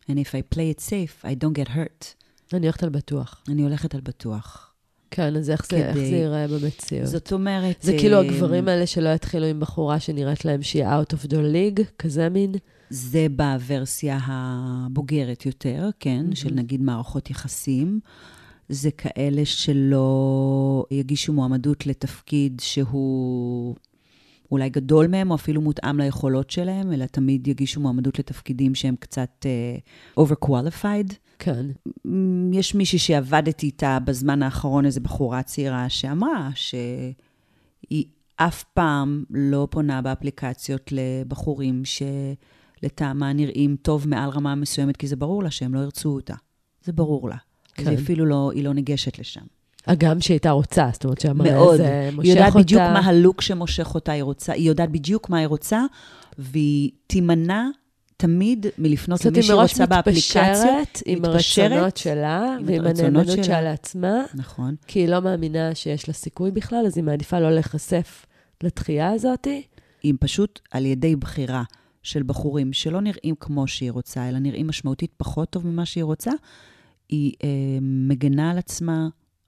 And 0.09 0.15
if 0.15 0.29
I 0.33 0.55
play 0.55 0.77
it 0.77 0.81
safe, 0.81 1.25
I 1.25 1.43
don't 1.43 1.59
get 1.65 1.69
hurt. 1.69 2.05
אני 2.53 2.65
הולכת 2.67 2.83
על 2.83 2.89
בטוח. 2.89 3.43
אני 3.49 3.61
הולכת 3.61 3.95
על 3.95 4.01
בטוח. 4.01 4.73
כן, 5.11 5.35
אז 5.35 5.49
איך 5.49 5.65
זה, 5.71 5.77
איך 5.77 5.95
כדי- 5.95 6.09
זה 6.09 6.15
ייראה 6.15 6.47
במציאות? 6.47 7.07
זאת 7.07 7.33
אומרת... 7.33 7.77
זה 7.81 7.91
אה, 7.93 7.99
כאילו 7.99 8.19
הגברים 8.21 8.67
האלה 8.67 8.87
שלא 8.87 9.09
יתחילו 9.09 9.45
עם 9.45 9.59
בחורה 9.59 9.99
שנראית 9.99 10.45
להם 10.45 10.61
שהיא 10.61 10.85
out 10.85 11.13
of 11.13 11.27
the 11.27 11.33
league, 11.35 11.83
כזה 11.99 12.29
מין? 12.29 12.51
זה 12.89 13.27
בוורסיה 13.35 14.19
הבוגרת 14.23 15.45
יותר, 15.45 15.89
כן, 15.99 16.17
מהמם. 16.21 16.35
של 16.35 16.49
נגיד 16.53 16.81
מערכות 16.81 17.29
יחסים. 17.29 17.99
זה 18.69 18.91
כאלה 18.91 19.45
שלא 19.45 20.85
יגישו 20.91 21.33
מועמדות 21.33 21.85
לתפקיד 21.85 22.61
שהוא 22.63 23.75
אולי 24.51 24.69
גדול 24.69 25.07
מהם, 25.07 25.31
או 25.31 25.35
אפילו 25.35 25.61
מותאם 25.61 25.99
ליכולות 25.99 26.49
שלהם, 26.49 26.91
אלא 26.91 27.05
תמיד 27.05 27.47
יגישו 27.47 27.81
מועמדות 27.81 28.19
לתפקידים 28.19 28.75
שהם 28.75 28.95
קצת 28.99 29.45
uh, 30.15 30.19
overqualified. 30.19 31.13
כן. 31.39 31.65
יש 32.53 32.75
מישהי 32.75 32.99
שעבדתי 32.99 33.65
איתה 33.65 33.97
בזמן 34.05 34.43
האחרון, 34.43 34.85
איזו 34.85 35.01
בחורה 35.01 35.43
צעירה, 35.43 35.89
שאמרה 35.89 36.49
שהיא 36.55 38.05
אף 38.35 38.63
פעם 38.63 39.23
לא 39.29 39.67
פונה 39.71 40.01
באפליקציות 40.01 40.91
לבחורים 40.91 41.81
שלטעמה 41.85 43.33
נראים 43.33 43.75
טוב 43.81 44.07
מעל 44.07 44.29
רמה 44.29 44.55
מסוימת, 44.55 44.97
כי 44.97 45.07
זה 45.07 45.15
ברור 45.15 45.43
לה 45.43 45.51
שהם 45.51 45.73
לא 45.73 45.79
ירצו 45.79 46.09
אותה. 46.09 46.35
זה 46.83 46.93
ברור 46.93 47.29
לה. 47.29 47.35
כן. 47.79 47.95
כן. 47.95 48.03
אפילו 48.03 48.25
לא, 48.25 48.51
היא 48.55 48.63
לא 48.63 48.73
ניגשת 48.73 49.19
לשם. 49.19 49.41
הגם 49.87 50.21
שהיא 50.21 50.35
הייתה 50.35 50.51
רוצה, 50.51 50.89
זאת 50.93 51.03
אומרת 51.03 51.21
שהמראה 51.21 51.51
מאוד. 51.51 51.73
הזה 51.73 52.09
מושך 52.13 52.23
היא 52.23 52.33
יודעת 52.33 52.47
אותה. 52.47 52.59
בדיוק 52.59 52.81
מה 52.81 52.99
הלוק 52.99 53.41
שמושך 53.41 53.95
אותה, 53.95 54.11
היא 54.11 54.23
רוצה, 54.23 54.53
היא 54.53 54.67
יודעת 54.67 54.91
בדיוק 54.91 55.29
מה 55.29 55.37
היא 55.37 55.47
רוצה, 55.47 55.85
והיא 56.37 56.91
תימנע 57.07 57.65
תמיד 58.17 58.65
מלפנות 58.77 59.19
זאת 59.19 59.25
אומרת, 59.25 59.37
למי 59.37 59.47
היא 59.47 59.57
מראש. 59.57 59.79
מתפשרת 59.79 61.01
עם 61.05 61.25
הרצונות 61.25 61.97
שלה 61.97 62.55
עם 62.59 62.65
ועם 62.65 62.85
הנאמנות. 62.85 63.43
שלה 63.43 63.61
לעצמה, 63.61 64.23
נכון. 64.33 64.75
כי 64.87 64.99
היא 64.99 65.07
לא 65.07 65.19
מאמינה 65.19 65.75
שיש 65.75 66.07
לה 66.07 66.13
סיכוי 66.13 66.51
בכלל, 66.51 66.83
אז 66.87 66.97
היא 66.97 67.03
מעדיפה 67.03 67.39
לא 67.39 67.51
להיחשף 67.51 68.25
לתחייה 68.63 69.11
הזאת. 69.11 69.47
היא 70.03 70.13
פשוט 70.19 70.59
על 70.71 70.85
ידי 70.85 71.15
בחירה 71.15 71.63
של 72.03 72.23
בחורים 72.23 72.73
שלא 72.73 73.01
נראים 73.01 73.35
כמו 73.39 73.67
שהיא 73.67 73.91
רוצה, 73.91 74.29
אלא 74.29 74.39
נראים 74.39 74.67
משמעותית 74.67 75.11
פחות 75.17 75.49
טוב 75.49 75.67
ממה 75.67 75.85
שהיא 75.85 76.03
רוצה, 76.03 76.31
היא 77.09 77.33
אה, 77.43 77.49
מגנה 77.81 78.51
על 78.51 78.57
עצמה 78.57 79.07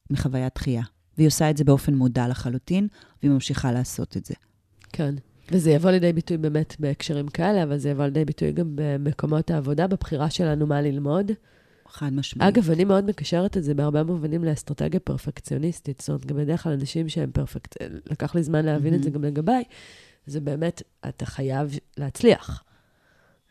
מחוויית 0.09 0.55
דחייה. 0.55 0.83
והיא 1.17 1.27
עושה 1.27 1.49
את 1.49 1.57
זה 1.57 1.63
באופן 1.63 1.93
מודע 1.93 2.27
לחלוטין, 2.27 2.87
והיא 3.21 3.31
ממשיכה 3.31 3.71
לעשות 3.71 4.17
את 4.17 4.25
זה. 4.25 4.33
כן. 4.93 5.15
וזה 5.51 5.71
יבוא 5.71 5.91
לידי 5.91 6.13
ביטוי 6.13 6.37
באמת 6.37 6.75
בהקשרים 6.79 7.27
כאלה, 7.27 7.63
אבל 7.63 7.77
זה 7.77 7.89
יבוא 7.89 8.03
לידי 8.05 8.25
ביטוי 8.25 8.51
גם 8.51 8.71
במקומות 8.75 9.51
העבודה, 9.51 9.87
בבחירה 9.87 10.29
שלנו 10.29 10.67
מה 10.67 10.81
ללמוד. 10.81 11.31
חד 11.87 12.13
משמעית. 12.13 12.57
אגב, 12.57 12.71
אני 12.71 12.85
מאוד 12.85 13.05
מקשרת 13.05 13.57
את 13.57 13.63
זה 13.63 13.73
בהרבה 13.73 14.03
מובנים 14.03 14.43
לאסטרטגיה 14.43 14.99
פרפקציוניסטית. 14.99 15.99
זאת 15.99 16.09
אומרת, 16.09 16.25
גם 16.25 16.37
בדרך 16.37 16.63
כלל 16.63 16.73
אנשים 16.73 17.09
שהם 17.09 17.31
פרפקט... 17.31 17.77
לקח 18.11 18.35
לי 18.35 18.43
זמן 18.43 18.65
להבין 18.65 18.93
את 18.93 19.03
זה 19.03 19.09
גם 19.09 19.23
לגביי, 19.23 19.63
זה 20.25 20.41
באמת, 20.41 20.81
אתה 21.09 21.25
חייב 21.25 21.75
להצליח. 21.97 22.63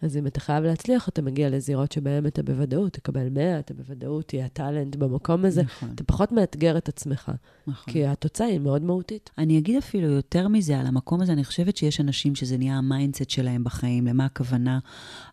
אז 0.03 0.17
אם 0.17 0.27
אתה 0.27 0.41
חייב 0.41 0.65
להצליח, 0.65 1.09
אתה 1.09 1.23
מגיע 1.23 1.51
לזירות 1.51 1.93
שבהן 1.93 2.27
אתה 2.27 2.43
בוודאות 2.43 2.93
תקבל 2.93 3.29
100, 3.29 3.59
אתה 3.59 3.75
בוודאות 3.75 4.29
תהיה 4.29 4.49
טאלנט 4.49 4.97
במקום 4.97 5.45
הזה. 5.45 5.63
נכון. 5.63 5.91
אתה 5.95 6.05
פחות 6.05 6.33
מאתגר 6.33 6.79
את 6.79 6.89
עצמך, 6.89 7.33
נכון. 7.67 7.93
כי 7.93 8.07
התוצאה 8.07 8.47
היא 8.47 8.59
מאוד 8.59 8.83
מהותית. 8.83 9.31
אני 9.39 9.59
אגיד 9.59 9.77
אפילו 9.77 10.09
יותר 10.09 10.49
מזה, 10.49 10.81
על 10.81 10.87
המקום 10.87 11.21
הזה, 11.23 11.33
אני 11.33 11.45
חושבת 11.45 11.77
שיש 11.77 12.01
אנשים 12.01 12.35
שזה 12.35 12.59
נהיה 12.59 12.75
ה 12.75 12.82
mindset 12.82 13.31
שלהם 13.31 13.65
בחיים, 13.65 14.07
למה 14.07 14.25
הכוונה. 14.25 14.79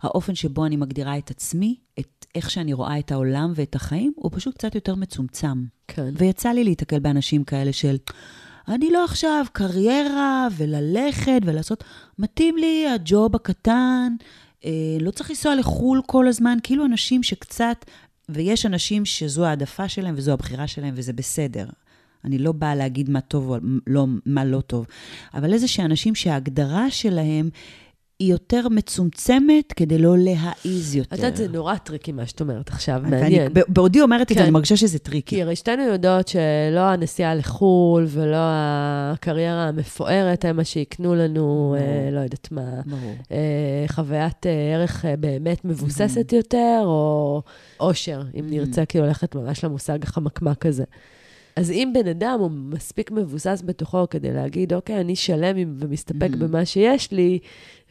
האופן 0.01 0.35
שבו 0.35 0.65
אני 0.65 0.75
מגדירה 0.75 1.17
את 1.17 1.31
עצמי, 1.31 1.75
את 1.99 2.25
איך 2.35 2.49
שאני 2.49 2.73
רואה 2.73 2.99
את 2.99 3.11
העולם 3.11 3.51
ואת 3.55 3.75
החיים, 3.75 4.13
הוא 4.15 4.31
פשוט 4.35 4.53
קצת 4.53 4.75
יותר 4.75 4.95
מצומצם. 4.95 5.63
כן. 5.87 6.13
ויצא 6.17 6.49
לי 6.49 6.63
להיתקל 6.63 6.99
באנשים 6.99 7.43
כאלה 7.43 7.73
של, 7.73 7.97
אני 8.67 8.91
לא 8.91 9.03
עכשיו 9.03 9.45
קריירה 9.51 10.47
וללכת 10.57 11.41
ולעשות, 11.45 11.83
מתאים 12.19 12.57
לי 12.57 12.87
הג'וב 12.95 13.35
הקטן, 13.35 14.13
לא 14.99 15.11
צריך 15.11 15.29
לנסוע 15.29 15.55
לחו"ל 15.55 16.01
כל 16.05 16.27
הזמן, 16.27 16.57
כאילו 16.63 16.85
אנשים 16.85 17.23
שקצת, 17.23 17.85
ויש 18.29 18.65
אנשים 18.65 19.05
שזו 19.05 19.45
העדפה 19.45 19.89
שלהם 19.89 20.15
וזו 20.17 20.33
הבחירה 20.33 20.67
שלהם 20.67 20.93
וזה 20.97 21.13
בסדר. 21.13 21.65
אני 22.25 22.37
לא 22.37 22.51
באה 22.51 22.75
להגיד 22.75 23.09
מה 23.09 23.21
טוב 23.21 23.49
או 23.49 23.57
לא, 23.87 24.05
מה 24.25 24.45
לא 24.45 24.61
טוב, 24.61 24.85
אבל 25.33 25.53
איזה 25.53 25.67
שאנשים 25.67 26.15
שההגדרה 26.15 26.91
שלהם 26.91 27.49
היא 28.19 28.31
יותר 28.31 28.69
מצומצמת 28.69 29.73
כדי 29.73 29.97
לא 29.97 30.17
להעיז 30.17 30.95
יותר. 30.95 31.15
את 31.15 31.19
יודעת, 31.19 31.35
זה 31.35 31.47
נורא 31.47 31.75
טריקי 31.75 32.11
מה 32.11 32.25
שאת 32.25 32.41
אומרת 32.41 32.69
עכשיו, 32.69 33.01
מעניין. 33.03 33.51
בעודי 33.67 34.01
אומרת 34.01 34.21
את 34.21 34.27
זה, 34.29 34.35
כן. 34.35 34.41
אני 34.41 34.51
מרגישה 34.51 34.77
שזה 34.77 34.99
טריקי. 34.99 35.35
כי 35.35 35.41
הרי 35.41 35.55
שתינו 35.55 35.83
יודעות 35.83 36.27
שלא 36.27 36.79
הנסיעה 36.79 37.35
לחו"ל 37.35 38.05
ולא 38.07 38.37
הקריירה 38.39 39.67
המפוארת 39.67 40.45
הם 40.45 40.55
מה 40.55 40.63
שיקנו 40.63 41.15
לנו, 41.15 41.75
אה, 41.79 42.11
לא 42.11 42.19
יודעת 42.19 42.51
מה. 42.51 42.81
אה, 43.31 43.85
חוויית 43.87 44.45
אה, 44.45 44.73
ערך 44.75 45.05
באמת 45.19 45.65
מבוססת 45.65 46.33
יותר, 46.33 46.81
או 46.85 47.41
אושר, 47.79 48.21
אם 48.39 48.45
נרצה 48.49 48.85
כאילו 48.85 49.05
ללכת 49.05 49.35
ממש 49.35 49.63
למושג 49.63 50.03
החמקמק 50.03 50.65
הזה. 50.65 50.83
אז 51.57 51.71
אם 51.71 51.91
בן 51.93 52.07
אדם 52.07 52.37
הוא 52.39 52.51
מספיק 52.51 53.11
מבוסס 53.11 53.61
בתוכו 53.65 54.05
כדי 54.09 54.33
להגיד, 54.33 54.73
אוקיי, 54.73 55.01
אני 55.01 55.15
שלם 55.15 55.57
עם- 55.57 55.75
ומסתפק 55.79 56.29
במה 56.39 56.65
שיש 56.65 57.11
לי, 57.11 57.39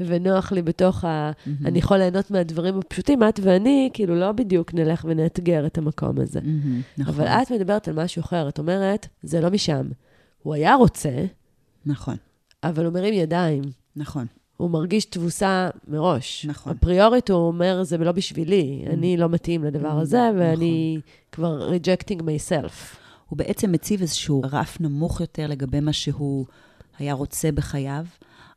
ונוח 0.01 0.53
לי 0.53 0.63
בתוך 0.63 1.05
ה... 1.05 1.31
אני 1.65 1.79
יכול 1.79 1.97
ליהנות 1.97 2.31
מהדברים 2.31 2.79
הפשוטים, 2.79 3.23
את 3.23 3.41
ואני, 3.43 3.91
כאילו 3.93 4.15
לא 4.21 4.33
בדיוק 4.33 4.75
נלך 4.75 5.05
ונאתגר 5.09 5.67
את 5.67 5.79
המקום 5.79 6.21
הזה. 6.21 6.41
מהמם, 6.41 6.81
נכון. 6.99 7.15
אבל 7.15 7.27
את 7.27 7.51
מדברת 7.51 7.89
על 7.89 7.95
משהו 8.05 8.21
אחר, 8.21 8.49
את 8.49 8.59
אומרת, 8.59 9.09
זה 9.23 9.41
לא 9.41 9.51
משם. 9.51 9.87
הוא 10.43 10.55
היה 10.55 10.75
רוצה, 10.75 11.25
נכון, 11.87 12.17
אבל 12.63 12.85
הוא 12.85 12.93
מרים 12.93 13.15
ידיים. 13.15 13.63
נכון. 13.97 14.27
הוא 14.57 14.71
מרגיש 14.71 15.05
תבוסה 15.05 15.69
מראש. 15.89 16.47
נכון. 16.49 16.73
אפריורית 16.73 17.31
הוא 17.31 17.39
אומר, 17.39 17.83
זה 17.83 17.99
לא 17.99 18.13
בשבילי, 18.13 18.85
אני 18.91 19.17
לא 19.17 19.29
מתאים 19.29 19.65
לדבר 19.65 19.89
הזה, 19.99 20.31
ואני 20.39 20.97
נכון. 20.99 21.11
כבר 21.33 21.71
rejecting 21.73 22.21
myself. 22.23 22.97
הוא 23.29 23.39
בעצם 23.39 23.73
מציב 23.73 24.01
איזשהו 24.01 24.43
רף 24.45 24.81
נמוך 24.81 25.21
יותר 25.21 25.47
לגבי 25.47 25.81
מה 25.81 25.93
שהוא 25.93 26.47
היה 26.99 27.15
רוצה 27.15 27.53
בחייו, 27.53 28.05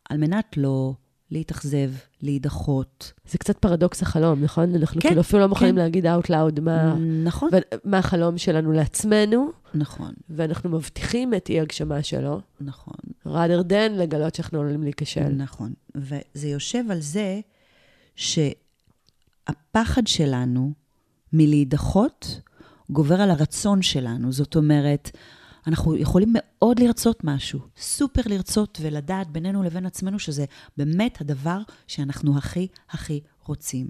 על 0.09 0.17
מנת 0.17 0.57
לא 0.57 0.93
להתאכזב, 1.31 1.91
להידחות. 2.21 3.13
זה 3.25 3.37
קצת 3.37 3.57
פרדוקס 3.57 4.01
החלום, 4.01 4.43
נכון? 4.43 4.75
אנחנו 4.75 5.01
כן, 5.01 5.07
כאילו 5.09 5.21
אפילו 5.21 5.41
לא 5.41 5.47
מוכנים 5.47 5.75
כן. 5.75 5.81
להגיד 5.81 6.05
out 6.05 6.27
loud 6.27 6.61
מה, 6.61 6.95
נכון, 7.23 7.49
ו- 7.53 7.57
מה 7.83 7.97
החלום 7.97 8.37
שלנו 8.37 8.71
לעצמנו, 8.71 9.51
נכון, 9.73 10.13
ואנחנו 10.29 10.69
מבטיחים 10.69 11.33
את 11.33 11.49
אי-הגשמה 11.49 12.03
שלו, 12.03 12.41
נכון, 12.61 12.95
rather 13.27 13.63
than 13.69 13.91
לגלות 13.91 14.35
שאנחנו 14.35 14.59
עלולים 14.59 14.83
להיכשל. 14.83 15.29
נכון. 15.29 15.73
וזה 15.95 16.47
יושב 16.47 16.83
על 16.91 16.99
זה 16.99 17.39
שהפחד 18.15 20.07
שלנו 20.07 20.71
מלהידחות 21.33 22.41
גובר 22.89 23.21
על 23.21 23.31
הרצון 23.31 23.81
שלנו. 23.81 24.31
זאת 24.31 24.55
אומרת, 24.55 25.11
אנחנו 25.67 25.95
יכולים 25.97 26.33
מאוד 26.33 26.79
לרצות 26.79 27.23
משהו, 27.23 27.59
סופר 27.77 28.21
לרצות 28.25 28.77
ולדעת 28.81 29.31
בינינו 29.31 29.63
לבין 29.63 29.85
עצמנו 29.85 30.19
שזה 30.19 30.45
באמת 30.77 31.21
הדבר 31.21 31.61
שאנחנו 31.87 32.37
הכי 32.37 32.67
הכי 32.89 33.21
רוצים. 33.45 33.87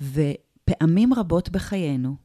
ופעמים 0.00 1.14
רבות 1.14 1.48
בחיינו, 1.48 2.16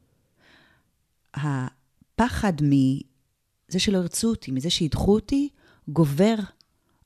הפחד 1.34 2.54
מזה 2.62 3.80
שלא 3.80 3.98
ירצו 3.98 4.30
אותי, 4.30 4.52
מזה 4.52 4.70
שידחו 4.70 5.14
אותי, 5.14 5.50
גובר 5.88 6.36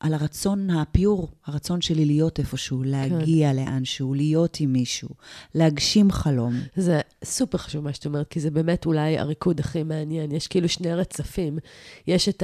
על 0.04 0.14
הרצון 0.14 0.70
הפיור, 0.70 1.32
הרצון 1.46 1.82
שלי 1.82 2.06
להיות 2.06 2.40
איפשהו, 2.40 2.84
להגיע 2.84 3.50
כן. 3.50 3.56
לאנשהו, 3.56 4.14
להיות 4.14 4.58
עם 4.60 4.74
מישהו, 4.74 5.10
להגשים 5.56 6.12
חלום. 6.12 6.54
זה 6.76 7.02
סופר 7.24 7.58
חשוב 7.58 7.84
מה 7.84 7.94
שאת 7.94 8.06
אומרת, 8.06 8.28
כי 8.28 8.40
זה 8.40 8.52
באמת 8.52 8.86
אולי 8.86 9.18
הריקוד 9.18 9.60
הכי 9.60 9.84
מעניין. 9.84 10.32
יש 10.32 10.48
כאילו 10.48 10.70
שני 10.70 10.94
רצפים. 10.94 11.60
יש 12.08 12.30
את 12.30 12.44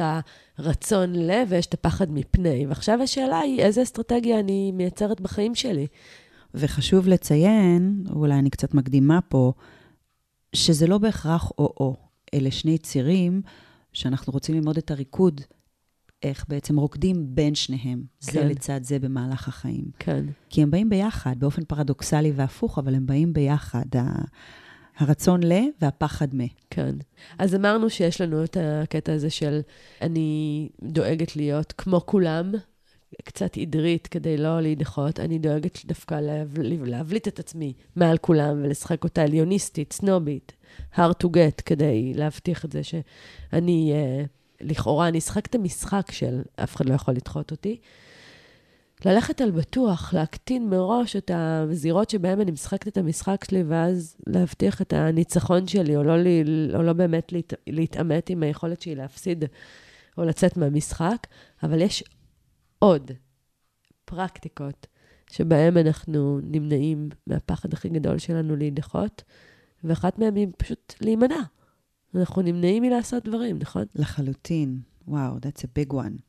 הרצון 0.58 1.15
ל 1.15 1.32
ויש 1.50 1.65
את 1.65 1.74
הפחד 1.74 2.12
מפני. 2.12 2.67
ועכשיו 2.67 3.02
השאלה 3.04 3.39
היא, 3.39 3.62
איזה 3.62 3.84
אסטרטגיה 3.84 4.39
אני 4.39 4.72
מייצרת 4.72 5.22
בחיים 5.22 5.56
שלי? 5.56 5.88
וחשוב 6.54 7.08
לציין, 7.08 8.04
אולי 8.10 8.34
אני 8.34 8.50
קצת 8.50 8.74
מקדימה 8.74 9.22
פה, 9.22 9.54
שזה 10.54 10.88
לא 10.88 10.98
בהכרח 10.98 11.52
או-או. 11.58 11.95
אלה 12.34 12.52
שני 12.52 12.78
צירים 12.78 13.41
שאנחנו 13.93 14.34
רוצים 14.34 14.56
ללמוד 14.56 14.78
את 14.78 14.91
הריקוד, 14.91 15.41
איך 16.24 16.46
בעצם 16.48 16.78
רוקדים 16.78 17.36
בין 17.36 17.56
שניהם, 17.56 18.04
כן. 18.26 18.32
זה 18.32 18.46
לצד 18.46 18.84
זה 18.84 19.00
במהלך 19.00 19.48
החיים. 19.48 19.86
כן. 20.00 20.26
כי 20.50 20.62
הם 20.62 20.72
באים 20.72 20.90
ביחד, 20.90 21.36
באופן 21.40 21.64
פרדוקסלי 21.64 22.32
והפוך, 22.36 22.80
אבל 22.80 22.96
הם 22.96 23.06
באים 23.06 23.34
ביחד. 23.34 23.86
הרצון 24.98 25.44
ל 25.44 25.54
והפחד 25.82 26.36
מ. 26.36 26.40
כן. 26.70 26.96
אז 27.40 27.56
אמרנו 27.56 27.90
שיש 27.90 28.22
לנו 28.22 28.44
את 28.44 28.58
הקטע 28.60 29.14
הזה 29.14 29.30
של 29.30 29.60
אני 30.02 30.70
דואגת 30.84 31.36
להיות 31.36 31.74
כמו 31.78 32.06
כולם, 32.06 32.52
קצת 33.24 33.58
עדרית 33.58 34.08
כדי 34.08 34.38
לא 34.38 34.62
להידחות. 34.62 35.20
אני 35.20 35.40
דואגת 35.40 35.86
דווקא 35.86 36.16
להבליט, 36.16 36.82
להבליט 36.84 37.28
את 37.28 37.40
עצמי 37.40 37.74
מעל 37.96 38.18
כולם 38.18 38.62
ולשחק 38.64 39.04
אותה 39.04 39.24
עליוניסטית, 39.24 39.94
סנובית, 39.94 40.54
hard 40.96 41.24
to 41.24 41.28
get, 41.28 41.62
כדי 41.66 42.14
להבטיח 42.16 42.66
את 42.66 42.72
זה 42.72 42.84
שאני, 42.84 43.94
uh, 43.94 44.38
לכאורה, 44.62 45.08
אני 45.08 45.17
אשחק 45.17 45.45
את 45.45 45.56
המשחק 45.56 46.12
של 46.12 46.41
אף 46.56 46.76
אחד 46.76 46.89
לא 46.89 46.93
יכול 46.93 47.13
לדחות 47.13 47.52
אותי. 47.52 47.80
ללכת 49.06 49.41
על 49.41 49.52
בטוח, 49.52 50.13
להקטין 50.13 50.69
מראש 50.69 51.15
את 51.15 51.32
הזירות 51.34 52.10
שבהן 52.10 52.41
אני 52.41 52.52
משחקת 52.52 52.88
את 52.88 52.98
המשחק 52.98 53.45
שלי, 53.45 53.63
ואז 53.63 54.17
להבטיח 54.28 54.82
את 54.82 54.93
הניצחון 54.93 55.67
שלי, 55.67 55.95
או 55.95 56.04
לא, 56.04 56.13
או 56.74 56.82
לא 56.82 56.93
באמת 56.93 57.32
להת, 57.32 57.54
להתעמת 57.67 58.30
עם 58.30 58.43
היכולת 58.43 58.82
שלי 58.82 58.95
להפסיד 58.95 59.45
או 60.17 60.24
לצאת 60.24 60.58
מהמשחק. 60.58 61.28
אבל 61.63 61.82
יש 61.82 62.04
עוד 62.80 63.12
פרקטיקות 64.06 64.88
שבהן 65.32 65.78
אנחנו 65.78 66.39
נמנעים 66.43 67.10
מהפחד 67.28 67.74
הכי 67.74 67.89
גדול 67.89 68.17
שלנו 68.17 68.56
להידחות, 68.56 69.24
ואחת 69.84 70.19
מהן 70.19 70.36
היא 70.36 70.48
פשוט 70.58 70.93
להימנע. 71.02 71.41
אנחנו 72.15 72.41
נמנעים 72.41 72.84
מלעשות 72.84 73.24
דברים, 73.24 73.60
נכון? 73.60 73.84
לחלוטין. 73.95 74.82
וואו, 75.08 75.38
that's 75.38 75.62
a 75.62 75.67
big 75.80 75.93
one. 75.93 76.22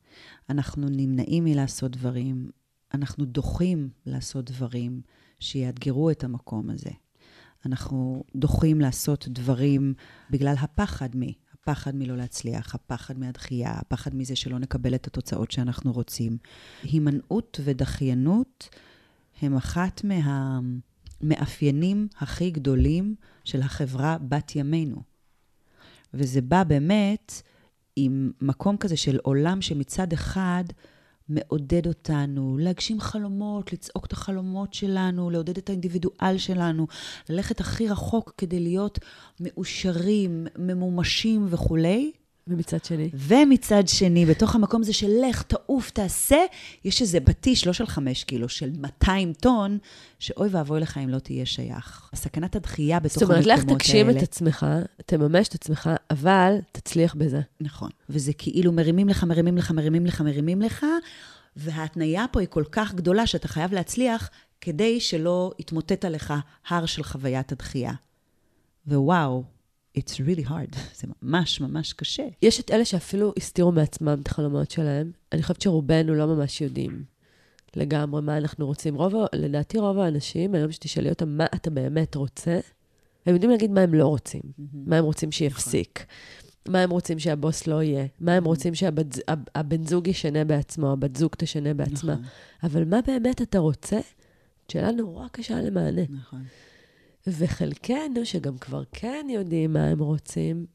אנחנו 0.51 0.89
נמנעים 0.89 1.45
מלעשות 1.45 1.91
דברים, 1.91 2.51
אנחנו 2.95 3.25
דוחים 3.25 3.89
לעשות 4.07 4.45
דברים 4.51 5.01
שיאתגרו 5.41 6.11
את 6.11 6.25
המקום 6.25 6.71
הזה. 6.71 6.91
אנחנו 7.67 8.25
דוחים 8.37 8.81
לעשות 8.81 9.29
דברים 9.29 9.95
בגלל 10.31 10.55
הפחד 10.59 11.09
מ... 11.17 11.21
הפחד 11.55 11.95
מלא 11.95 12.17
להצליח, 12.17 12.75
הפחד 12.75 13.19
מהדחייה, 13.19 13.73
הפחד 13.73 14.15
מזה 14.15 14.37
שלא 14.37 14.59
נקבל 14.59 14.95
את 14.95 15.07
התוצאות 15.07 15.51
שאנחנו 15.51 15.93
רוצים. 15.93 16.39
הימנעות 16.83 17.61
ודחיינות 17.65 18.69
הם 19.41 19.57
אחת 19.57 20.01
מהמאפיינים 21.23 22.09
הכי 22.19 22.51
גדולים 22.51 23.15
של 23.45 23.63
החברה 23.63 24.17
בת 24.29 24.57
ימינו. 24.57 25.10
וזה 26.15 26.41
בא 26.41 26.65
באמת 26.65 27.43
עם 27.97 28.33
מקום 28.41 28.77
כזה 28.77 28.97
של 28.97 29.19
עולם 29.23 29.63
שמצד 29.63 30.13
אחד 30.13 30.65
מעודד 31.29 31.87
אותנו 31.87 32.59
להגשים 32.61 33.01
חלומות, 33.01 33.73
לצעוק 33.73 34.07
את 34.07 34.13
החלומות 34.13 34.75
שלנו, 34.75 35.31
לעודד 35.31 35.59
את 35.59 35.69
האינדיבידואל 35.69 36.39
שלנו, 36.39 36.87
ללכת 37.29 37.61
הכי 37.61 37.89
רחוק 37.89 38.35
כדי 38.39 38.61
להיות 38.61 38.99
מאושרים, 39.41 40.47
ממומשים 40.59 41.47
וכולי, 41.51 42.13
ומצד 42.47 42.85
שני? 42.85 43.11
ומצד 43.15 43.89
שני, 43.89 44.27
בתוך 44.27 44.55
המקום 44.55 44.81
הזה 44.81 44.93
של 44.93 45.11
לך, 45.29 45.43
תעוף, 45.43 45.91
תעשה, 45.91 46.37
יש 46.85 47.03
איזה 47.03 47.21
פטיש, 47.21 47.67
לא 47.67 47.73
של 47.73 47.87
חמש 47.87 48.25
קילו, 48.25 48.49
של 48.49 48.71
200 48.79 49.33
טון, 49.33 49.79
שאוי 50.19 50.49
ואבוי 50.53 50.81
לך 50.81 50.99
אם 50.99 51.09
לא 51.09 51.19
תהיה 51.19 51.47
שייך. 51.47 52.11
סכנת 52.15 52.57
הדחייה 52.57 53.01
בתוך 53.01 53.23
המקומות 53.23 53.47
האלה. 53.47 53.57
זאת 53.57 53.65
אומרת, 53.65 53.77
לך 53.77 53.83
תגשים 53.83 54.11
את 54.11 54.23
עצמך, 54.23 54.67
תממש 55.07 55.49
את 55.49 55.55
עצמך, 55.55 55.91
אבל 56.11 56.57
תצליח 56.73 57.15
בזה. 57.15 57.41
נכון. 57.61 57.91
וזה 58.09 58.33
כאילו 58.33 58.73
מרימים 58.73 59.09
לך, 59.09 59.25
מרימים 59.25 59.57
לך, 59.57 59.71
מרימים 59.71 60.07
לך, 60.07 60.21
מרימים 60.21 60.63
לך, 60.63 60.87
וההתניה 61.57 62.25
פה 62.33 62.41
היא 62.41 62.49
כל 62.49 62.65
כך 62.73 62.95
גדולה 62.95 63.27
שאתה 63.27 63.49
חייב 63.49 63.73
להצליח 63.73 64.31
כדי 64.61 65.01
שלא 65.01 65.53
יתמוטט 65.59 66.05
עליך 66.05 66.35
הר 66.69 66.87
של 66.87 67.03
חוויית 67.03 67.53
הדחייה. 67.53 67.93
ווואו, 68.87 69.45
it's 69.99 70.13
really 70.13 70.49
hard, 70.49 70.77
זה 71.01 71.09
ממש 71.23 71.61
ממש 71.61 71.93
קשה. 71.93 72.27
יש 72.43 72.61
את 72.61 72.71
אלה 72.71 72.85
שאפילו 72.85 73.33
הסתירו 73.37 73.73
מעצמם 73.73 74.19
את 74.23 74.27
החלומות 74.29 74.71
שלהם. 74.71 75.13
אני 75.33 75.43
חושבת 75.43 75.63
שרובנו 75.63 76.15
לא 76.15 76.27
ממש 76.27 76.61
יודעים 76.61 77.05
לגמרי 77.77 78.23
מה 78.23 78.37
אנחנו 78.37 78.67
רוצים. 78.67 78.95
רוב, 78.95 79.15
לדעתי 79.33 79.79
רוב 79.79 79.99
האנשים, 79.99 80.55
היום 80.55 80.73
שתשאלי 80.73 81.09
אותם 81.09 81.29
מה 81.29 81.47
אתה 81.55 81.71
באמת 81.71 82.15
רוצה, 82.15 82.61
הם 83.27 83.35
יודעים 83.35 83.51
להגיד 83.51 83.71
מה 83.71 83.81
הם 83.81 83.95
לא 83.95 84.07
רוצים, 84.07 84.41
mm-hmm. 84.45 84.77
מה 84.87 84.97
הם 84.97 85.05
רוצים 85.05 85.33
שיפסיק. 85.33 85.99
נכון. 85.99 86.73
מה 86.73 86.81
הם 86.81 86.91
רוצים 86.91 87.19
שהבוס 87.19 87.67
לא 87.67 87.83
יהיה, 87.83 88.07
מה 88.21 88.35
הם 88.35 88.45
רוצים 88.45 88.75
שהבן 88.75 89.87
זוג 89.87 90.09
ישנה 90.09 90.45
בעצמו, 90.45 90.93
הבת 90.93 91.17
זוג 91.17 91.33
תשנה 91.39 91.75
בעצמה. 91.75 92.13
נכון. 92.13 92.25
אבל 92.63 92.85
מה 92.85 93.01
באמת 93.07 93.43
אתה 93.43 93.59
רוצה? 93.59 94.01
שאלה 94.73 94.93
נורא 94.93 95.29
קשה 95.33 95.63
למענה. 95.63 96.03
נכון. 96.09 96.43
וחלקנו, 97.27 98.25
שגם 98.25 98.59
כבר 98.59 98.83
כן 98.93 99.27
יודעים 99.31 99.73
מה 99.73 99.85
הם 99.85 99.99
רוצים, 99.99 100.67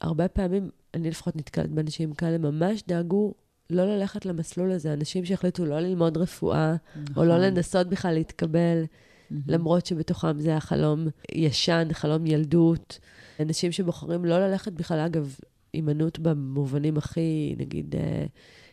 הרבה 0.00 0.28
פעמים, 0.28 0.70
אני 0.94 1.10
לפחות 1.10 1.36
נתקלת 1.36 1.70
באנשים 1.70 2.14
כאלה, 2.14 2.38
ממש 2.38 2.82
דאגו 2.88 3.34
לא 3.70 3.84
ללכת 3.96 4.26
למסלול 4.26 4.72
הזה. 4.72 4.92
אנשים 4.92 5.24
שהחליטו 5.24 5.64
לא 5.64 5.80
ללמוד 5.80 6.16
רפואה, 6.16 6.74
נכון. 6.96 7.16
או 7.16 7.24
לא 7.24 7.38
נכון. 7.38 7.46
לנסות 7.46 7.86
בכלל 7.88 8.14
להתקבל, 8.14 8.84
mm-hmm. 8.84 9.34
למרות 9.46 9.86
שבתוכם 9.86 10.40
זה 10.40 10.56
החלום 10.56 11.06
ישן, 11.32 11.88
חלום 11.92 12.26
ילדות. 12.26 12.98
אנשים 13.40 13.72
שבוחרים 13.72 14.24
לא 14.24 14.48
ללכת 14.48 14.72
בכלל, 14.72 14.98
אגב, 14.98 15.36
הימנעות 15.72 16.18
במובנים 16.18 16.96
הכי, 16.96 17.54
נגיד, 17.58 17.94
אה, 17.96 18.26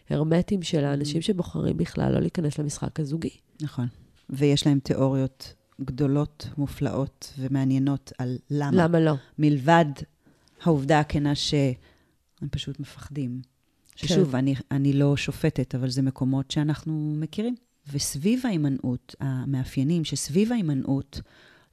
הרמטיים 0.09 0.61
של 0.61 0.85
האנשים 0.85 1.21
שבוחרים 1.21 1.77
בכלל 1.77 2.13
לא 2.13 2.19
להיכנס 2.19 2.59
למשחק 2.59 2.99
הזוגי. 2.99 3.37
נכון. 3.61 3.87
ויש 4.29 4.67
להם 4.67 4.79
תיאוריות 4.79 5.53
גדולות, 5.83 6.47
מופלאות 6.57 7.33
ומעניינות 7.37 8.11
על 8.17 8.37
למה. 8.49 8.83
למה 8.83 8.99
לא? 8.99 9.13
מלבד 9.39 9.85
העובדה 10.63 10.99
הכנה 10.99 11.35
שהם 11.35 12.49
פשוט 12.51 12.79
מפחדים. 12.79 13.41
ששוב, 13.95 14.31
כן. 14.31 14.37
אני, 14.37 14.55
אני 14.71 14.93
לא 14.93 15.17
שופטת, 15.17 15.75
אבל 15.75 15.89
זה 15.89 16.01
מקומות 16.01 16.51
שאנחנו 16.51 17.15
מכירים. 17.17 17.55
וסביב 17.91 18.45
ההימנעות, 18.45 19.15
המאפיינים 19.19 20.03
שסביב 20.03 20.51
ההימנעות, 20.51 21.21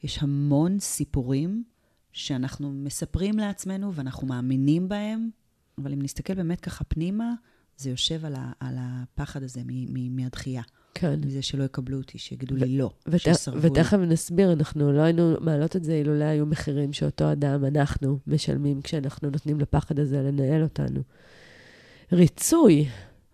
יש 0.02 0.18
המון 0.22 0.80
סיפורים 0.80 1.64
שאנחנו 2.12 2.72
מספרים 2.72 3.38
לעצמנו 3.38 3.94
ואנחנו 3.94 4.26
מאמינים 4.26 4.88
בהם, 4.88 5.30
אבל 5.78 5.92
אם 5.92 6.02
נסתכל 6.02 6.34
באמת 6.34 6.60
ככה 6.60 6.84
פנימה, 6.84 7.32
זה 7.76 7.90
יושב 7.90 8.24
על, 8.24 8.34
ה, 8.34 8.52
על 8.60 8.74
הפחד 8.78 9.42
הזה 9.42 9.60
מהדחייה. 10.10 10.62
כן. 10.98 11.20
מזה 11.24 11.42
שלא 11.42 11.64
יקבלו 11.64 11.98
אותי, 11.98 12.18
שיגידו 12.18 12.56
לי 12.56 12.78
לא, 12.78 12.90
שיסרבו 13.16 13.58
לי. 13.58 13.66
ותכף 13.66 13.96
נסביר, 13.96 14.52
אנחנו 14.52 14.92
לא 14.92 15.00
היינו 15.00 15.34
מעלות 15.40 15.76
את 15.76 15.84
זה 15.84 15.92
אילולא 15.92 16.24
היו 16.24 16.46
מחירים 16.46 16.92
שאותו 16.92 17.32
אדם, 17.32 17.64
אנחנו, 17.64 18.18
משלמים 18.26 18.82
כשאנחנו 18.82 19.30
נותנים 19.30 19.60
לפחד 19.60 19.98
הזה 19.98 20.22
לנהל 20.22 20.62
אותנו. 20.62 21.00
ריצוי. 22.12 22.88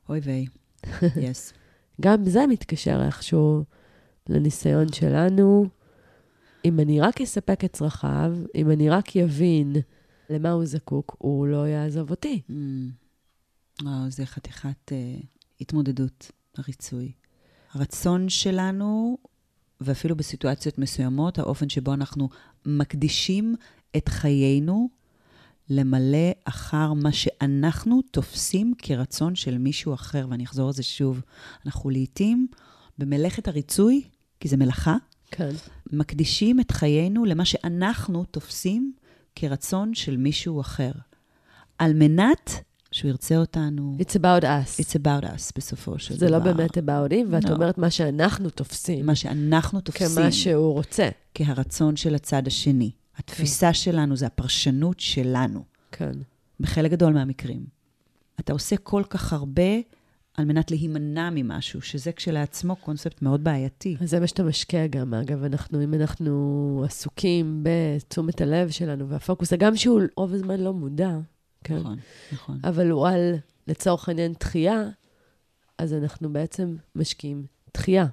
אוי 0.08 0.18
ויי, 0.18 0.46
יס. 1.30 1.52
גם 2.00 2.24
זה 2.24 2.46
מתקשר 2.46 3.02
איכשהו 3.06 3.64
לניסיון 4.28 4.92
שלנו. 4.92 5.66
אם 6.64 6.80
אני 6.80 7.00
רק 7.00 7.20
אספק 7.20 7.64
את 7.64 7.72
צרכיו, 7.72 8.36
אם 8.54 8.70
אני 8.70 8.90
רק 8.90 9.16
יבין 9.16 9.76
למה 10.30 10.50
הוא 10.50 10.64
זקוק, 10.64 11.16
הוא 11.18 11.46
לא 11.46 11.68
יעזוב 11.68 12.10
אותי. 12.10 12.40
Mm. 12.48 12.52
וואו, 13.82 14.10
זה 14.10 14.26
חתיכת 14.26 14.90
uh, 14.92 15.24
התמודדות, 15.60 16.30
הריצוי. 16.56 17.12
הרצון 17.72 18.28
שלנו, 18.28 19.18
ואפילו 19.80 20.16
בסיטואציות 20.16 20.78
מסוימות, 20.78 21.38
האופן 21.38 21.68
שבו 21.68 21.94
אנחנו 21.94 22.28
מקדישים 22.66 23.54
את 23.96 24.08
חיינו 24.08 24.88
למלא 25.68 26.30
אחר 26.44 26.92
מה 26.92 27.12
שאנחנו 27.12 28.02
תופסים 28.10 28.74
כרצון 28.78 29.34
של 29.34 29.58
מישהו 29.58 29.94
אחר. 29.94 30.26
ואני 30.30 30.44
אחזור 30.44 30.66
על 30.66 30.72
זה 30.72 30.82
שוב. 30.82 31.20
אנחנו 31.66 31.90
לעתים 31.90 32.46
במלאכת 32.98 33.48
הריצוי, 33.48 34.02
כי 34.40 34.48
זה 34.48 34.56
מלאכה, 34.56 34.96
כן. 35.30 35.50
מקדישים 35.92 36.60
את 36.60 36.70
חיינו 36.70 37.24
למה 37.24 37.44
שאנחנו 37.44 38.24
תופסים 38.24 38.92
כרצון 39.36 39.94
של 39.94 40.16
מישהו 40.16 40.60
אחר. 40.60 40.92
על 41.78 41.92
מנת 41.94 42.50
שהוא 42.92 43.08
ירצה 43.08 43.36
אותנו. 43.36 43.96
It's 44.00 44.14
about 44.14 44.42
us. 44.42 44.80
It's 44.80 44.94
about 44.94 45.24
us, 45.24 45.52
בסופו 45.56 45.98
של 45.98 46.14
זה 46.16 46.26
דבר. 46.26 46.38
זה 46.38 46.48
לא 46.48 46.54
באמת 46.54 46.78
about 46.78 47.12
him, 47.12 47.26
ואת 47.30 47.44
no. 47.44 47.48
לא. 47.48 47.54
אומרת 47.54 47.78
מה 47.78 47.90
שאנחנו 47.90 48.50
תופסים. 48.50 49.06
מה 49.06 49.14
שאנחנו 49.14 49.80
תופסים. 49.80 50.08
כמה 50.08 50.32
שהוא 50.32 50.72
רוצה. 50.72 51.08
כהרצון 51.34 51.96
של 51.96 52.14
הצד 52.14 52.46
השני. 52.46 52.90
התפיסה 53.16 53.66
כן. 53.66 53.74
שלנו 53.74 54.16
זה 54.16 54.26
הפרשנות 54.26 55.00
שלנו. 55.00 55.64
כן. 55.92 56.12
בחלק 56.60 56.90
גדול 56.90 57.12
מהמקרים. 57.12 57.64
אתה 58.40 58.52
עושה 58.52 58.76
כל 58.76 59.02
כך 59.10 59.32
הרבה 59.32 59.72
על 60.36 60.44
מנת 60.44 60.70
להימנע 60.70 61.30
ממשהו, 61.32 61.82
שזה 61.82 62.12
כשלעצמו 62.12 62.76
קונספט 62.76 63.22
מאוד 63.22 63.44
בעייתי. 63.44 63.96
אז 64.00 64.10
זה 64.10 64.20
מה 64.20 64.26
שאתה 64.26 64.42
משקיע 64.42 64.86
גם, 64.86 65.14
אגב, 65.14 65.44
אנחנו, 65.44 65.82
אם 65.82 65.94
אנחנו 65.94 66.82
עסוקים 66.86 67.62
בתשומת 67.62 68.40
הלב 68.40 68.70
שלנו 68.70 69.08
והפוקוס, 69.08 69.52
הגם 69.52 69.76
שהוא 69.76 70.00
רוב 70.16 70.34
הזמן 70.34 70.60
לא 70.60 70.72
מודע, 70.72 71.18
כן? 71.64 71.78
נכון, 71.78 71.98
נכון. 72.32 72.58
אבל 72.64 72.90
הוא 72.90 73.08
על, 73.08 73.34
לצורך 73.68 74.08
העניין, 74.08 74.32
דחייה, 74.40 74.82
אז 75.78 75.94
אנחנו 75.94 76.32
בעצם 76.32 76.76
משקיעים 76.96 77.46
דחייה. 77.74 78.06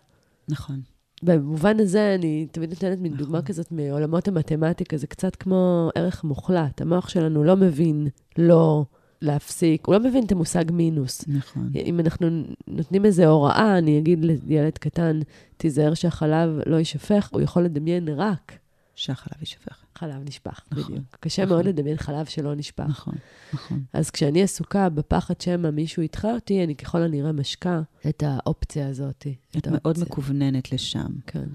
נכון. 0.50 0.82
במובן 1.24 1.80
הזה, 1.80 2.16
אני 2.16 2.48
תמיד 2.52 2.70
נותנת 2.70 3.00
מין 3.00 3.14
נכון. 3.14 3.26
דוגמה 3.26 3.42
כזאת 3.42 3.72
מעולמות 3.72 4.28
המתמטיקה, 4.28 4.98
זה 4.98 5.08
קצת 5.08 5.36
כמו 5.36 5.90
ערך 5.96 6.24
מוחלט. 6.24 6.82
המוח 6.82 7.10
שלנו 7.10 7.44
לא 7.44 7.56
מבין 7.56 8.08
לא 8.38 8.86
להפסיק, 9.22 9.88
הוא 9.88 9.96
לא 9.96 10.00
מבין 10.00 10.26
את 10.26 10.32
המושג 10.32 10.72
מינוס. 10.72 11.26
נכון. 11.28 11.72
אם 11.76 12.00
אנחנו 12.00 12.28
נותנים 12.68 13.06
איזו 13.06 13.24
הוראה, 13.24 13.78
אני 13.78 14.00
אגיד 14.00 14.26
לילד 14.48 14.78
קטן, 14.78 15.20
תיזהר 15.58 15.94
שהחלב 15.94 16.50
לא 16.66 16.76
יישפך, 16.76 17.30
הוא 17.32 17.42
יכול 17.42 17.64
לדמיין 17.64 18.10
רק 18.10 18.59
שהחלב 19.00 19.40
יישפך. 19.40 19.84
חלב 19.96 20.28
נשפך, 20.28 20.62
נכון, 20.72 20.84
בדיוק. 20.84 21.18
קשה 21.20 21.46
נכון. 21.46 21.56
מאוד 21.56 21.66
לדמיין 21.66 21.98
חלב 21.98 22.26
שלא 22.26 22.56
נשפך. 22.56 22.86
נכון, 22.90 23.16
נכון. 23.54 23.84
אז 23.94 24.12
כשאני 24.12 24.44
עסוקה 24.44 24.90
בפחד 24.90 25.42
שמא 25.42 25.70
מישהו 25.70 26.04
ידחה 26.04 26.32
אותי, 26.32 26.64
אני 26.64 26.76
ככל 26.76 27.02
הנראה 27.02 27.32
משקה 27.32 27.82
את 28.10 28.24
האופציה 28.26 28.88
הזאת. 28.88 29.28
את, 29.52 29.58
את 29.58 29.68
מאוד 29.72 30.00
מכווננת 30.02 30.72
לשם. 30.72 31.08
כן. 31.28 31.48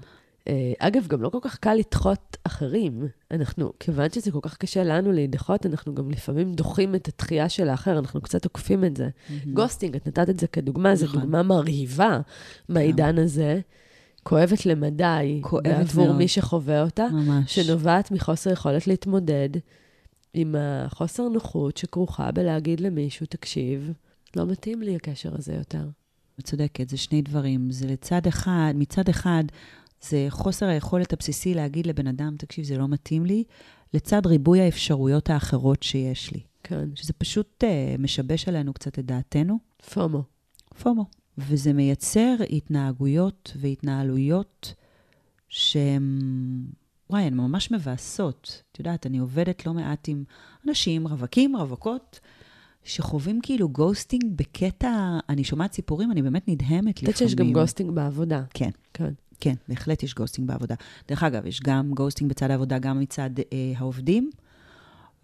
אה, 0.47 0.73
אגב, 0.79 1.07
גם 1.07 1.21
לא 1.21 1.29
כל 1.29 1.39
כך 1.41 1.57
קל 1.57 1.73
לדחות 1.73 2.37
אחרים. 2.43 3.07
אנחנו, 3.31 3.73
כיוון 3.79 4.09
שזה 4.09 4.31
כל 4.31 4.39
כך 4.41 4.57
קשה 4.57 4.83
לנו 4.83 5.11
להידחות, 5.11 5.65
אנחנו 5.65 5.95
גם 5.95 6.11
לפעמים 6.11 6.53
דוחים 6.53 6.95
את 6.95 7.07
התחייה 7.07 7.49
של 7.49 7.69
האחר, 7.69 7.99
אנחנו 7.99 8.21
קצת 8.21 8.45
עוקפים 8.45 8.85
את 8.85 8.97
זה. 8.97 9.07
Mm-hmm. 9.07 9.49
גוסטינג, 9.53 9.95
את 9.95 10.07
נתת 10.07 10.29
את 10.29 10.39
זה 10.39 10.47
כדוגמה, 10.47 10.93
נכון. 10.93 11.07
זו 11.07 11.13
דוגמה 11.13 11.43
מרהיבה 11.43 12.19
כן. 12.67 12.73
מהעידן 12.73 13.17
הזה. 13.17 13.59
כואבת 14.27 14.65
למדי, 14.65 15.39
כואבת 15.41 15.89
עבור 15.89 16.13
מי 16.13 16.27
שחווה 16.27 16.83
אותה, 16.83 17.07
ממש. 17.11 17.55
שנובעת 17.55 18.11
מחוסר 18.11 18.51
יכולת 18.51 18.87
להתמודד 18.87 19.49
עם 20.33 20.55
החוסר 20.59 21.23
נוחות 21.23 21.77
שכרוכה 21.77 22.31
בלהגיד 22.31 22.79
למישהו, 22.79 23.25
תקשיב, 23.25 23.91
לא 24.35 24.45
מתאים 24.45 24.81
לי 24.81 24.95
הקשר 24.95 25.35
הזה 25.35 25.53
יותר. 25.53 25.87
את 26.39 26.45
צודקת, 26.45 26.89
זה 26.89 26.97
שני 26.97 27.21
דברים. 27.21 27.71
זה 27.71 27.87
לצד 27.87 28.27
אחד, 28.27 28.73
מצד 28.75 29.09
אחד, 29.09 29.43
זה 30.01 30.25
חוסר 30.29 30.65
היכולת 30.65 31.13
הבסיסי 31.13 31.53
להגיד 31.53 31.87
לבן 31.87 32.07
אדם, 32.07 32.35
תקשיב, 32.37 32.65
זה 32.65 32.77
לא 32.77 32.87
מתאים 32.87 33.25
לי, 33.25 33.43
לצד 33.93 34.25
ריבוי 34.25 34.61
האפשרויות 34.61 35.29
האחרות 35.29 35.83
שיש 35.83 36.31
לי. 36.31 36.39
כן. 36.63 36.89
שזה 36.95 37.13
פשוט 37.13 37.63
uh, 37.63 38.01
משבש 38.01 38.47
עלינו 38.47 38.73
קצת 38.73 38.99
את 38.99 39.05
דעתנו. 39.05 39.59
פומו. 39.93 40.23
פומו. 40.81 41.05
וזה 41.37 41.73
מייצר 41.73 42.35
התנהגויות 42.49 43.53
והתנהלויות 43.59 44.73
שהן, 45.49 46.19
וואי, 47.09 47.23
הן 47.23 47.33
ממש 47.33 47.71
מבאסות. 47.71 48.61
את 48.71 48.79
יודעת, 48.79 49.05
אני 49.05 49.17
עובדת 49.17 49.65
לא 49.65 49.73
מעט 49.73 50.07
עם 50.07 50.23
אנשים, 50.67 51.07
רווקים, 51.07 51.55
רווקות, 51.55 52.19
שחווים 52.83 53.39
כאילו 53.43 53.69
ghosting 53.69 54.23
בקטע, 54.35 55.17
אני 55.29 55.43
שומעת 55.43 55.73
סיפורים, 55.73 56.11
אני 56.11 56.21
באמת 56.21 56.47
נדהמת 56.47 56.69
לפעמים. 56.71 56.89
את 56.89 57.01
יודעת 57.01 57.17
שיש 57.17 57.35
גם 57.35 57.53
ghosting 57.53 57.91
בעבודה. 57.91 58.43
כן. 58.53 58.69
כן. 58.93 59.13
כן, 59.39 59.53
בהחלט 59.67 60.03
יש 60.03 60.13
ghosting 60.13 60.47
בעבודה. 60.47 60.75
דרך 61.07 61.23
אגב, 61.23 61.45
יש 61.45 61.59
גם 61.59 61.91
ghosting 61.93 62.29
בצד 62.29 62.51
העבודה, 62.51 62.79
גם 62.79 62.99
מצד 62.99 63.29
אה, 63.39 63.73
העובדים, 63.77 64.29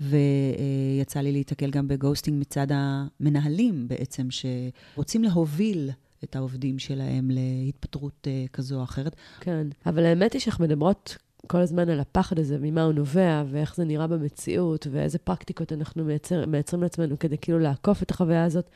ויצא 0.01 1.19
לי 1.19 1.31
להתקל 1.31 1.71
גם 1.71 1.87
ב 1.87 1.93
ghosting 1.93 2.41
מצד 2.41 2.67
המנהלים 2.69 3.87
בעצם, 3.87 4.27
שרוצים 4.29 5.23
להוביל 5.23 5.89
את 6.23 6.35
העובדים 6.35 6.79
שלהם 6.79 7.31
להתפטרות 7.31 8.27
אה, 8.27 8.45
כזו 8.53 8.79
או 8.79 8.83
אחרת. 8.83 9.15
כן, 9.39 9.67
אבל 9.85 10.05
האמת 10.05 10.33
היא 10.33 10.41
שאנחנו 10.41 10.65
מדברות 10.65 11.17
כל 11.47 11.57
הזמן 11.57 11.89
על 11.89 11.99
הפחד 11.99 12.39
הזה, 12.39 12.57
ממה 12.61 12.83
הוא 12.83 12.93
נובע, 12.93 13.43
ואיך 13.47 13.75
זה 13.75 13.83
נראה 13.83 14.07
במציאות, 14.07 14.87
ואיזה 14.91 15.17
פרקטיקות 15.17 15.73
אנחנו 15.73 16.03
מייצר, 16.03 16.45
מייצרים 16.45 16.83
לעצמנו 16.83 17.19
כדי 17.19 17.37
כאילו 17.37 17.59
לעקוף 17.59 18.03
את 18.03 18.11
החוויה 18.11 18.43
הזאת. 18.43 18.69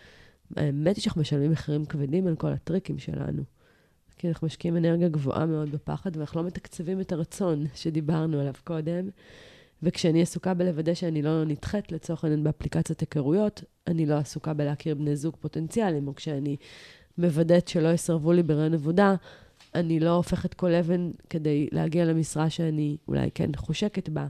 האמת 0.56 0.96
היא 0.96 1.04
שאנחנו 1.04 1.22
משלמים 1.22 1.52
מחירים 1.52 1.86
כבדים 1.86 2.28
על 2.28 2.36
כל 2.36 2.52
הטריקים 2.52 3.00
שלנו. 3.00 3.44
כי 4.18 4.28
אנחנו 4.28 4.48
משקיעים 4.48 4.78
אנרגיה 4.78 5.10
גבוהה 5.10 5.46
מאוד 5.46 5.72
בפחד, 5.72 6.18
ואנחנו 6.18 6.42
לא 6.42 6.48
מתקצבים 6.48 7.02
את 7.02 7.12
הרצון 7.12 7.66
שדיברנו 7.76 8.40
עליו 8.40 8.54
קודם. 8.64 9.10
וכשאני 9.84 10.22
עסוקה 10.22 10.54
בלוודא 10.54 10.94
שאני 10.94 11.22
לא 11.22 11.46
נדחית 11.46 11.92
לצורך 11.92 12.24
העניין 12.24 12.44
באפליקציית 12.44 13.00
היכרויות, 13.00 13.64
אני 13.88 14.06
לא 14.06 14.16
עסוקה 14.16 14.54
בלהכיר 14.54 14.96
בני 14.96 15.16
זוג 15.16 15.36
פוטנציאליים, 15.40 16.08
או 16.08 16.16
כשאני 16.16 16.58
מוודאת 17.18 17.68
שלא 17.68 17.94
יסרבו 17.94 18.34
לי 18.34 18.44
ברעיון 18.44 18.74
עבודה, 18.74 19.16
אני 19.76 20.00
לא 20.00 20.10
הופכת 20.10 20.54
כל 20.54 20.74
אבן 20.74 21.12
כדי 21.30 21.68
להגיע 21.72 22.06
למשרה 22.06 22.50
שאני 22.50 22.98
אולי 23.08 23.30
כן 23.34 23.50
חושקת 23.56 24.10
בה. 24.10 24.28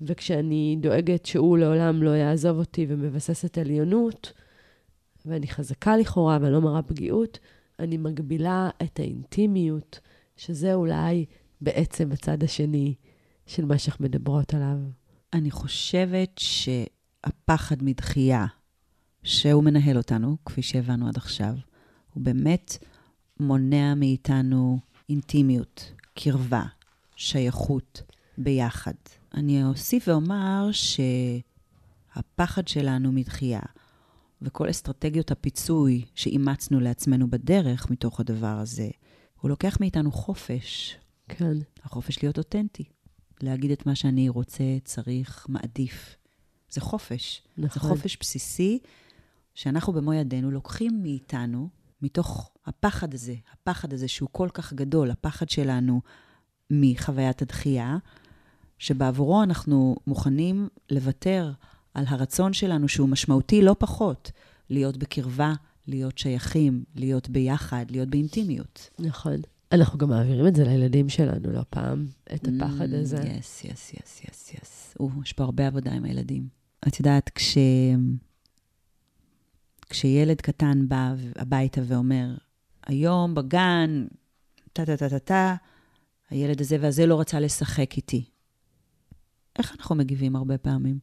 וכשאני 0.00 0.76
דואגת 0.80 1.26
שהוא 1.26 1.58
לעולם 1.58 2.02
לא 2.02 2.10
יעזוב 2.10 2.58
אותי 2.58 2.86
ומבססת 2.88 3.58
עליונות, 3.58 4.32
ואני 5.26 5.48
חזקה 5.48 5.96
לכאורה 5.96 6.38
ואני 6.40 6.52
לא 6.52 6.60
מראה 6.60 6.82
פגיעות, 6.82 7.38
אני 7.78 7.96
מגבילה 7.96 8.70
את 8.82 9.00
האינטימיות, 9.00 10.00
שזה 10.36 10.74
אולי 10.74 11.24
בעצם 11.60 12.12
הצד 12.12 12.42
השני 12.42 12.94
של 13.46 13.64
מה 13.64 13.78
שאנחנו 13.78 14.04
מדברות 14.04 14.54
עליו. 14.54 14.76
אני 15.32 15.50
חושבת 15.50 16.38
שהפחד 16.38 17.82
מדחייה, 17.82 18.46
שהוא 19.22 19.64
מנהל 19.64 19.96
אותנו, 19.96 20.36
כפי 20.44 20.62
שהבנו 20.62 21.08
עד 21.08 21.16
עכשיו, 21.16 21.54
הוא 22.14 22.22
באמת 22.22 22.78
מונע 23.40 23.94
מאיתנו 23.94 24.78
אינטימיות, 25.08 25.92
קרבה, 26.14 26.64
שייכות, 27.16 28.02
ביחד. 28.38 28.94
אני 29.34 29.64
אוסיף 29.64 30.08
ואומר 30.08 30.70
שהפחד 32.12 32.68
שלנו 32.68 33.12
מדחייה, 33.12 33.60
וכל 34.42 34.70
אסטרטגיות 34.70 35.30
הפיצוי 35.30 36.04
שאימצנו 36.14 36.80
לעצמנו 36.80 37.30
בדרך 37.30 37.90
מתוך 37.90 38.20
הדבר 38.20 38.46
הזה, 38.46 38.88
הוא 39.40 39.48
לוקח 39.48 39.76
מאיתנו 39.80 40.12
חופש. 40.12 40.96
כן. 41.28 41.56
החופש 41.82 42.22
להיות 42.22 42.38
אותנטי. 42.38 42.84
להגיד 43.42 43.70
את 43.70 43.86
מה 43.86 43.94
שאני 43.94 44.28
רוצה, 44.28 44.64
צריך, 44.84 45.46
מעדיף. 45.48 46.16
זה 46.70 46.80
חופש. 46.80 47.42
נכון. 47.58 47.82
זה 47.82 47.88
חופש 47.88 48.16
בסיסי 48.20 48.78
שאנחנו 49.54 49.92
במו 49.92 50.12
ידינו 50.14 50.50
לוקחים 50.50 51.02
מאיתנו, 51.02 51.68
מתוך 52.02 52.50
הפחד 52.66 53.14
הזה, 53.14 53.34
הפחד 53.52 53.92
הזה 53.92 54.08
שהוא 54.08 54.28
כל 54.32 54.48
כך 54.54 54.72
גדול, 54.72 55.10
הפחד 55.10 55.48
שלנו 55.48 56.00
מחוויית 56.70 57.42
הדחייה, 57.42 57.96
שבעבורו 58.78 59.42
אנחנו 59.42 59.96
מוכנים 60.06 60.68
לוותר 60.90 61.52
על 61.94 62.04
הרצון 62.08 62.52
שלנו, 62.52 62.88
שהוא 62.88 63.08
משמעותי 63.08 63.62
לא 63.62 63.76
פחות, 63.78 64.30
להיות 64.70 64.96
בקרבה, 64.96 65.52
להיות 65.86 66.18
שייכים, 66.18 66.84
להיות 66.94 67.28
ביחד, 67.28 67.86
להיות 67.90 68.08
באינטימיות. 68.08 68.90
נכון. 68.98 69.36
אנחנו 69.72 69.98
גם 69.98 70.08
מעבירים 70.08 70.46
את 70.46 70.54
זה 70.54 70.64
לילדים 70.64 71.08
שלנו 71.08 71.52
לא 71.52 71.62
פעם, 71.70 72.06
את 72.34 72.48
הפחד 72.48 72.92
mm, 72.92 72.96
הזה. 72.96 73.16
יס, 73.16 73.64
יס, 73.64 73.92
יס, 73.94 74.20
יס, 74.24 74.54
יס. 74.54 74.94
יש 75.24 75.32
פה 75.32 75.44
הרבה 75.44 75.66
עבודה 75.66 75.92
עם 75.92 76.04
הילדים. 76.04 76.48
את 76.88 76.98
יודעת, 76.98 77.30
כש... 77.34 77.58
כשילד 79.90 80.40
קטן 80.40 80.88
בא 80.88 81.14
הביתה 81.36 81.80
ואומר, 81.84 82.34
היום 82.86 83.34
בגן, 83.34 84.06
טה-טה-טה-טה, 84.72 85.54
הילד 86.30 86.60
הזה 86.60 86.76
והזה 86.80 87.06
לא 87.06 87.20
רצה 87.20 87.40
לשחק 87.40 87.96
איתי. 87.96 88.24
איך 89.58 89.76
אנחנו 89.78 89.94
מגיבים 89.94 90.36
הרבה 90.36 90.58
פעמים? 90.58 90.98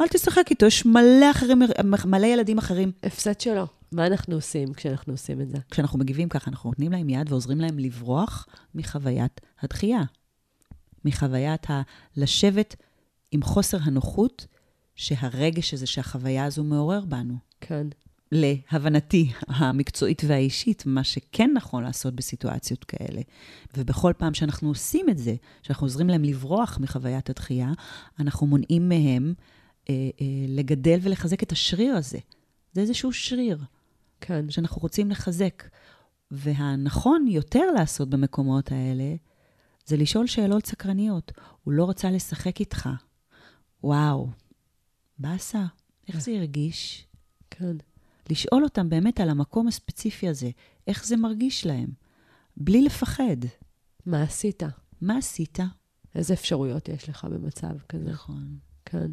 אל 0.00 0.08
תשחק 0.08 0.50
איתו, 0.50 0.66
יש 0.66 0.86
מלא, 0.86 1.30
אחרים, 1.30 1.62
מלא 2.04 2.26
ילדים 2.26 2.58
אחרים. 2.58 2.92
הפסד 3.02 3.40
שלו. 3.40 3.66
מה 3.92 4.06
אנחנו 4.06 4.34
עושים 4.34 4.74
כשאנחנו 4.74 5.12
עושים 5.12 5.40
את 5.40 5.50
זה? 5.50 5.58
כשאנחנו 5.70 5.98
מגיבים 5.98 6.28
ככה, 6.28 6.50
אנחנו 6.50 6.70
נותנים 6.70 6.92
להם 6.92 7.08
יד 7.08 7.32
ועוזרים 7.32 7.60
להם 7.60 7.78
לברוח 7.78 8.46
מחוויית 8.74 9.40
הדחייה. 9.60 10.02
מחוויית 11.04 11.70
ה... 11.70 11.82
לשבת 12.16 12.76
עם 13.32 13.42
חוסר 13.42 13.78
הנוחות 13.82 14.46
שהרגש 14.94 15.74
הזה, 15.74 15.86
שהחוויה 15.86 16.44
הזו 16.44 16.64
מעורר 16.64 17.04
בנו. 17.04 17.34
כן. 17.60 17.86
להבנתי 18.32 19.32
המקצועית 19.48 20.22
והאישית, 20.26 20.82
מה 20.86 21.04
שכן 21.04 21.50
נכון 21.54 21.82
לעשות 21.82 22.14
בסיטואציות 22.14 22.84
כאלה. 22.84 23.20
ובכל 23.76 24.12
פעם 24.18 24.34
שאנחנו 24.34 24.68
עושים 24.68 25.08
את 25.10 25.18
זה, 25.18 25.34
שאנחנו 25.62 25.84
עוזרים 25.84 26.08
להם 26.08 26.24
לברוח 26.24 26.78
מחוויית 26.80 27.30
הדחייה, 27.30 27.72
אנחנו 28.20 28.46
מונעים 28.46 28.88
מהם 28.88 29.34
אה, 29.88 29.94
אה, 29.94 30.26
לגדל 30.48 30.98
ולחזק 31.02 31.42
את 31.42 31.52
השריר 31.52 31.96
הזה. 31.96 32.18
זה 32.72 32.80
איזשהו 32.80 33.12
שריר. 33.12 33.58
כן. 34.20 34.50
שאנחנו 34.50 34.82
רוצים 34.82 35.10
לחזק. 35.10 35.62
והנכון 36.30 37.26
יותר 37.26 37.70
לעשות 37.74 38.10
במקומות 38.10 38.72
האלה, 38.72 39.14
זה 39.86 39.96
לשאול 39.96 40.26
שאלות 40.26 40.66
סקרניות. 40.66 41.32
הוא 41.64 41.74
לא 41.74 41.90
רצה 41.90 42.10
לשחק 42.10 42.60
איתך. 42.60 42.88
וואו, 43.84 44.28
באסה, 45.18 45.64
איך 46.08 46.20
זה 46.20 46.32
הרגיש? 46.32 47.06
כן. 47.50 47.76
לשאול 48.30 48.64
אותם 48.64 48.88
באמת 48.88 49.20
על 49.20 49.30
המקום 49.30 49.68
הספציפי 49.68 50.28
הזה, 50.28 50.50
איך 50.86 51.06
זה 51.06 51.16
מרגיש 51.16 51.66
להם, 51.66 51.88
בלי 52.56 52.82
לפחד. 52.82 53.36
מה 54.06 54.22
עשית? 54.22 54.62
מה 55.00 55.18
עשית? 55.18 55.58
איזה 56.14 56.34
אפשרויות 56.34 56.88
יש 56.88 57.08
לך 57.08 57.24
במצב 57.24 57.78
כזה? 57.88 58.10
נכון. 58.10 58.58
כן. 58.86 59.10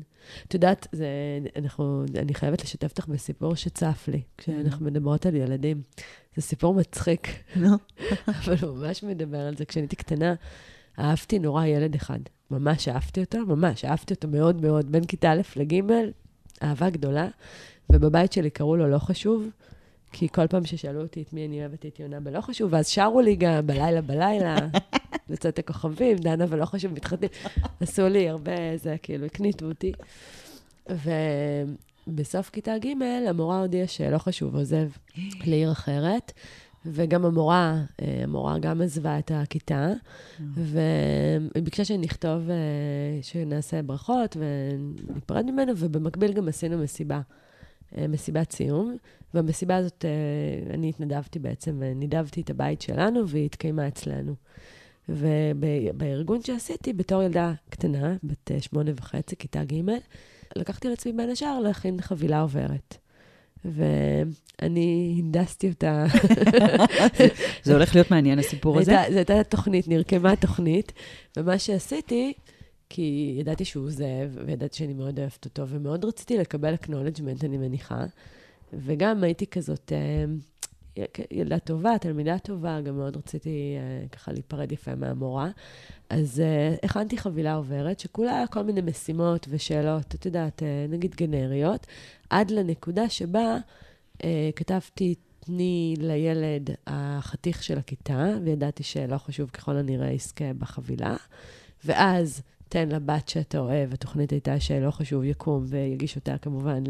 את 0.47 0.53
יודעת, 0.53 0.87
זה, 0.91 1.07
אנחנו, 1.55 2.03
אני 2.15 2.33
חייבת 2.33 2.63
לשתף 2.63 2.89
אותך 2.89 3.07
בסיפור 3.07 3.55
שצף 3.55 4.07
לי, 4.07 4.21
כשאנחנו 4.37 4.85
מדברות 4.85 5.25
על 5.25 5.35
ילדים. 5.35 5.81
זה 6.35 6.41
סיפור 6.41 6.73
מצחיק, 6.73 7.27
נו. 7.55 7.69
אבל 8.27 8.55
הוא 8.61 8.77
ממש 8.77 9.03
מדבר 9.03 9.39
על 9.39 9.57
זה. 9.57 9.65
כשאני 9.65 9.83
הייתי 9.83 9.95
קטנה, 9.95 10.33
אהבתי 10.99 11.39
נורא 11.39 11.65
ילד 11.65 11.95
אחד. 11.95 12.19
ממש 12.51 12.87
אהבתי 12.87 13.19
אותו, 13.19 13.45
ממש 13.45 13.85
אהבתי 13.85 14.13
אותו 14.13 14.27
מאוד 14.27 14.61
מאוד, 14.61 14.91
בין 14.91 15.05
כיתה 15.05 15.31
א' 15.31 15.41
לג', 15.55 15.81
אהבה 16.63 16.89
גדולה. 16.89 17.27
ובבית 17.89 18.33
שלי 18.33 18.49
קראו 18.49 18.75
לו 18.75 18.87
לא 18.87 18.97
חשוב, 18.97 19.49
כי 20.13 20.27
כל 20.29 20.47
פעם 20.47 20.65
ששאלו 20.65 21.01
אותי 21.01 21.21
את 21.21 21.33
מי 21.33 21.45
אני 21.45 21.59
אוהבת, 21.59 21.83
הייתי 21.83 22.03
עונה 22.03 22.19
בלא 22.19 22.41
חשוב, 22.41 22.73
ואז 22.73 22.87
שרו 22.87 23.21
לי 23.21 23.35
גם 23.35 23.67
בלילה 23.67 24.01
בלילה, 24.01 24.55
לצאת 25.29 25.59
הכוכבים, 25.59 26.17
דנה 26.17 26.45
ולא 26.49 26.65
חשוב, 26.65 26.93
מתחתנים. 26.93 27.29
עשו 27.79 28.07
לי 28.07 28.29
הרבה, 28.29 28.77
זה 28.77 28.95
כאילו, 29.03 29.25
הקניטו 29.25 29.65
אותי. 29.65 29.91
ובסוף 32.07 32.49
כיתה 32.49 32.77
ג', 32.77 33.03
המורה 33.27 33.59
הודיעה 33.59 33.87
שלא 33.87 34.17
חשוב, 34.17 34.55
עוזב 34.55 34.87
לעיר 35.47 35.71
אחרת. 35.71 36.31
וגם 36.85 37.25
המורה, 37.25 37.81
אה, 38.01 38.19
המורה 38.23 38.59
גם 38.59 38.81
עזבה 38.81 39.19
את 39.19 39.31
הכיתה, 39.35 39.87
והיא 40.39 41.63
ביקשה 41.63 41.85
שנכתוב, 41.85 42.49
אה, 42.49 42.55
שנעשה 43.21 43.81
ברכות 43.81 44.37
וניפרד 44.39 45.45
ממנו, 45.45 45.73
ובמקביל 45.77 46.33
גם 46.33 46.47
עשינו 46.47 46.77
מסיבה. 46.77 47.21
אה, 47.97 48.07
מסיבת 48.07 48.51
סיום, 48.51 48.97
ובמסיבה 49.33 49.75
הזאת 49.75 50.05
אה, 50.05 50.73
אני 50.73 50.89
התנדבתי 50.89 51.39
בעצם, 51.39 51.81
נידבתי 51.95 52.41
את 52.41 52.49
הבית 52.49 52.81
שלנו 52.81 53.27
והיא 53.27 53.45
התקיימה 53.45 53.87
אצלנו. 53.87 54.35
ובארגון 55.09 56.41
שעשיתי, 56.41 56.93
בתור 56.93 57.23
ילדה 57.23 57.53
קטנה, 57.69 58.15
בת 58.23 58.51
אה, 58.51 58.61
שמונה 58.61 58.91
וחצי, 58.95 59.35
כיתה 59.35 59.63
ג', 59.63 59.81
לקחתי 60.55 60.87
על 60.87 60.93
עצמי 60.93 61.13
בין 61.13 61.29
השאר 61.29 61.59
להכין 61.59 62.01
חבילה 62.01 62.41
עוברת. 62.41 62.97
ואני 63.65 65.15
הנדסתי 65.19 65.69
אותה. 65.69 66.05
זה 67.63 67.73
הולך 67.73 67.95
להיות 67.95 68.11
מעניין, 68.11 68.39
הסיפור 68.39 68.79
הזה? 68.79 68.95
זו 69.09 69.17
הייתה 69.17 69.43
תוכנית, 69.43 69.87
נרקמה 69.87 70.35
תוכנית, 70.35 70.93
ומה 71.37 71.59
שעשיתי, 71.59 72.33
כי 72.89 73.35
ידעתי 73.39 73.65
שהוא 73.65 73.85
עוזב, 73.85 74.29
וידעתי 74.45 74.77
שאני 74.77 74.93
מאוד 74.93 75.19
אוהבת 75.19 75.45
אותו, 75.45 75.67
ומאוד 75.67 76.05
רציתי 76.05 76.37
לקבל 76.37 76.73
acknowledgement, 76.73 77.43
אני 77.43 77.57
מניחה. 77.57 78.05
וגם 78.77 79.23
הייתי 79.23 79.47
כזאת 79.47 79.91
אה, 79.91 80.25
ילדה 81.31 81.59
טובה, 81.59 81.97
תלמידה 82.01 82.39
טובה, 82.39 82.81
גם 82.81 82.97
מאוד 82.97 83.17
רציתי 83.17 83.75
אה, 83.77 84.07
ככה 84.07 84.31
להיפרד 84.31 84.71
יפה 84.71 84.95
מהמורה. 84.95 85.49
אז 86.09 86.39
אה, 86.39 86.75
הכנתי 86.83 87.17
חבילה 87.17 87.53
עוברת, 87.53 87.99
שכולה 87.99 88.43
כל 88.51 88.63
מיני 88.63 88.81
משימות 88.81 89.47
ושאלות, 89.49 90.15
את 90.15 90.25
יודעת, 90.25 90.63
נגיד 90.89 91.15
גנריות, 91.15 91.87
עד 92.29 92.51
לנקודה 92.51 93.09
שבה 93.09 93.57
כתבתי, 94.55 95.15
תני 95.39 95.95
לילד 95.99 96.69
החתיך 96.87 97.63
של 97.63 97.77
הכיתה, 97.77 98.29
וידעתי 98.43 98.83
שלא 98.83 99.17
חשוב 99.17 99.49
ככל 99.49 99.77
הנראה 99.77 100.11
יזכה 100.11 100.53
בחבילה. 100.57 101.15
ואז 101.85 102.41
תן 102.69 102.89
לבת 102.89 103.29
שאתה 103.29 103.59
אוהב, 103.59 103.93
התוכנית 103.93 104.31
הייתה 104.31 104.59
שלא 104.59 104.91
חשוב 104.91 105.23
יקום 105.23 105.65
ויגיש 105.67 106.15
אותה 106.15 106.37
כמובן 106.37 106.83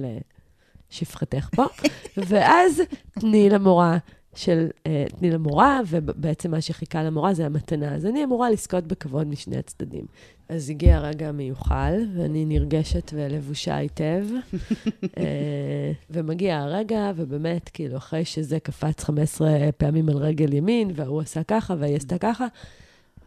לשפחתך 0.94 1.50
פה, 1.56 1.66
ואז 2.30 2.82
תני 3.20 3.50
למורה 3.50 3.98
של, 4.36 4.68
אה, 4.88 5.06
תני 5.20 5.32
למורה, 5.32 5.82
ובעצם 5.88 6.52
מה 6.52 6.62
שחיכה 6.62 7.04
למורה 7.04 7.34
זה 7.34 7.46
המתנה. 7.46 7.96
אז 7.96 8.06
אני 8.06 8.24
אמורה 8.24 8.50
לזכות 8.50 8.88
בכבוד 8.88 9.28
משני 9.28 9.58
הצדדים. 9.58 10.06
אז 10.50 10.70
הגיע 10.70 10.96
הרגע 10.98 11.30
המיוחל, 11.30 12.06
ואני 12.16 12.46
נרגשת 12.46 13.12
ולבושה 13.16 13.76
היטב, 13.76 14.26
אה, 15.18 15.92
ומגיע 16.10 16.58
הרגע, 16.58 17.12
ובאמת, 17.16 17.70
כאילו, 17.70 17.98
אחרי 17.98 18.26
שזה 18.26 18.60
קפץ 18.60 19.04
15 19.04 19.50
פעמים 19.78 20.10
על 20.10 20.18
רגל 20.18 20.54
ימין, 20.54 20.92
והוא 20.96 21.22
עשה 21.22 21.44
ככה, 21.44 21.76
והיא 21.80 21.96
עשתה 21.96 22.18
ככה, 22.18 22.48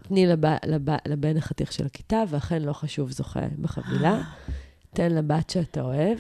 תני 0.08 0.26
לב, 0.26 0.44
לב, 0.66 0.88
לבן 1.06 1.36
החתיך 1.36 1.72
של 1.72 1.86
הכיתה, 1.86 2.22
ואכן 2.28 2.62
לא 2.62 2.72
חשוב 2.72 3.10
זוכה 3.10 3.40
בחבילה. 3.60 4.22
תן 4.94 5.12
לבת 5.12 5.50
שאתה 5.50 5.80
אוהב, 5.80 6.18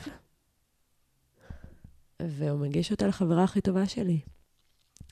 והוא 2.22 2.60
מגיש 2.60 2.90
אותה 2.90 3.06
לחברה 3.06 3.44
הכי 3.44 3.60
טובה 3.60 3.86
שלי. 3.86 4.20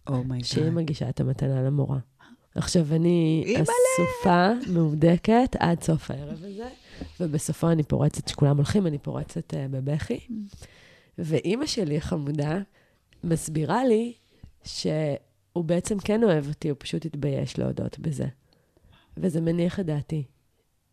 Oh 0.09 0.18
my 0.18 0.28
God. 0.28 0.47
Oh 0.47 0.55
שהיא 0.55 0.71
מגישה 0.71 1.09
את 1.09 1.21
המתנה 1.21 1.63
למורה. 1.63 1.99
עכשיו, 2.55 2.95
אני 2.95 3.45
אסופה, 3.55 4.49
מהודקת, 4.73 5.57
עד 5.59 5.83
סוף 5.83 6.11
הערב 6.11 6.45
הזה, 6.45 6.69
ובסופו 7.21 7.71
אני 7.71 7.83
פורצת, 7.83 8.25
כשכולם 8.25 8.57
הולכים, 8.57 8.87
אני 8.87 8.99
פורצת 8.99 9.55
uh, 9.55 9.57
בבכי. 9.71 10.21
ואימא 11.19 11.67
שלי 11.67 11.97
החמודה 11.97 12.59
מסבירה 13.25 13.85
לי 13.85 14.13
שהוא 14.65 15.65
בעצם 15.65 15.99
כן 15.99 16.25
אוהב 16.25 16.49
אותי, 16.49 16.69
הוא 16.69 16.77
פשוט 16.81 17.07
התבייש 17.07 17.59
להודות 17.59 17.99
בזה. 17.99 18.27
וזה 19.17 19.41
מניח 19.41 19.81
את 19.81 19.87
דעתי. 19.87 20.25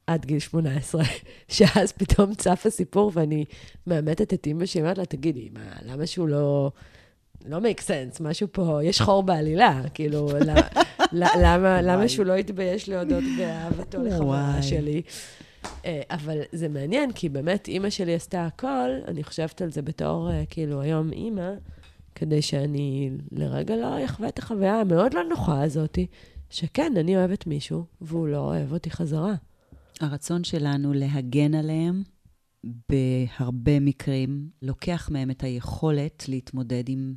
עד 0.07 0.25
גיל 0.25 0.39
18, 0.39 1.03
שאז 1.47 1.91
פתאום 1.91 2.35
צף 2.35 2.63
הסיפור, 2.65 3.11
ואני 3.13 3.45
מאמתת 3.87 4.33
את 4.33 4.47
אימא 4.47 4.65
שלי, 4.65 4.81
אומרת 4.81 4.97
לה, 4.97 5.05
תגידי, 5.05 5.49
מה, 5.53 5.75
למה 5.85 6.05
שהוא 6.05 6.27
לא... 6.27 6.71
לא 7.45 7.57
make 7.57 7.79
sense, 7.79 8.23
משהו 8.23 8.47
פה, 8.51 8.79
יש 8.83 9.01
חור 9.01 9.23
בעלילה, 9.23 9.81
כאילו, 9.93 10.29
למה, 11.11 11.81
למה 11.81 12.07
שהוא 12.07 12.25
לא 12.25 12.33
יתבייש 12.33 12.89
להודות 12.89 13.23
באהבתו 13.37 14.03
לחברה 14.03 14.61
שלי? 14.61 15.01
אה, 15.85 16.01
אבל 16.09 16.37
זה 16.51 16.67
מעניין, 16.67 17.11
כי 17.11 17.29
באמת 17.29 17.67
אימא 17.67 17.89
שלי 17.89 18.15
עשתה 18.15 18.45
הכל, 18.45 18.89
אני 19.07 19.23
חושבת 19.23 19.61
על 19.61 19.71
זה 19.71 19.81
בתור, 19.81 20.31
אה, 20.31 20.43
כאילו, 20.49 20.81
היום 20.81 21.11
אימא, 21.11 21.51
כדי 22.15 22.41
שאני 22.41 23.11
לרגע 23.31 23.75
לא 23.75 24.05
אחווה 24.05 24.29
את 24.29 24.39
החוויה 24.39 24.81
המאוד 24.81 25.13
לא 25.13 25.23
נוחה 25.23 25.63
הזאת, 25.63 25.99
שכן, 26.49 26.93
אני 26.97 27.17
אוהבת 27.17 27.47
מישהו, 27.47 27.85
והוא 28.01 28.27
לא 28.27 28.37
אוהב 28.37 28.73
אותי 28.73 28.89
חזרה. 28.89 29.33
הרצון 30.03 30.43
שלנו 30.43 30.93
להגן 30.93 31.55
עליהם, 31.55 32.03
בהרבה 32.89 33.79
מקרים, 33.79 34.49
לוקח 34.61 35.09
מהם 35.11 35.31
את 35.31 35.43
היכולת 35.43 36.25
להתמודד 36.27 36.83
עם 36.89 37.15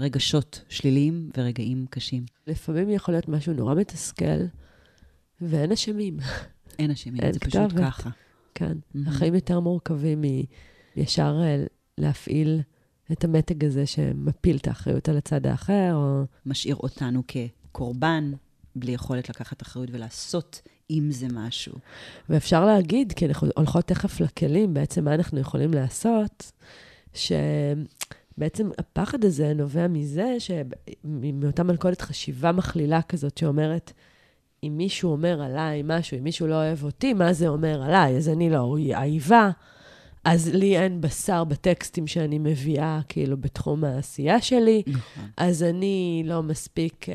רגשות 0.00 0.64
שליליים 0.68 1.30
ורגעים 1.36 1.86
קשים. 1.90 2.24
לפעמים 2.46 2.90
יכול 2.90 3.14
להיות 3.14 3.28
משהו 3.28 3.52
נורא 3.52 3.74
מתסכל, 3.74 4.44
ואין 5.40 5.72
אשמים. 5.72 6.16
אין 6.78 6.90
אשמים, 6.90 7.32
זה 7.32 7.40
פשוט 7.40 7.72
ככה. 7.78 8.10
כן. 8.54 8.72
Mm-hmm. 8.72 9.08
החיים 9.08 9.34
יותר 9.34 9.60
מורכבים 9.60 10.24
מישר 10.96 11.40
אה, 11.42 11.64
להפעיל 11.98 12.60
את 13.12 13.24
המתג 13.24 13.64
הזה 13.64 13.86
שמפיל 13.86 14.56
את 14.56 14.68
האחריות 14.68 15.08
על 15.08 15.16
הצד 15.16 15.46
האחר, 15.46 15.94
או... 15.94 16.24
משאיר 16.46 16.76
אותנו 16.76 17.22
כקורבן, 17.28 18.32
בלי 18.76 18.92
יכולת 18.92 19.28
לקחת 19.28 19.62
אחריות 19.62 19.88
ולעשות 19.92 20.62
עם 20.88 21.10
זה 21.10 21.26
משהו. 21.32 21.74
ואפשר 22.28 22.66
להגיד, 22.66 23.12
כי 23.12 23.26
אנחנו 23.26 23.48
הולכות 23.56 23.84
תכף 23.84 24.20
לכלים, 24.20 24.74
בעצם 24.74 25.04
מה 25.04 25.14
אנחנו 25.14 25.40
יכולים 25.40 25.74
לעשות, 25.74 26.52
ש... 27.14 27.32
בעצם 28.38 28.70
הפחד 28.78 29.24
הזה 29.24 29.54
נובע 29.54 29.88
מזה, 29.88 30.36
מאותה 31.04 31.62
מלכודת 31.62 32.00
חשיבה 32.00 32.52
מכלילה 32.52 33.02
כזאת 33.02 33.38
שאומרת, 33.38 33.92
אם 34.64 34.74
מישהו 34.76 35.12
אומר 35.12 35.42
עליי 35.42 35.82
משהו, 35.84 36.18
אם 36.18 36.24
מישהו 36.24 36.46
לא 36.46 36.54
אוהב 36.54 36.84
אותי, 36.84 37.12
מה 37.12 37.32
זה 37.32 37.48
אומר 37.48 37.82
עליי? 37.82 38.16
אז 38.16 38.28
אני 38.28 38.50
לא 38.50 38.76
אהיבה, 38.94 39.50
אז 40.26 40.54
לי 40.54 40.78
אין 40.78 41.00
בשר 41.00 41.44
בטקסטים 41.44 42.06
שאני 42.06 42.38
מביאה, 42.38 43.00
כאילו, 43.08 43.36
בתחום 43.36 43.84
העשייה 43.84 44.40
שלי, 44.40 44.82
נכון. 44.86 45.24
אז 45.36 45.62
אני 45.62 46.22
לא 46.24 46.42
מספיק, 46.42 47.08
אה, 47.08 47.14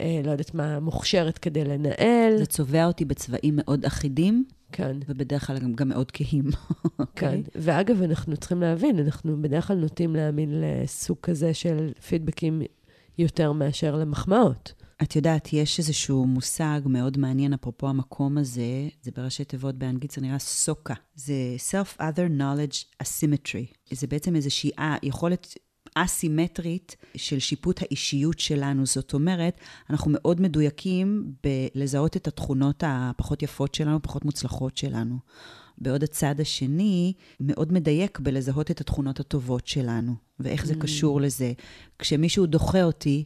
אה, 0.00 0.20
לא 0.24 0.30
יודעת 0.30 0.54
מה, 0.54 0.80
מוכשרת 0.80 1.38
כדי 1.38 1.64
לנהל. 1.64 2.36
זה 2.38 2.46
צובע 2.46 2.86
אותי 2.86 3.04
בצבעים 3.04 3.56
מאוד 3.56 3.84
אחידים. 3.84 4.44
כן. 4.72 4.96
ובדרך 5.08 5.46
כלל 5.46 5.58
גם, 5.58 5.74
גם 5.74 5.88
מאוד 5.88 6.10
כהים. 6.10 6.44
כן. 7.16 7.40
okay. 7.44 7.50
ואגב, 7.54 8.02
אנחנו 8.02 8.36
צריכים 8.36 8.60
להבין, 8.60 8.98
אנחנו 8.98 9.42
בדרך 9.42 9.66
כלל 9.66 9.76
נוטים 9.76 10.16
להאמין 10.16 10.60
לסוג 10.60 11.16
כזה 11.22 11.54
של 11.54 11.92
פידבקים 12.08 12.62
יותר 13.18 13.52
מאשר 13.52 13.96
למחמאות. 13.96 14.83
את 15.02 15.16
יודעת, 15.16 15.52
יש 15.52 15.78
איזשהו 15.78 16.26
מושג 16.26 16.80
מאוד 16.86 17.18
מעניין, 17.18 17.52
אפרופו 17.52 17.88
המקום 17.88 18.38
הזה, 18.38 18.88
זה 19.02 19.10
בראשי 19.16 19.44
תיבות 19.44 19.74
באנגלית, 19.74 20.10
זה 20.10 20.20
נראה 20.20 20.38
סוקה. 20.38 20.94
זה 21.14 21.34
Self-Other 21.70 22.40
Knowledge 22.40 23.02
Asymmetry. 23.02 23.94
זה 23.94 24.06
בעצם 24.06 24.36
איזושהי 24.36 24.70
יכולת 25.02 25.56
אסימטרית 25.94 26.96
של 27.16 27.38
שיפוט 27.38 27.82
האישיות 27.82 28.38
שלנו. 28.38 28.86
זאת 28.86 29.14
אומרת, 29.14 29.58
אנחנו 29.90 30.10
מאוד 30.14 30.40
מדויקים 30.40 31.32
בלזהות 31.44 32.16
את 32.16 32.28
התכונות 32.28 32.84
הפחות 32.86 33.42
יפות 33.42 33.74
שלנו, 33.74 34.02
פחות 34.02 34.24
מוצלחות 34.24 34.76
שלנו. 34.76 35.18
בעוד 35.78 36.02
הצד 36.02 36.40
השני 36.40 37.12
מאוד 37.40 37.72
מדייק 37.72 38.18
בלזהות 38.18 38.70
את 38.70 38.80
התכונות 38.80 39.20
הטובות 39.20 39.66
שלנו, 39.66 40.14
ואיך 40.40 40.66
זה 40.66 40.74
mm. 40.74 40.80
קשור 40.80 41.20
לזה. 41.20 41.52
כשמישהו 41.98 42.46
דוחה 42.46 42.82
אותי, 42.82 43.24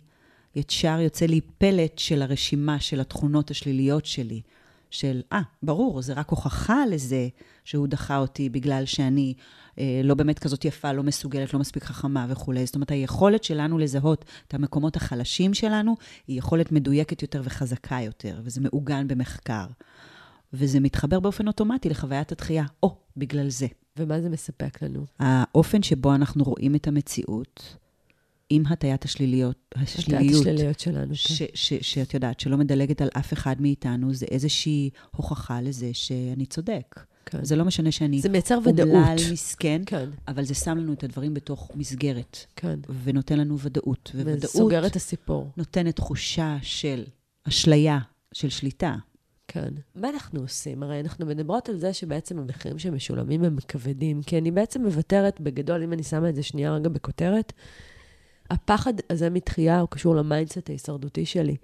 ישר 0.58 1.00
יוצא 1.00 1.26
לי 1.26 1.40
פלט 1.40 1.98
של 1.98 2.22
הרשימה 2.22 2.80
של 2.80 3.00
התכונות 3.00 3.50
השליליות 3.50 4.06
שלי. 4.06 4.40
של, 4.90 5.20
אה, 5.32 5.40
ah, 5.40 5.42
ברור, 5.62 6.02
זה 6.02 6.12
רק 6.12 6.30
הוכחה 6.30 6.86
לזה 6.86 7.28
שהוא 7.64 7.86
דחה 7.86 8.18
אותי 8.18 8.48
בגלל 8.48 8.84
שאני 8.84 9.34
אה, 9.78 10.00
לא 10.04 10.14
באמת 10.14 10.38
כזאת 10.38 10.64
יפה, 10.64 10.92
לא 10.92 11.02
מסוגלת, 11.02 11.54
לא 11.54 11.60
מספיק 11.60 11.84
חכמה 11.84 12.26
וכולי. 12.28 12.66
זאת 12.66 12.74
אומרת, 12.74 12.90
היכולת 12.90 13.44
שלנו 13.44 13.78
לזהות 13.78 14.24
את 14.48 14.54
המקומות 14.54 14.96
החלשים 14.96 15.54
שלנו, 15.54 15.96
היא 16.26 16.38
יכולת 16.38 16.72
מדויקת 16.72 17.22
יותר 17.22 17.40
וחזקה 17.44 17.98
יותר, 18.04 18.40
וזה 18.44 18.60
מעוגן 18.60 19.08
במחקר. 19.08 19.66
וזה 20.52 20.80
מתחבר 20.80 21.20
באופן 21.20 21.48
אוטומטי 21.48 21.88
לחוויית 21.88 22.32
התחייה, 22.32 22.64
או, 22.82 22.96
בגלל 23.16 23.48
זה. 23.48 23.66
ומה 23.96 24.20
זה 24.20 24.28
מספק 24.28 24.82
לנו? 24.82 25.06
האופן 25.18 25.82
שבו 25.82 26.14
אנחנו 26.14 26.44
רואים 26.44 26.74
את 26.74 26.88
המציאות, 26.88 27.76
עם 28.50 28.62
הטיית 28.66 29.04
השליליות, 29.04 29.56
השליליות. 29.74 30.24
הטיית 30.24 30.40
השליליות 30.40 30.80
שלנו, 30.80 31.14
ש, 31.14 31.42
כן. 31.42 31.46
ש, 31.54 31.72
ש, 31.72 31.94
שאת 31.94 32.14
יודעת, 32.14 32.40
שלא 32.40 32.56
מדלגת 32.56 33.00
על 33.02 33.08
אף 33.18 33.32
אחד 33.32 33.60
מאיתנו, 33.60 34.14
זה 34.14 34.26
איזושהי 34.30 34.90
הוכחה 35.16 35.60
לזה 35.60 35.90
שאני 35.92 36.46
צודק. 36.46 37.00
כן. 37.26 37.44
זה 37.44 37.56
לא 37.56 37.64
משנה 37.64 37.92
שאני... 37.92 38.20
זה 38.20 38.28
מייצר 38.28 38.58
ודאות. 38.64 38.88
אומלל, 38.88 39.16
מסכן, 39.32 39.82
כן. 39.86 40.10
אבל 40.28 40.44
זה 40.44 40.54
שם 40.54 40.78
לנו 40.78 40.92
את 40.92 41.04
הדברים 41.04 41.34
בתוך 41.34 41.70
מסגרת. 41.74 42.38
כן. 42.56 42.78
ונותן 43.02 43.38
לנו 43.38 43.58
ודאות. 43.58 44.10
וודאות... 44.14 44.44
וסוגר 44.44 44.86
את 44.86 44.96
הסיפור. 44.96 45.50
נותנת 45.56 45.96
תחושה 45.96 46.56
של 46.62 47.04
אשליה, 47.44 47.98
של 48.32 48.48
שליטה. 48.48 48.96
כן. 49.48 49.68
מה 49.94 50.08
אנחנו 50.08 50.40
עושים? 50.40 50.82
הרי 50.82 51.00
אנחנו 51.00 51.26
מדברות 51.26 51.68
על 51.68 51.78
זה 51.78 51.92
שבעצם 51.92 52.38
המחירים 52.38 52.78
שמשולמים 52.78 53.44
הם 53.44 53.56
כבדים, 53.68 54.22
כי 54.22 54.38
אני 54.38 54.50
בעצם 54.50 54.84
מוותרת, 54.84 55.40
בגדול, 55.40 55.82
אם 55.82 55.92
אני 55.92 56.02
שמה 56.02 56.28
את 56.28 56.34
זה 56.34 56.42
שנייה 56.42 56.74
רגע 56.74 56.88
בכותרת, 56.88 57.52
הפחד 58.50 58.92
הזה 59.10 59.30
מדחייה 59.30 59.80
הוא 59.80 59.88
קשור 59.88 60.16
ל 60.16 60.23
mindset 60.23 60.70
ההישרדותי 60.70 61.26
שלי. 61.26 61.56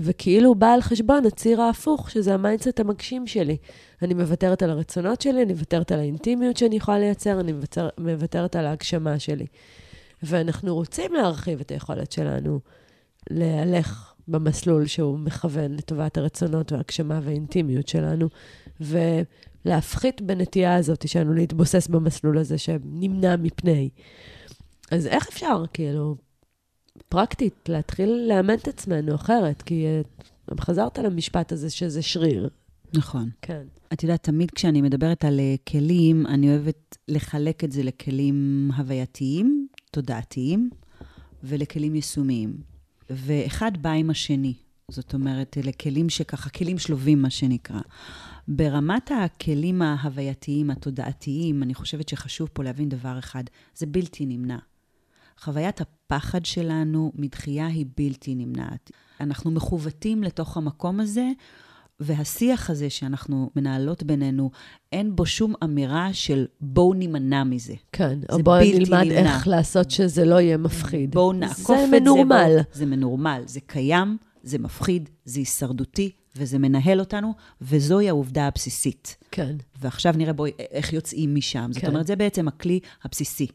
וכאילו 0.00 0.54
בא 0.54 0.72
על 0.72 0.80
חשבון 0.80 1.26
הציר 1.26 1.60
ההפוך, 1.60 2.10
שזה 2.10 2.34
ה-mindset 2.34 2.80
המגשים 2.80 3.26
שלי. 3.26 3.56
אני 4.02 4.14
מוותרת 4.14 4.62
על 4.62 4.70
הרצונות 4.70 5.20
שלי, 5.20 5.42
אני 5.42 5.52
מוותרת 5.52 5.92
על 5.92 5.98
האינטימיות 5.98 6.56
שאני 6.56 6.76
יכולה 6.76 6.98
לייצר, 6.98 7.40
אני 7.40 7.52
מוותר, 7.52 7.88
מוותרת 7.98 8.56
על 8.56 8.66
ההגשמה 8.66 9.18
שלי. 9.18 9.46
ואנחנו 10.22 10.74
רוצים 10.74 11.14
להרחיב 11.14 11.60
את 11.60 11.70
היכולת 11.70 12.12
שלנו 12.12 12.60
להלך 13.30 14.12
במסלול 14.28 14.86
שהוא 14.86 15.18
מכוון 15.18 15.72
לטובת 15.72 16.18
הרצונות 16.18 16.72
וההגשמה 16.72 17.20
והאינטימיות 17.22 17.88
שלנו, 17.88 18.28
ולהפחית 18.80 20.20
בנטייה 20.22 20.76
הזאת 20.76 21.08
שלנו 21.08 21.34
להתבוסס 21.34 21.88
במסלול 21.88 22.38
הזה 22.38 22.58
שנמנע 22.58 23.36
מפני. 23.36 23.90
אז 24.92 25.06
איך 25.06 25.28
אפשר, 25.28 25.64
כאילו, 25.72 26.16
פרקטית, 27.08 27.68
להתחיל 27.68 28.26
לאמן 28.28 28.54
את 28.54 28.68
עצמנו 28.68 29.14
אחרת? 29.14 29.62
כי 29.62 29.86
uh, 30.50 30.60
חזרת 30.60 30.98
למשפט 30.98 31.52
הזה 31.52 31.70
שזה 31.70 32.02
שריר. 32.02 32.48
נכון. 32.94 33.30
כן. 33.42 33.62
את 33.92 34.02
יודעת, 34.02 34.22
תמיד 34.22 34.50
כשאני 34.50 34.82
מדברת 34.82 35.24
על 35.24 35.40
uh, 35.40 35.70
כלים, 35.70 36.26
אני 36.26 36.48
אוהבת 36.48 36.98
לחלק 37.08 37.64
את 37.64 37.72
זה 37.72 37.82
לכלים 37.82 38.70
הווייתיים, 38.76 39.66
תודעתיים, 39.90 40.70
ולכלים 41.44 41.94
יישומיים. 41.94 42.56
ואחד 43.10 43.72
בא 43.82 43.90
עם 43.90 44.10
השני. 44.10 44.54
זאת 44.90 45.14
אומרת, 45.14 45.56
אלה 45.58 45.72
כלים 45.72 46.08
שככה, 46.08 46.50
כלים 46.50 46.78
שלובים, 46.78 47.22
מה 47.22 47.30
שנקרא. 47.30 47.80
ברמת 48.48 49.10
הכלים 49.24 49.82
ההווייתיים, 49.82 50.70
התודעתיים, 50.70 51.62
אני 51.62 51.74
חושבת 51.74 52.08
שחשוב 52.08 52.48
פה 52.52 52.64
להבין 52.64 52.88
דבר 52.88 53.18
אחד, 53.18 53.44
זה 53.74 53.86
בלתי 53.86 54.26
נמנע. 54.26 54.58
חוויית 55.44 55.80
הפחד 55.80 56.44
שלנו 56.44 57.12
מדחייה 57.14 57.66
היא 57.66 57.86
בלתי 57.96 58.34
נמנעת. 58.34 58.90
אנחנו 59.20 59.50
מכוותים 59.50 60.22
לתוך 60.22 60.56
המקום 60.56 61.00
הזה, 61.00 61.28
והשיח 62.00 62.70
הזה 62.70 62.90
שאנחנו 62.90 63.50
מנהלות 63.56 64.02
בינינו, 64.02 64.50
אין 64.92 65.16
בו 65.16 65.26
שום 65.26 65.54
אמירה 65.64 66.12
של 66.12 66.46
בואו 66.60 66.94
נימנע 66.94 67.44
מזה. 67.44 67.74
כן, 67.92 68.18
או 68.30 68.38
בואו 68.42 68.60
נלמד 68.60 69.04
נמנע. 69.04 69.34
איך 69.34 69.48
לעשות 69.48 69.90
שזה 69.90 70.24
לא 70.24 70.40
יהיה 70.40 70.56
מפחיד. 70.56 71.10
בואו 71.10 71.32
נעקוף 71.32 71.60
את 71.60 71.66
זה. 71.66 71.90
זה 71.90 72.00
מנורמל. 72.00 72.56
זה 72.72 72.86
מנורמל, 72.86 73.42
זה 73.46 73.60
קיים, 73.60 74.16
זה 74.42 74.58
מפחיד, 74.58 75.08
זה 75.24 75.38
הישרדותי, 75.38 76.10
וזה 76.36 76.58
מנהל 76.58 77.00
אותנו, 77.00 77.34
וזוהי 77.60 78.08
העובדה 78.08 78.46
הבסיסית. 78.46 79.16
כן. 79.30 79.56
ועכשיו 79.80 80.14
נראה 80.16 80.32
בואי, 80.32 80.50
איך 80.70 80.92
יוצאים 80.92 81.34
משם. 81.34 81.70
כן. 81.74 81.80
זאת 81.80 81.84
אומרת, 81.84 82.06
זה 82.06 82.16
בעצם 82.16 82.48
הכלי 82.48 82.80
הבסיסי. 83.04 83.46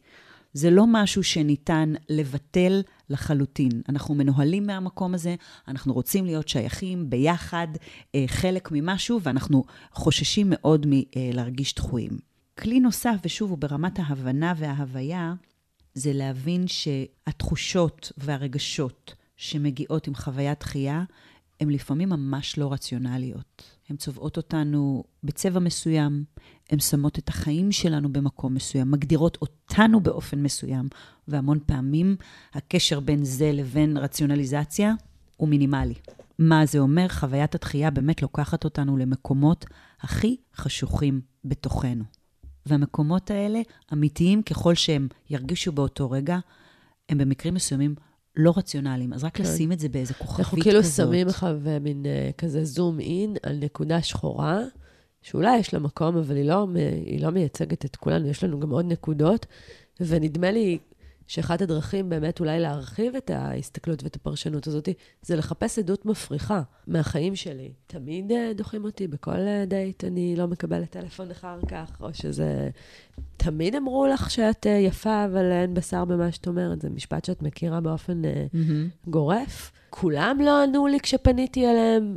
זה 0.54 0.70
לא 0.70 0.86
משהו 0.88 1.24
שניתן 1.24 1.93
לבטל 2.10 2.82
לחלוטין. 3.10 3.82
אנחנו 3.89 4.16
מנוהלים 4.16 4.68
מהמקום 4.68 5.14
הזה, 5.14 5.36
אנחנו 5.68 5.93
רוצים 5.93 6.26
להיות 6.26 6.48
שייכים 6.48 7.10
ביחד, 7.10 7.68
אה, 8.16 8.24
חלק 8.28 8.70
ממשהו, 8.72 9.22
ואנחנו 9.24 9.64
חוששים 9.91 10.48
מאוד 10.50 10.86
מלהרגיש 10.89 11.76
דחויים. 11.76 12.18
כלי 12.60 12.80
נוסף, 12.80 13.16
ושוב, 13.26 13.50
הוא 13.50 13.58
ברמת 13.58 14.00
ההבנה 14.00 14.54
וההוויה, 14.58 15.34
זה 15.93 16.14
להבין 16.14 16.66
שהתחושות 16.68 18.12
והרגשות 18.18 19.16
שמגיעות 19.38 20.08
עם 20.08 20.16
חוויית 20.16 20.60
דחייה, 20.60 21.04
הן 21.62 21.70
לפעמים 21.70 22.10
ממש 22.10 22.58
לא 22.58 22.74
רציונליות. 22.74 23.64
הן 23.89 23.95
צובעות 23.95 24.38
אותנו 24.38 25.04
בצבע 25.24 25.60
מסוים, 25.60 26.24
הן 26.70 26.80
שמות 26.80 27.20
את 27.20 27.30
החיים 27.30 27.72
שלנו 27.72 28.13
במקום 28.13 28.53
מסוים, 28.53 28.91
מגדירות 28.91 29.38
אותנו 29.41 29.99
באופן 29.99 30.43
מסוים, 30.43 30.88
והמון 31.28 31.59
פעמים 31.65 32.15
הקשר 32.53 32.99
בין 32.99 33.24
זה 33.26 33.51
לבין 33.51 33.97
רציונליזציה 33.97 34.93
הוא 35.38 35.49
מינימלי. 35.49 35.93
מה 36.39 36.65
זה 36.65 36.80
אומר? 36.80 37.07
חוויית 37.07 37.55
התחייה 37.55 37.91
באמת 37.91 38.22
לוקחת 38.22 38.63
אותנו 38.63 38.97
למקומות 38.97 39.65
הכי 40.01 40.38
חשוכים 40.55 41.22
בתוכנו. 41.45 42.03
והמקומות 42.65 43.32
האלה, 43.32 43.59
אמיתיים 43.93 44.41
ככל 44.41 44.76
שהם 44.76 45.07
ירגישו 45.30 45.72
באותו 45.72 46.11
רגע, 46.11 46.39
הם 47.09 47.18
במקרים 47.18 47.53
מסוימים 47.53 47.95
לא 48.36 48.53
רציונליים. 48.57 49.13
אז 49.13 49.24
רק 49.24 49.38
כן. 49.38 49.43
לשים 49.43 49.72
את 49.72 49.80
זה 49.80 49.89
באיזה 49.89 50.13
כוכבית 50.13 50.45
כזאת. 50.45 50.57
אנחנו 50.57 50.63
כאילו 50.63 50.84
שמים 50.84 51.28
לך 51.28 51.47
מין 51.82 52.03
uh, 52.03 52.34
כזה 52.38 52.65
זום 52.65 52.99
אין 52.99 53.36
על 53.43 53.57
נקודה 53.61 54.01
שחורה, 54.01 54.59
שאולי 55.28 55.57
יש 55.57 55.73
לה 55.73 55.80
מקום, 55.80 56.17
אבל 56.17 56.36
היא 56.36 56.45
לא, 56.45 56.67
היא 57.05 57.21
לא 57.21 57.30
מייצגת 57.30 57.86
את 57.86 57.95
כולנו, 57.95 58.28
יש 58.28 58.43
לנו 58.43 58.59
גם 58.59 58.69
עוד 58.69 58.86
נקודות, 58.86 59.45
ונדמה 59.99 60.51
לי 60.51 60.78
שאחת 61.28 61.61
הדרכים 61.61 62.09
באמת 62.09 62.39
אולי 62.39 62.59
להרחיב 62.59 63.15
את 63.15 63.30
ההסתכלות 63.30 64.03
ואת 64.03 64.15
הפרשנות 64.15 64.67
הזאת, 64.67 64.89
זה 65.21 65.36
לחפש 65.36 65.80
עדות 65.80 66.05
מפריחה 66.05 66.61
מהחיים 66.88 67.36
שלי. 67.36 67.71
תמיד 67.88 68.32
אה, 68.32 68.51
דוחים 68.55 68.84
אותי 68.84 69.07
בכל 69.07 69.32
אה, 69.32 69.63
דייט, 69.67 70.03
אני 70.03 70.36
לא 70.36 70.47
מקבלת 70.47 70.89
טלפון 70.89 71.32
אחר 71.32 71.59
כך, 71.67 72.01
או 72.01 72.13
שזה... 72.13 72.69
תמיד 73.38 73.75
אמרו 73.75 74.07
לך 74.07 74.32
שאת 74.32 74.67
אה, 74.67 74.71
יפה, 74.71 75.25
אבל 75.25 75.51
אין 75.51 75.73
בשר 75.73 76.05
במה 76.05 76.32
שאת 76.32 76.47
אומרת. 76.47 76.82
זה 76.82 76.89
משפט 76.89 77.25
שאת 77.25 77.41
מכירה 77.41 77.82
באופן 77.82 78.21
mm-hmm. 78.21 79.09
גורף. 79.09 79.71
כולם 79.89 80.38
לא 80.41 80.63
ענו 80.63 80.88
לי 80.88 80.99
כשפניתי 80.99 81.67
אליהם 81.67 82.15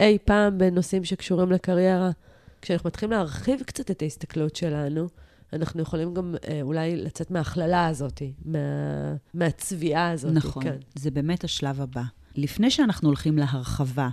אי 0.00 0.18
פעם 0.24 0.58
בנושאים 0.58 1.04
שקשורים 1.04 1.52
לקריירה. 1.52 2.10
כשאנחנו 2.62 2.88
מתחילים 2.88 3.10
להרחיב 3.10 3.62
קצת 3.66 3.90
את 3.90 4.02
ההסתכלות 4.02 4.56
שלנו, 4.56 5.08
אנחנו 5.52 5.82
יכולים 5.82 6.14
גם 6.14 6.34
אה, 6.48 6.62
אולי 6.62 6.96
לצאת 6.96 7.30
מההכללה 7.30 7.86
הזאת, 7.86 8.22
מה, 8.44 8.58
מהצביעה 9.34 10.10
הזאת. 10.10 10.32
נכון, 10.32 10.64
כן. 10.64 10.76
זה 10.94 11.10
באמת 11.10 11.44
השלב 11.44 11.80
הבא. 11.80 12.02
לפני 12.36 12.70
שאנחנו 12.70 13.08
הולכים 13.08 13.38
להרחבה 13.38 14.08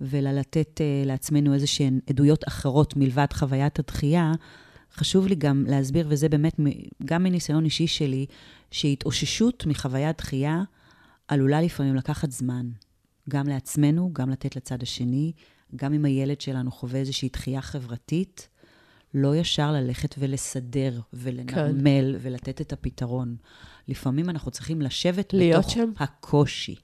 וללתת 0.00 0.80
אה, 0.80 1.02
לעצמנו 1.06 1.54
איזה 1.54 1.66
שהן 1.66 2.00
עדויות 2.10 2.48
אחרות 2.48 2.96
מלבד 2.96 3.26
חוויית 3.32 3.78
הדחייה, 3.78 4.32
חשוב 4.94 5.26
לי 5.26 5.34
גם 5.34 5.64
להסביר, 5.68 6.06
וזה 6.10 6.28
באמת 6.28 6.60
גם 7.04 7.22
מניסיון 7.22 7.64
אישי 7.64 7.86
שלי, 7.86 8.26
שהתאוששות 8.70 9.66
מחוויית 9.66 10.18
דחייה 10.18 10.62
עלולה 11.28 11.60
לפעמים 11.60 11.94
לקחת 11.94 12.30
זמן. 12.30 12.66
גם 13.28 13.48
לעצמנו, 13.48 14.10
גם 14.12 14.30
לתת 14.30 14.56
לצד 14.56 14.82
השני, 14.82 15.32
גם 15.76 15.94
אם 15.94 16.04
הילד 16.04 16.40
שלנו 16.40 16.70
חווה 16.70 17.00
איזושהי 17.00 17.28
דחייה 17.28 17.62
חברתית, 17.62 18.48
לא 19.14 19.36
ישר 19.36 19.72
ללכת 19.72 20.14
ולסדר 20.18 21.00
ולנרמל 21.12 22.12
כן. 22.12 22.18
ולתת 22.20 22.60
את 22.60 22.72
הפתרון. 22.72 23.36
לפעמים 23.88 24.30
אנחנו 24.30 24.50
צריכים 24.50 24.82
לשבת 24.82 25.34
בתוך 25.34 25.70
שם. 25.70 25.92
הקושי, 25.96 26.74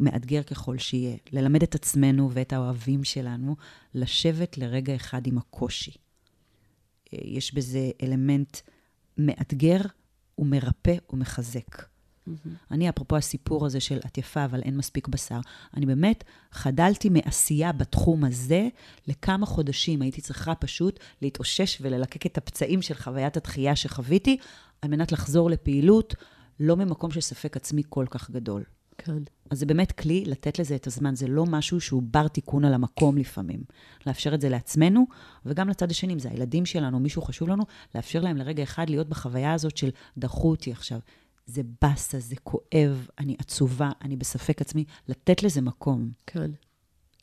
מאתגר 0.00 0.42
ככל 0.42 0.78
שיהיה, 0.78 1.16
ללמד 1.32 1.62
את 1.62 1.74
עצמנו 1.74 2.30
ואת 2.32 2.52
האוהבים 2.52 3.04
שלנו 3.04 3.56
לשבת 3.94 4.58
לרגע 4.58 4.94
אחד 4.94 5.26
עם 5.26 5.38
הקושי. 5.38 5.92
אה, 7.12 7.18
יש 7.22 7.54
בזה 7.54 7.90
אלמנט 8.02 8.56
מאתגר 9.18 9.80
ומרפא 10.38 10.96
ומחזק. 11.12 11.82
Mm-hmm. 12.28 12.48
אני, 12.70 12.88
אפרופו 12.88 13.16
הסיפור 13.16 13.66
הזה 13.66 13.80
של 13.80 13.98
את 14.06 14.18
יפה, 14.18 14.44
אבל 14.44 14.62
אין 14.62 14.76
מספיק 14.76 15.08
בשר, 15.08 15.40
אני 15.76 15.86
באמת 15.86 16.24
חדלתי 16.52 17.08
מעשייה 17.08 17.72
בתחום 17.72 18.24
הזה 18.24 18.68
לכמה 19.08 19.46
חודשים. 19.46 20.02
הייתי 20.02 20.20
צריכה 20.20 20.54
פשוט 20.54 21.00
להתאושש 21.22 21.78
וללקק 21.80 22.26
את 22.26 22.38
הפצעים 22.38 22.82
של 22.82 22.94
חוויית 22.94 23.36
התחייה 23.36 23.76
שחוויתי, 23.76 24.36
על 24.82 24.90
מנת 24.90 25.12
לחזור 25.12 25.50
לפעילות, 25.50 26.14
לא 26.60 26.76
ממקום 26.76 27.10
של 27.10 27.20
ספק 27.20 27.56
עצמי 27.56 27.82
כל 27.88 28.06
כך 28.10 28.30
גדול. 28.30 28.64
כן. 28.98 29.22
אז 29.50 29.58
זה 29.58 29.66
באמת 29.66 29.92
כלי 29.92 30.24
לתת 30.26 30.58
לזה 30.58 30.74
את 30.74 30.86
הזמן, 30.86 31.14
זה 31.14 31.28
לא 31.28 31.46
משהו 31.46 31.80
שהוא 31.80 32.02
בר 32.04 32.28
תיקון 32.28 32.64
על 32.64 32.74
המקום 32.74 33.18
לפעמים. 33.18 33.60
לאפשר 34.06 34.34
את 34.34 34.40
זה 34.40 34.48
לעצמנו, 34.48 35.06
וגם 35.46 35.68
לצד 35.68 35.90
השני, 35.90 36.12
אם 36.12 36.18
זה 36.18 36.30
הילדים 36.30 36.66
שלנו, 36.66 37.00
מישהו 37.00 37.22
חשוב 37.22 37.48
לנו, 37.48 37.64
לאפשר 37.94 38.20
להם 38.20 38.36
לרגע 38.36 38.62
אחד 38.62 38.90
להיות 38.90 39.08
בחוויה 39.08 39.52
הזאת 39.52 39.76
של 39.76 39.90
דחו 40.18 40.50
אותי 40.50 40.72
עכשיו. 40.72 40.98
זה 41.50 41.62
באסה, 41.82 42.18
זה 42.20 42.36
כואב, 42.42 43.08
אני 43.18 43.36
עצובה, 43.38 43.90
אני 44.02 44.16
בספק 44.16 44.60
עצמי, 44.60 44.84
לתת 45.08 45.42
לזה 45.42 45.60
מקום. 45.60 46.10
כן. 46.26 46.50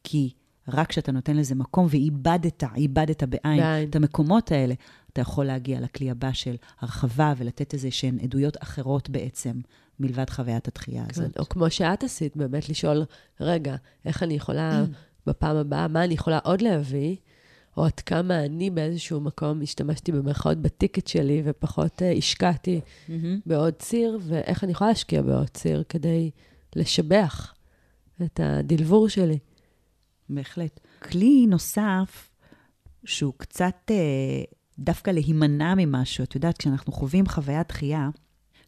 כי 0.04 0.34
רק 0.68 0.90
כשאתה 0.90 1.12
נותן 1.12 1.38
לזה 1.38 1.56
מקום, 1.56 1.88
ואיבדת, 1.90 2.64
איבדת 2.76 3.24
בעין, 3.24 3.60
בעין. 3.60 3.90
את 3.90 3.96
המקומות 3.96 4.52
האלה, 4.52 4.74
אתה 5.14 5.22
יכול 5.22 5.46
להגיע 5.46 5.80
לכלי 5.80 6.12
הבא 6.12 6.34
של 6.34 6.56
הרחבה 6.80 7.34
ולתת 7.38 7.74
איזה 7.74 7.92
שהן 7.92 8.20
עדויות 8.20 8.58
אחרות 8.64 9.10
בעצם, 9.10 9.60
מלבד 10.00 10.30
חוויית 10.30 10.68
התחייה 10.68 11.06
כן, 11.06 11.22
הזאת. 11.22 11.38
או 11.38 11.50
כמו 11.50 11.70
שאת 11.70 12.04
עשית, 12.04 12.38
באמת 12.38 12.70
לשאול, 12.70 13.06
רגע, 13.40 13.76
איך 14.06 14.24
אני 14.24 14.34
יכולה 14.34 14.86
בפעם 15.26 15.56
הבאה, 15.56 15.88
מה 15.88 16.04
אני 16.04 16.14
יכולה 16.14 16.40
עוד 16.44 16.62
להביא? 16.62 17.16
או 17.78 17.86
עד 17.86 18.00
כמה 18.00 18.46
אני 18.46 18.70
באיזשהו 18.70 19.20
מקום 19.20 19.62
השתמשתי 19.62 20.12
במרכאות 20.12 20.58
בטיקט 20.58 21.08
שלי 21.08 21.42
ופחות 21.46 22.02
uh, 22.02 22.18
השקעתי 22.18 22.82
mm-hmm. 22.82 23.12
בעוד 23.46 23.74
ציר, 23.74 24.20
ואיך 24.22 24.64
אני 24.64 24.72
יכולה 24.72 24.90
להשקיע 24.90 25.22
בעוד 25.22 25.50
ציר 25.50 25.84
כדי 25.90 26.32
לשבח 26.76 27.54
את 28.22 28.40
הדלבור 28.44 29.10
שלי. 29.10 29.40
בהחלט. 30.30 30.80
כלי 31.02 31.46
נוסף, 31.50 32.30
שהוא 33.06 33.34
קצת 33.38 33.92
uh, 33.92 34.56
דווקא 34.80 35.12
להימנע 35.12 35.74
ממשהו, 35.78 36.24
את 36.24 36.36
יודעת, 36.36 36.58
כשאנחנו 36.58 36.94
חווים 36.94 37.28
חוויית 37.28 37.68
דחייה, 37.68 38.10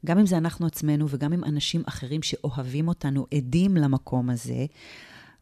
גם 0.05 0.19
אם 0.19 0.25
זה 0.25 0.37
אנחנו 0.37 0.65
עצמנו 0.65 1.05
וגם 1.09 1.33
אם 1.33 1.43
אנשים 1.43 1.83
אחרים 1.85 2.21
שאוהבים 2.21 2.87
אותנו 2.87 3.25
עדים 3.33 3.77
למקום 3.77 4.29
הזה, 4.29 4.65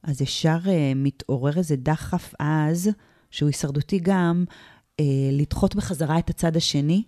אז 0.03 0.21
ישר 0.21 0.57
uh, 0.63 0.69
מתעורר 0.95 1.57
איזה 1.57 1.75
דחף 1.75 2.33
עז. 2.39 2.89
שהוא 3.31 3.47
הישרדותי 3.47 3.99
גם, 4.01 4.45
אה, 4.99 5.05
לדחות 5.31 5.75
בחזרה 5.75 6.19
את 6.19 6.29
הצד 6.29 6.57
השני, 6.57 7.03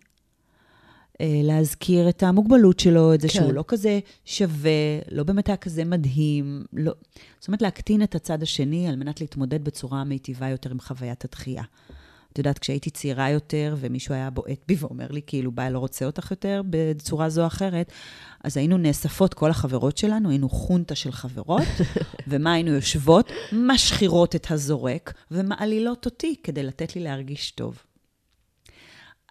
אה, 1.22 1.42
להזכיר 1.44 2.10
את 2.10 2.24
המוגבלות 2.24 2.80
שלו, 2.80 3.14
את 3.14 3.22
זה 3.22 3.28
כן. 3.28 3.34
שהוא 3.34 3.54
לא 3.54 3.64
כזה 3.68 4.00
שווה, 4.26 4.72
לא 5.12 5.24
באמת 5.24 5.48
היה 5.48 5.58
כזה 5.58 5.86
מדהים. 5.86 6.64
לא... 6.74 6.94
זאת 7.40 7.48
אומרת, 7.48 7.62
להקטין 7.62 8.04
את 8.04 8.16
הצד 8.16 8.44
השני 8.44 8.88
על 8.88 8.96
מנת 8.96 9.22
להתמודד 9.22 9.64
בצורה 9.64 10.04
מיטיבה 10.04 10.50
יותר 10.50 10.72
עם 10.72 10.80
חוויית 10.80 11.26
התחייה. 11.26 11.64
את 12.34 12.38
יודעת, 12.38 12.60
כשהייתי 12.60 12.90
צעירה 12.90 13.30
יותר, 13.30 13.76
ומישהו 13.80 14.14
היה 14.14 14.30
בועט 14.30 14.60
בי 14.68 14.76
ואומר 14.80 15.08
לי, 15.12 15.22
כאילו, 15.28 15.52
ביי, 15.52 15.72
לא 15.72 15.80
רוצה 15.80 16.06
אותך 16.06 16.32
יותר 16.32 16.62
בצורה 16.70 17.30
זו 17.30 17.42
או 17.42 17.48
אחרת, 17.48 17.92
אז 18.44 18.58
היינו 18.58 18.78
נאספות, 18.78 19.34
כל 19.34 19.50
החברות 19.50 19.98
שלנו, 19.98 20.30
היינו 20.30 20.50
חונטה 20.50 20.96
של 20.96 21.12
חברות, 21.12 21.68
ומה 22.28 22.54
היינו 22.54 22.72
יושבות? 22.72 23.32
משחירות 23.52 24.36
את 24.36 24.52
הזורק 24.52 25.14
ומעלילות 25.32 26.06
אותי 26.06 26.36
כדי 26.44 26.64
לתת 26.64 26.96
לי 26.96 27.04
להרגיש 27.04 27.52
טוב. 27.52 27.84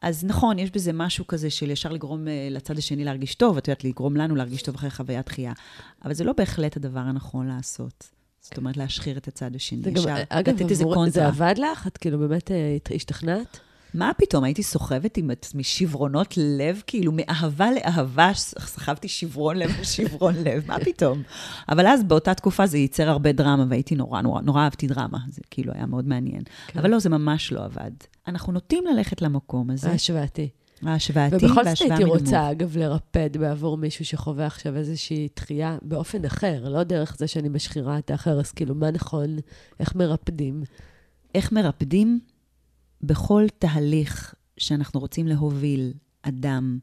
אז 0.02 0.24
נכון, 0.24 0.58
יש 0.58 0.70
בזה 0.70 0.92
משהו 0.92 1.26
כזה 1.26 1.50
של 1.50 1.70
ישר 1.70 1.92
לגרום 1.92 2.24
uh, 2.24 2.30
לצד 2.50 2.78
השני 2.78 3.04
להרגיש 3.04 3.34
טוב, 3.34 3.56
את 3.56 3.68
יודעת, 3.68 3.84
לגרום 3.84 4.16
לנו 4.16 4.34
להרגיש 4.34 4.62
טוב 4.62 4.74
אחרי 4.74 4.90
חוויית 4.90 5.26
דחייה, 5.26 5.52
אבל 6.04 6.14
זה 6.14 6.24
לא 6.24 6.32
בהחלט 6.32 6.76
הדבר 6.76 7.00
הנכון 7.00 7.46
לעשות. 7.48 8.17
זאת 8.40 8.56
אומרת, 8.56 8.76
להשחיר 8.76 9.18
את 9.18 9.28
הצד 9.28 9.56
השני. 9.56 9.82
זה 9.82 9.90
גם, 9.90 10.02
אגב, 10.28 10.56
עבור-. 10.80 11.08
זה 11.10 11.26
עבד 11.26 11.54
לך? 11.58 11.86
את 11.86 11.98
כאילו 11.98 12.18
באמת 12.18 12.50
אה, 12.50 12.76
השתכנעת? 12.94 13.60
מה 13.94 14.12
פתאום, 14.16 14.44
הייתי 14.44 14.62
סוחבת 14.62 15.16
עם 15.16 15.30
עצמי 15.30 15.64
שברונות 15.64 16.34
לב, 16.36 16.82
כאילו 16.86 17.12
מאהבה 17.14 17.70
לאהבה, 17.70 18.30
סחבתי 18.34 19.08
שברון 19.08 19.56
לב 19.56 19.70
לשברון 19.80 20.34
לב, 20.34 20.64
מה 20.66 20.78
פתאום? 20.84 21.22
אבל 21.68 21.86
אז 21.86 22.04
באותה 22.04 22.34
תקופה 22.34 22.66
זה 22.66 22.78
ייצר 22.78 23.08
הרבה 23.08 23.32
דרמה, 23.32 23.64
והייתי 23.68 23.94
נורא, 23.94 24.20
נורא, 24.20 24.40
נורא 24.40 24.62
אהבתי 24.62 24.86
דרמה, 24.86 25.18
זה 25.28 25.40
כאילו 25.50 25.72
היה 25.72 25.86
מאוד 25.86 26.08
מעניין. 26.08 26.42
כן. 26.66 26.78
אבל 26.78 26.90
לא, 26.90 26.98
זה 26.98 27.08
ממש 27.08 27.52
לא 27.52 27.64
עבד. 27.64 27.90
אנחנו 28.28 28.52
נוטים 28.52 28.84
ללכת 28.86 29.22
למקום 29.22 29.70
הזה, 29.70 29.88
ההשוואתי. 30.82 31.34
ההשוואתי 31.34 31.46
ובכל 31.46 31.64
זאת 31.64 31.90
הייתי. 31.90 32.04
רוצה, 32.04 32.50
אגב, 32.50 32.76
לרפד 32.76 33.36
בעבור 33.36 33.76
מישהו 33.76 34.04
שחווה 34.04 34.46
עכשיו 34.46 34.76
איזושהי 34.76 35.28
דחייה 35.36 35.78
באופן 35.82 36.24
אחר, 36.24 36.68
לא 36.68 36.82
דרך 36.82 37.16
זה 37.18 37.26
שאני 37.26 37.48
משחירה 37.48 37.98
את 37.98 38.10
האחר, 38.10 38.40
אז 38.40 38.52
כאילו, 38.52 38.74
מה 38.74 38.90
נכון, 38.90 39.36
איך 39.80 39.94
מרפדים? 39.94 40.62
איך 41.34 41.52
מרפדים? 41.52 42.20
בכל 43.02 43.44
תהליך 43.58 44.34
שאנחנו 44.56 45.00
רוצים 45.00 45.26
להוביל 45.26 45.92
אדם 46.22 46.78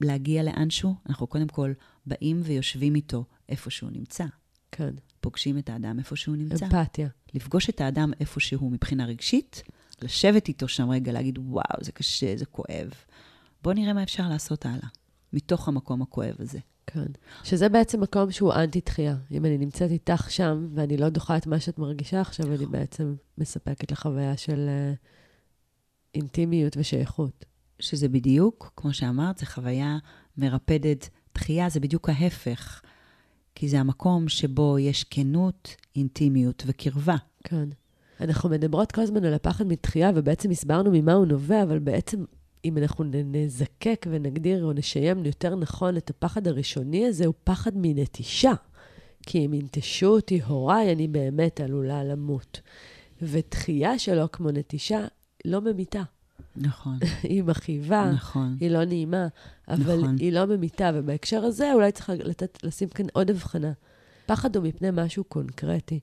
להגיע 0.00 0.42
לאנשהו, 0.42 0.94
אנחנו 1.08 1.26
קודם 1.26 1.48
כל 1.48 1.72
באים 2.06 2.40
ויושבים 2.44 2.94
איתו 2.94 3.24
איפה 3.48 3.70
שהוא 3.70 3.90
נמצא. 3.90 4.24
כן, 4.72 4.94
פוגשים 5.20 5.58
את 5.58 5.70
האדם 5.70 5.98
איפה 5.98 6.16
שהוא 6.16 6.36
נמצא. 6.36 6.66
אמפתיה. 6.66 7.08
לפגוש 7.34 7.70
את 7.70 7.80
האדם 7.80 8.12
איפה 8.20 8.40
שהוא 8.40 8.72
מבחינה 8.72 9.06
רגשית, 9.06 9.62
לשבת 10.04 10.48
איתו 10.48 10.68
שם 10.68 10.90
רגע, 10.90 11.12
להגיד, 11.12 11.38
וואו, 11.38 11.78
זה 11.80 11.92
קשה, 11.92 12.36
זה 12.36 12.46
כואב. 12.46 12.90
בואו 13.62 13.74
נראה 13.74 13.92
מה 13.92 14.02
אפשר 14.02 14.28
לעשות 14.28 14.66
הלאה, 14.66 14.88
מתוך 15.32 15.68
המקום 15.68 16.02
הכואב 16.02 16.34
הזה. 16.38 16.58
כן. 16.86 17.06
שזה 17.44 17.68
בעצם 17.68 18.00
מקום 18.00 18.30
שהוא 18.30 18.52
אנטי-דחייה. 18.52 19.16
אם 19.30 19.44
אני 19.44 19.58
נמצאת 19.58 19.90
איתך 19.90 20.30
שם, 20.30 20.68
ואני 20.74 20.96
לא 20.96 21.08
דוחה 21.08 21.36
את 21.36 21.46
מה 21.46 21.60
שאת 21.60 21.78
מרגישה 21.78 22.20
עכשיו, 22.20 22.54
אני 22.54 22.66
בעצם 22.66 23.14
מספקת 23.38 23.92
לחוויה 23.92 24.36
של 24.36 24.68
אה, 24.68 24.92
אינטימיות 26.14 26.76
ושייכות. 26.76 27.44
שזה 27.78 28.08
בדיוק, 28.08 28.72
כמו 28.76 28.92
שאמרת, 28.92 29.38
זו 29.38 29.46
חוויה 29.46 29.98
מרפדת. 30.36 31.08
דחייה 31.34 31.68
זה 31.68 31.80
בדיוק 31.80 32.08
ההפך, 32.08 32.82
כי 33.54 33.68
זה 33.68 33.80
המקום 33.80 34.28
שבו 34.28 34.78
יש 34.78 35.04
כנות, 35.04 35.76
אינטימיות 35.96 36.62
וקרבה. 36.66 37.16
כן. 37.44 37.68
אנחנו 38.20 38.48
מדברות 38.48 38.92
כל 38.92 39.00
הזמן 39.00 39.24
על 39.24 39.34
הפחד 39.34 39.66
מדחייה, 39.66 40.10
ובעצם 40.14 40.50
הסברנו 40.50 40.90
ממה 40.92 41.12
הוא 41.12 41.26
נובע, 41.26 41.62
אבל 41.62 41.78
בעצם, 41.78 42.24
אם 42.64 42.78
אנחנו 42.78 43.04
נזקק 43.24 44.06
ונגדיר 44.10 44.64
או 44.64 44.72
נשיים 44.72 45.26
יותר 45.26 45.56
נכון 45.56 45.96
את 45.96 46.10
הפחד 46.10 46.48
הראשוני 46.48 47.06
הזה, 47.06 47.26
הוא 47.26 47.34
פחד 47.44 47.70
מנטישה. 47.74 48.52
כי 49.26 49.46
אם 49.46 49.54
ינטשו 49.54 50.06
אותי 50.06 50.40
הוריי, 50.46 50.92
אני 50.92 51.08
באמת 51.08 51.60
עלולה 51.60 52.04
למות. 52.04 52.60
ודחייה 53.22 53.98
שלו, 53.98 54.32
כמו 54.32 54.50
נטישה, 54.50 55.06
לא 55.44 55.60
ממיתה. 55.60 56.02
נכון, 56.56 56.98
היא 57.22 57.42
מכאיבה, 57.42 58.10
נכון. 58.14 58.56
היא 58.60 58.70
לא 58.70 58.84
נעימה, 58.84 59.26
אבל 59.68 59.98
נכון. 59.98 60.16
היא 60.18 60.32
לא 60.32 60.46
ממיתה, 60.46 60.90
ובהקשר 60.94 61.44
הזה 61.44 61.72
אולי 61.72 61.92
צריך 61.92 62.10
לתת, 62.10 62.58
לשים 62.64 62.88
כאן 62.88 63.06
עוד 63.12 63.30
הבחנה. 63.30 63.72
פחד 64.26 64.56
הוא 64.56 64.64
מפני 64.64 64.88
משהו 64.92 65.24
קונקרטי. 65.24 66.00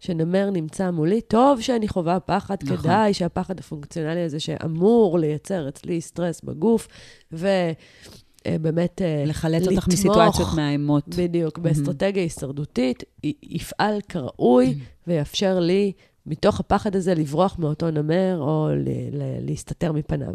שנמר 0.00 0.50
נמצא 0.50 0.90
מולי, 0.90 1.20
טוב 1.20 1.60
שאני 1.60 1.88
חווה 1.88 2.20
פחד, 2.20 2.56
נכון. 2.62 2.76
כדאי 2.76 3.14
שהפחד 3.14 3.58
הפונקציונלי 3.58 4.20
הזה 4.20 4.40
שאמור 4.40 5.18
לייצר 5.18 5.68
אצלי 5.68 6.00
סטרס 6.00 6.40
בגוף, 6.40 6.88
ובאמת 7.32 9.02
לחלץ 9.26 9.66
אותך 9.66 9.88
מסיטואציות 9.88 10.48
מאיימות. 10.56 11.08
בדיוק, 11.08 11.58
באסטרטגיה 11.58 12.22
הישרדותית, 12.22 13.02
יפעל 13.42 14.00
כראוי 14.08 14.74
ויאפשר 15.06 15.60
לי, 15.60 15.92
מתוך 16.26 16.60
הפחד 16.60 16.96
הזה, 16.96 17.14
לברוח 17.14 17.58
מאותו 17.58 17.90
נמר 17.90 18.38
או 18.40 18.68
ל- 18.76 18.88
ל- 19.16 19.46
להסתתר 19.46 19.92
מפניו. 19.92 20.34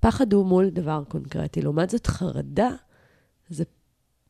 פחד 0.00 0.32
הוא 0.32 0.46
מול 0.46 0.70
דבר 0.70 1.02
קונקרטי. 1.08 1.62
לעומת 1.62 1.90
זאת, 1.90 2.06
חרדה 2.06 2.70
זה, 3.48 3.64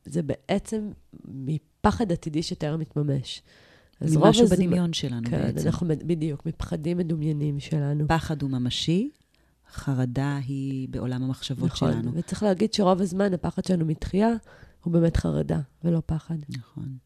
זה 0.05 0.23
בעצם 0.23 0.91
מפחד 1.25 2.13
עתידי 2.13 2.43
שטרם 2.43 2.81
מתממש. 2.81 3.43
אז 4.05 4.17
רוב 4.17 4.27
הזמן- 4.27 4.57
בדמיון 4.57 4.93
שלנו 4.93 5.31
כן, 5.31 5.43
בעצם. 5.43 5.67
אנחנו 5.67 5.87
בדיוק, 5.89 6.47
מפחדים 6.47 6.97
מדומיינים 6.99 7.61
שלנו. 7.61 8.05
פחד 8.09 8.43
הוא 8.43 8.51
ממשי, 8.51 9.11
חרדה 9.73 10.39
היא 10.47 10.89
בעולם 10.89 11.23
המחשבות 11.23 11.65
נכון, 11.71 11.93
שלנו. 11.93 12.11
וצריך 12.15 12.43
להגיד 12.43 12.73
שרוב 12.75 13.01
הזמן 13.01 13.35
הפחד 13.35 13.65
שלנו 13.65 13.85
מתחייה 13.85 14.31
הוא 14.85 14.93
באמת 14.93 15.17
חרדה, 15.17 15.61
ולא 15.85 16.03
פחד. 16.07 16.35
נכון. 16.49 16.97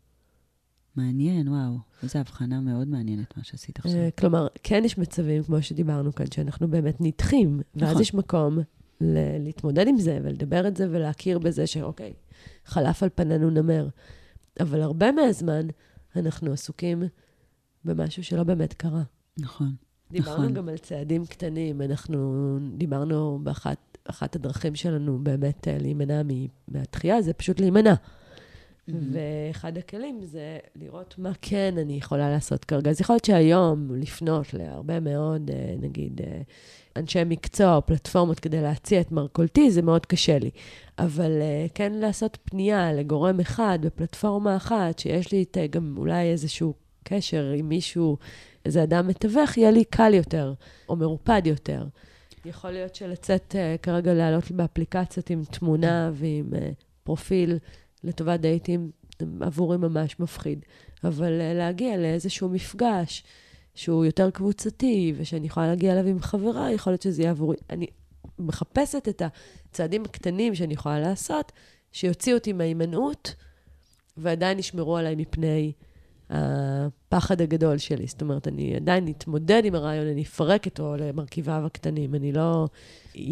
מעניין, 0.97 1.49
וואו. 1.49 1.77
איזו 2.03 2.19
הבחנה 2.19 2.61
מאוד 2.61 2.89
מעניינת 2.89 3.37
מה 3.37 3.45
שעשית 3.45 3.79
עכשיו. 3.79 3.93
אה, 3.99 4.09
כלומר, 4.19 4.47
כן 4.63 4.83
יש 4.85 4.99
מצבים, 4.99 5.43
כמו 5.43 5.63
שדיברנו 5.63 6.15
כאן, 6.15 6.27
שאנחנו 6.35 6.69
באמת 6.69 6.97
נדחים, 7.01 7.61
ואז 7.77 7.91
נכון. 7.91 8.03
יש 8.03 8.15
מקום 8.15 8.59
ל- 9.01 9.39
להתמודד 9.45 9.87
עם 9.89 9.99
זה, 9.99 10.19
ולדבר 10.23 10.69
את 10.69 10.77
זה, 10.77 10.87
ולהכיר 10.91 11.39
בזה 11.39 11.67
שאוקיי, 11.67 12.13
חלף 12.65 13.03
על 13.03 13.09
פנינו 13.15 13.51
נמר. 13.51 13.89
אבל 14.61 14.83
הרבה 14.83 15.13
מהזמן 15.13 15.67
אנחנו 16.17 16.53
עסוקים 16.53 17.03
במשהו 17.85 18.25
שלא 18.25 18.43
באמת 18.43 18.73
קרה. 18.73 19.03
נכון. 19.39 19.73
דיברנו 20.11 20.43
נכון. 20.43 20.55
גם 20.55 20.69
על 20.69 20.79
צעדים 20.79 21.27
קטנים, 21.27 21.83
אנחנו 21.83 22.59
דיברנו 22.77 23.39
באחת 23.43 23.79
אחת 24.05 24.37
הדרכים 24.37 24.75
שלנו 24.75 25.19
באמת 25.19 25.69
אה, 25.69 25.79
להימנע 25.79 26.23
מהתחייה, 26.69 27.23
זה 27.23 27.33
פשוט 27.33 27.61
להימנע. 27.61 27.95
ואחד 28.89 29.79
הכלים 29.79 30.25
זה 30.25 30.59
לראות 30.77 31.15
מה 31.19 31.33
כן 31.43 31.75
אני 31.79 31.93
יכולה 31.93 32.31
לעשות 32.31 32.65
כרגע. 32.65 32.91
אז 32.91 33.01
יכול 33.01 33.15
להיות 33.15 33.25
שהיום 33.25 33.95
לפנות 33.95 34.55
להרבה 34.55 35.01
מאוד, 35.01 35.51
אה, 35.51 35.75
נגיד, 35.81 36.21
אה, 36.21 36.41
אנשי 36.99 37.25
מקצוע 37.27 37.77
או 37.77 37.87
פלטפורמות 37.87 38.41
כדי 38.41 38.63
להציע 38.63 39.01
את 39.01 39.13
מרכולתי, 39.13 39.71
זה 39.71 39.83
מאוד 39.83 40.07
קשה 40.07 40.39
לי. 40.39 40.51
אבל 40.99 41.33
אה, 41.41 41.67
כן 41.75 41.93
לעשות 41.93 42.39
פנייה 42.45 42.93
לגורם 42.93 43.41
אחד 43.41 43.79
בפלטפורמה 43.83 44.57
אחת, 44.57 44.99
שיש 44.99 45.33
לי 45.33 45.39
איתה 45.39 45.67
גם 45.67 45.95
אולי 45.97 46.31
איזשהו 46.33 46.75
קשר 47.05 47.53
עם 47.57 47.69
מישהו, 47.69 48.17
איזה 48.65 48.83
אדם 48.83 49.09
מתווך, 49.09 49.59
יהיה 49.59 49.71
לי 49.71 49.85
קל 49.85 50.15
יותר, 50.15 50.55
או 50.89 50.97
מרופד 50.97 51.43
יותר. 51.45 51.85
יכול 52.45 52.71
להיות 52.71 52.95
שלצאת 52.95 53.55
uh, 53.55 53.83
כרגע 53.83 54.15
לעלות 54.15 54.51
באפליקציות 54.51 55.31
עם 55.31 55.45
תמונה 55.45 56.11
ועם 56.15 56.47
פרופיל 57.05 57.59
לטובת 58.05 58.41
דייטים, 58.41 58.91
עבורי 59.41 59.77
ממש 59.77 60.21
מפחיד. 60.21 60.65
אבל 61.05 61.31
להגיע 61.55 61.97
לאיזשהו 61.97 62.49
מפגש 62.49 63.25
שהוא 63.79 64.05
יותר 64.05 64.31
קבוצתי, 64.31 65.13
ושאני 65.17 65.47
יכולה 65.47 65.67
להגיע 65.67 65.93
אליו 65.93 66.07
עם 66.07 66.21
חברה, 66.21 66.73
יכול 66.73 66.93
להיות 66.93 67.03
שזה 67.03 67.23
יהיה 67.23 67.31
עבורי. 67.31 67.57
אני 67.71 67.87
מחפשת 68.39 69.09
את 69.09 69.23
הצעדים 69.71 70.05
הקטנים 70.05 70.55
שאני 70.55 70.75
יכולה 70.75 71.01
לעשות, 71.01 71.53
שיוציאו 71.93 72.37
אותי 72.37 72.53
מההימנעות, 72.53 73.35
ועדיין 74.17 74.59
ישמרו 74.59 74.97
עליי 74.97 75.15
מפני 75.15 75.73
הפחד 76.31 77.41
הגדול 77.41 77.79
שלי. 77.79 78.07
זאת 78.07 78.23
אומרת, 78.23 78.49
אני 78.49 78.77
עדיין 78.77 79.09
אתמודד 79.09 79.63
עם 79.65 79.75
הרעיון, 79.75 80.07
אני 80.07 80.23
אפרק 80.23 80.67
אותו 80.67 80.97
למרכיביו 80.97 81.63
הקטנים. 81.67 82.15
אני 82.15 82.33
לא 82.33 82.69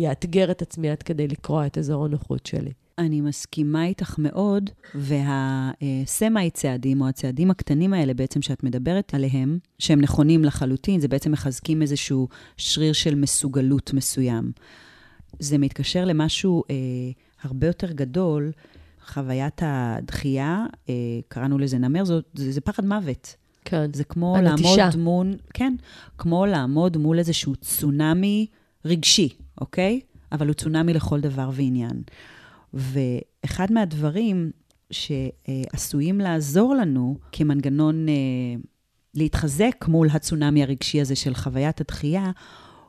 אאתגר 0.09 0.51
את 0.51 0.63
עצמי 0.63 0.91
עד 0.91 1.03
כדי 1.03 1.29
לקרוע 1.29 1.67
את 1.67 1.79
אזור 1.79 2.05
הנוחות 2.05 2.47
שלי. 2.47 2.73
אני 2.99 3.21
מסכימה 3.21 3.85
איתך 3.87 4.15
מאוד, 4.19 4.71
והסמאי 4.95 6.51
צעדים, 6.51 7.01
או 7.01 7.09
הצעדים 7.09 7.51
הקטנים 7.51 7.95
האלה 7.95 8.15
בעצם 8.15 8.43
שאת 8.43 8.65
מדברת 8.65 9.15
עליהם, 9.15 9.59
שהם 9.79 10.01
נכונים 10.01 10.45
לחלוטין, 10.45 11.01
זה 11.01 11.09
בעצם 11.09 11.33
מחזקים 11.33 11.83
איזשהו 11.83 12.29
שריר 12.57 12.93
של 12.93 13.15
מסוגלות 13.15 13.93
מסוים. 13.93 14.53
זה 15.39 15.59
מתקשר 15.59 16.05
למשהו 16.05 16.63
אה, 16.71 16.75
הרבה 17.43 17.67
יותר 17.67 17.93
גדול, 17.93 18.53
חוויית 19.07 19.61
הדחייה, 19.63 20.67
אה, 20.89 20.95
קראנו 21.29 21.59
לזה 21.59 21.79
נמר, 21.79 22.05
זאת, 22.05 22.25
זה, 22.35 22.53
זה 22.53 22.61
פחד 22.61 22.85
מוות. 22.85 23.37
כן. 23.65 23.93
זה 23.93 24.05
כמו 24.05 24.37
הנטישה. 24.37 24.77
לעמוד 24.77 24.97
מול, 24.97 25.37
כן, 25.55 25.75
כמו 26.19 26.47
לעמוד 26.47 26.97
מול 26.97 27.19
איזשהו 27.19 27.57
צונאמי 27.57 28.47
רגשי, 28.85 29.29
אוקיי? 29.61 30.01
אבל 30.33 30.47
הוא 30.47 30.55
צונאמי 30.55 30.95
לכל 30.95 31.21
דבר 31.21 31.51
ועניין. 31.53 32.03
ואחד 32.75 33.73
מהדברים 33.73 34.51
שעשויים 34.91 36.21
לעזור 36.21 36.75
לנו 36.75 37.19
כמנגנון 37.33 38.09
אה, 38.09 38.15
להתחזק 39.15 39.85
מול 39.89 40.09
הצונאמי 40.13 40.63
הרגשי 40.63 41.01
הזה 41.01 41.17
של 41.17 41.35
חוויית 41.35 41.81
הדחייה, 41.81 42.31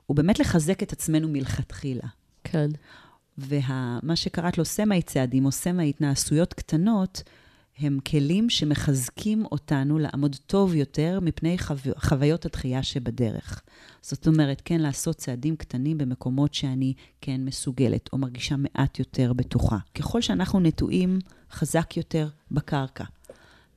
הוא 0.05 0.18
באמת 0.18 0.39
לחזק 0.39 0.84
את 0.84 0.91
עצמנו 0.91 1.28
מלכתחילה. 1.28 2.07
כן. 2.43 2.70
ומה 3.38 4.16
שקראת 4.16 4.58
לו 4.58 4.66
סמאי 4.66 5.02
צעדים 5.02 5.46
או 5.46 5.52
סמאי 5.52 5.90
התנעשויות 5.90 6.54
קטנות, 6.54 7.24
הם 7.80 8.00
כלים 8.08 8.50
שמחזקים 8.50 9.46
אותנו 9.46 10.00
לעמוד 10.00 10.36
טוב 10.46 10.76
יותר 10.76 11.20
מפני 11.22 11.58
חו... 11.58 11.74
חוויות 11.98 12.46
התחייה 12.46 12.84
שבדרך. 12.84 13.62
זאת 14.02 14.28
אומרת, 14.28 14.62
כן, 14.66 14.80
לעשות 14.80 15.16
צעדים 15.16 15.56
קטנים 15.56 15.98
במקומות 15.98 16.54
שאני 16.54 16.94
כן 17.22 17.46
מסוגלת, 17.46 18.10
או 18.14 18.18
מרגישה 18.18 18.56
מעט 18.58 19.00
יותר 19.00 19.34
בטוחה. 19.34 19.78
ככל 19.96 20.22
שאנחנו 20.22 20.60
נטועים 20.60 21.20
חזק 21.52 21.98
יותר 21.98 22.30
בקרקע, 22.52 23.04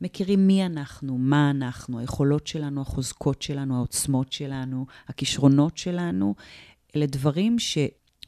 מכירים 0.01 0.47
מי 0.47 0.67
אנחנו, 0.67 1.19
מה 1.19 1.51
אנחנו, 1.51 1.99
היכולות 1.99 2.47
שלנו, 2.47 2.81
החוזקות 2.81 3.43
שלנו, 3.43 3.77
העוצמות 3.77 4.33
שלנו, 4.33 4.87
הכישרונות 5.09 5.79
שלנו. 5.79 6.35
אלה 6.97 7.07
דברים 7.07 7.59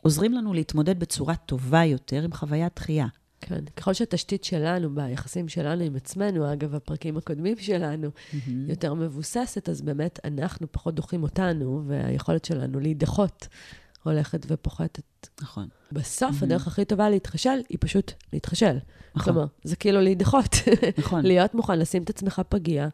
שעוזרים 0.03 0.33
לנו 0.33 0.53
להתמודד 0.53 1.01
בצורה 1.01 1.37
טובה 1.37 1.85
יותר 1.85 2.25
עם 2.25 2.33
חוויית 2.33 2.73
דחייה. 2.77 3.07
כן, 3.41 3.65
ככל 3.77 3.93
שהתשתית 3.93 4.45
שלנו, 4.45 4.95
ביחסים 4.95 5.49
שלנו 5.49 5.83
עם 5.83 5.97
עצמנו, 5.97 6.53
אגב, 6.53 6.75
הפרקים 6.75 7.17
הקודמים 7.17 7.57
שלנו, 7.59 8.09
mm-hmm. 8.09 8.51
יותר 8.69 8.95
מבוססת, 8.95 9.69
אז 9.69 9.83
באמת 9.83 10.21
אנחנו 10.25 10.73
פחות 10.73 10.95
דוחים 10.95 11.23
אותנו, 11.23 11.83
והיכולת 11.87 12.45
שלנו 12.45 12.81
להידחות 12.81 13.49
הולכת 14.03 14.47
ופוחתת. 14.49 15.29
נכון. 15.43 15.69
בסוף, 15.93 16.41
mm-hmm. 16.41 16.45
הדרך 16.45 16.67
הכי 16.67 16.85
טובה 16.85 17.11
להתחשל 17.11 17.59
היא 17.69 17.79
פשוט 17.81 18.13
להתחשל. 18.33 18.79
נכון. 19.15 19.33
כלומר, 19.33 19.47
זה 19.65 19.77
כאילו 19.77 20.01
להידחות. 20.01 20.55
נכון. 20.99 21.25
להיות 21.27 21.55
מוכן 21.55 21.79
לשים 21.79 22.03
את 22.03 22.11
עצמך 22.11 22.43
פגיע. 22.49 22.89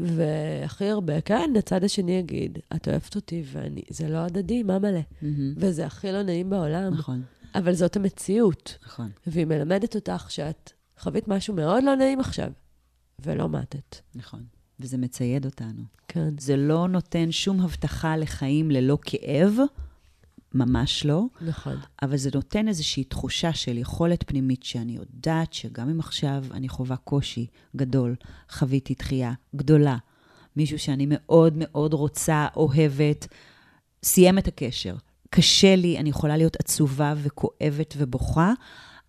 והכי 0.00 0.84
הרבה, 0.84 1.20
כן, 1.20 1.50
הצד 1.58 1.84
השני 1.84 2.12
יגיד, 2.12 2.58
את 2.76 2.88
אוהבת 2.88 3.14
אותי 3.16 3.44
וזה 3.52 4.08
לא 4.08 4.18
הדדי, 4.18 4.62
מה 4.62 4.78
מלא? 4.78 5.00
Mm-hmm. 5.00 5.26
וזה 5.56 5.86
הכי 5.86 6.12
לא 6.12 6.22
נעים 6.22 6.50
בעולם. 6.50 6.94
נכון. 6.94 7.22
אבל 7.54 7.74
זאת 7.74 7.96
המציאות. 7.96 8.78
נכון. 8.86 9.10
והיא 9.26 9.46
מלמדת 9.46 9.94
אותך 9.94 10.30
שאת 10.30 10.72
חווית 10.98 11.28
משהו 11.28 11.54
מאוד 11.54 11.84
לא 11.84 11.94
נעים 11.94 12.20
עכשיו, 12.20 12.52
ולא 13.24 13.48
מתת. 13.48 13.96
נכון. 14.14 14.44
וזה 14.80 14.98
מצייד 14.98 15.44
אותנו. 15.44 15.82
כן. 16.08 16.34
זה 16.38 16.56
לא 16.56 16.88
נותן 16.88 17.32
שום 17.32 17.60
הבטחה 17.60 18.16
לחיים 18.16 18.70
ללא 18.70 18.98
כאב, 19.02 19.52
ממש 20.56 21.06
לא. 21.06 21.24
נכון. 21.40 21.76
אבל 22.02 22.16
זה 22.16 22.30
נותן 22.34 22.68
איזושהי 22.68 23.04
תחושה 23.04 23.52
של 23.52 23.78
יכולת 23.78 24.24
פנימית 24.26 24.62
שאני 24.62 24.92
יודעת 24.92 25.52
שגם 25.52 25.88
אם 25.88 26.00
עכשיו 26.00 26.44
אני 26.50 26.68
חווה 26.68 26.96
קושי 26.96 27.46
גדול, 27.76 28.16
חוויתי 28.50 28.94
דחייה 28.98 29.32
גדולה, 29.56 29.96
מישהו 30.56 30.78
שאני 30.78 31.06
מאוד 31.08 31.54
מאוד 31.56 31.94
רוצה, 31.94 32.46
אוהבת, 32.56 33.26
סיים 34.02 34.38
את 34.38 34.48
הקשר. 34.48 34.96
קשה 35.30 35.76
לי, 35.76 35.98
אני 35.98 36.10
יכולה 36.10 36.36
להיות 36.36 36.56
עצובה 36.60 37.14
וכואבת 37.16 37.94
ובוכה, 37.96 38.52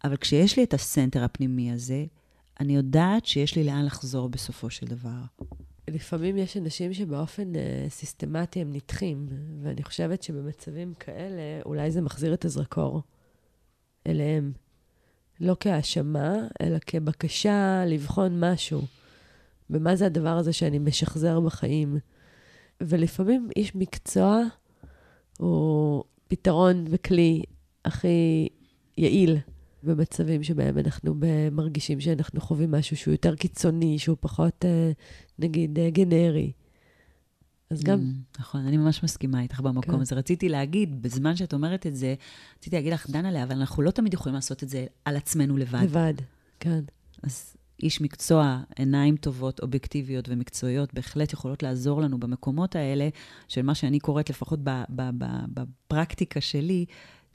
אבל 0.04 0.18
כשיש 0.18 0.58
לי 0.58 0.64
את 0.64 0.74
הסנטר 0.74 1.24
הפנימי 1.24 1.72
הזה, 1.72 2.06
אני 2.60 2.76
יודעת 2.76 3.26
שיש 3.26 3.56
לי 3.56 3.64
לאן 3.64 3.86
לחזור 3.86 4.30
בסופו 4.30 4.70
של 4.70 4.86
דבר. 4.88 5.22
לפעמים 5.88 6.38
יש 6.38 6.58
אנשים 6.58 6.94
שבאופן 6.94 7.54
uh, 7.54 7.58
סיסטמטי 7.90 8.62
הם 8.62 8.74
נדחים, 8.74 9.28
ואני 9.64 9.84
חושבת 9.84 10.24
שבמצבים 10.24 10.94
כאלה, 10.94 11.62
אולי 11.66 11.92
זה 11.92 12.02
מחזיר 12.02 12.34
את 12.34 12.46
הזרקור 12.46 13.02
אליהם. 14.08 14.52
לא 15.40 15.56
כהאשמה, 15.60 16.36
אלא 16.62 16.78
כבקשה 16.86 17.84
לבחון 17.88 18.40
משהו. 18.44 18.82
ומה 19.70 19.96
זה 19.96 20.06
הדבר 20.06 20.38
הזה 20.38 20.54
שאני 20.54 20.80
משחזר 20.80 21.40
בחיים. 21.40 21.98
ולפעמים 22.82 23.50
איש 23.56 23.76
מקצוע 23.76 24.42
הוא 25.38 26.04
פתרון 26.28 26.86
וכלי 26.90 27.44
הכי 27.86 28.50
יעיל 28.98 29.38
במצבים 29.84 30.44
שבהם 30.44 30.78
אנחנו 30.78 31.16
מרגישים 31.52 32.00
שאנחנו 32.00 32.42
חווים 32.42 32.72
משהו 32.72 32.98
שהוא 32.98 33.12
יותר 33.12 33.36
קיצוני, 33.36 34.00
שהוא 34.00 34.18
פחות, 34.20 34.66
אה, 34.66 34.92
נגיד, 35.40 35.80
אה, 35.80 35.90
גנרי. 35.90 36.52
אז 37.70 37.84
גם... 37.84 38.00
Mm, 38.00 38.40
נכון, 38.40 38.66
אני 38.66 38.78
ממש 38.78 39.04
מסכימה 39.04 39.42
איתך 39.42 39.60
במקום 39.60 39.96
כן. 39.96 40.02
הזה. 40.02 40.16
רציתי 40.16 40.50
להגיד, 40.50 41.02
בזמן 41.02 41.36
שאת 41.36 41.54
אומרת 41.54 41.88
את 41.88 41.96
זה, 41.96 42.16
רציתי 42.60 42.76
להגיד 42.76 42.94
לך, 42.94 43.10
דנה 43.10 43.44
אבל 43.44 43.56
אנחנו 43.56 43.84
לא 43.84 43.92
תמיד 43.92 44.14
יכולים 44.14 44.36
לעשות 44.36 44.64
את 44.64 44.70
זה 44.70 44.86
על 45.06 45.18
עצמנו 45.18 45.58
לבד. 45.58 45.80
לבד, 45.84 46.14
כן. 46.60 46.84
אז 47.24 47.56
איש 47.84 48.02
מקצוע, 48.02 48.62
עיניים 48.76 49.18
טובות, 49.18 49.60
אובייקטיביות 49.60 50.30
ומקצועיות, 50.30 50.94
בהחלט 50.94 51.34
יכולות 51.34 51.64
לעזור 51.64 52.02
לנו 52.02 52.20
במקומות 52.20 52.76
האלה, 52.76 53.10
של 53.48 53.62
מה 53.62 53.76
שאני 53.76 54.00
קוראת, 54.00 54.30
לפחות 54.30 54.60
בפרקטיקה 55.54 56.42
שלי, 56.42 56.86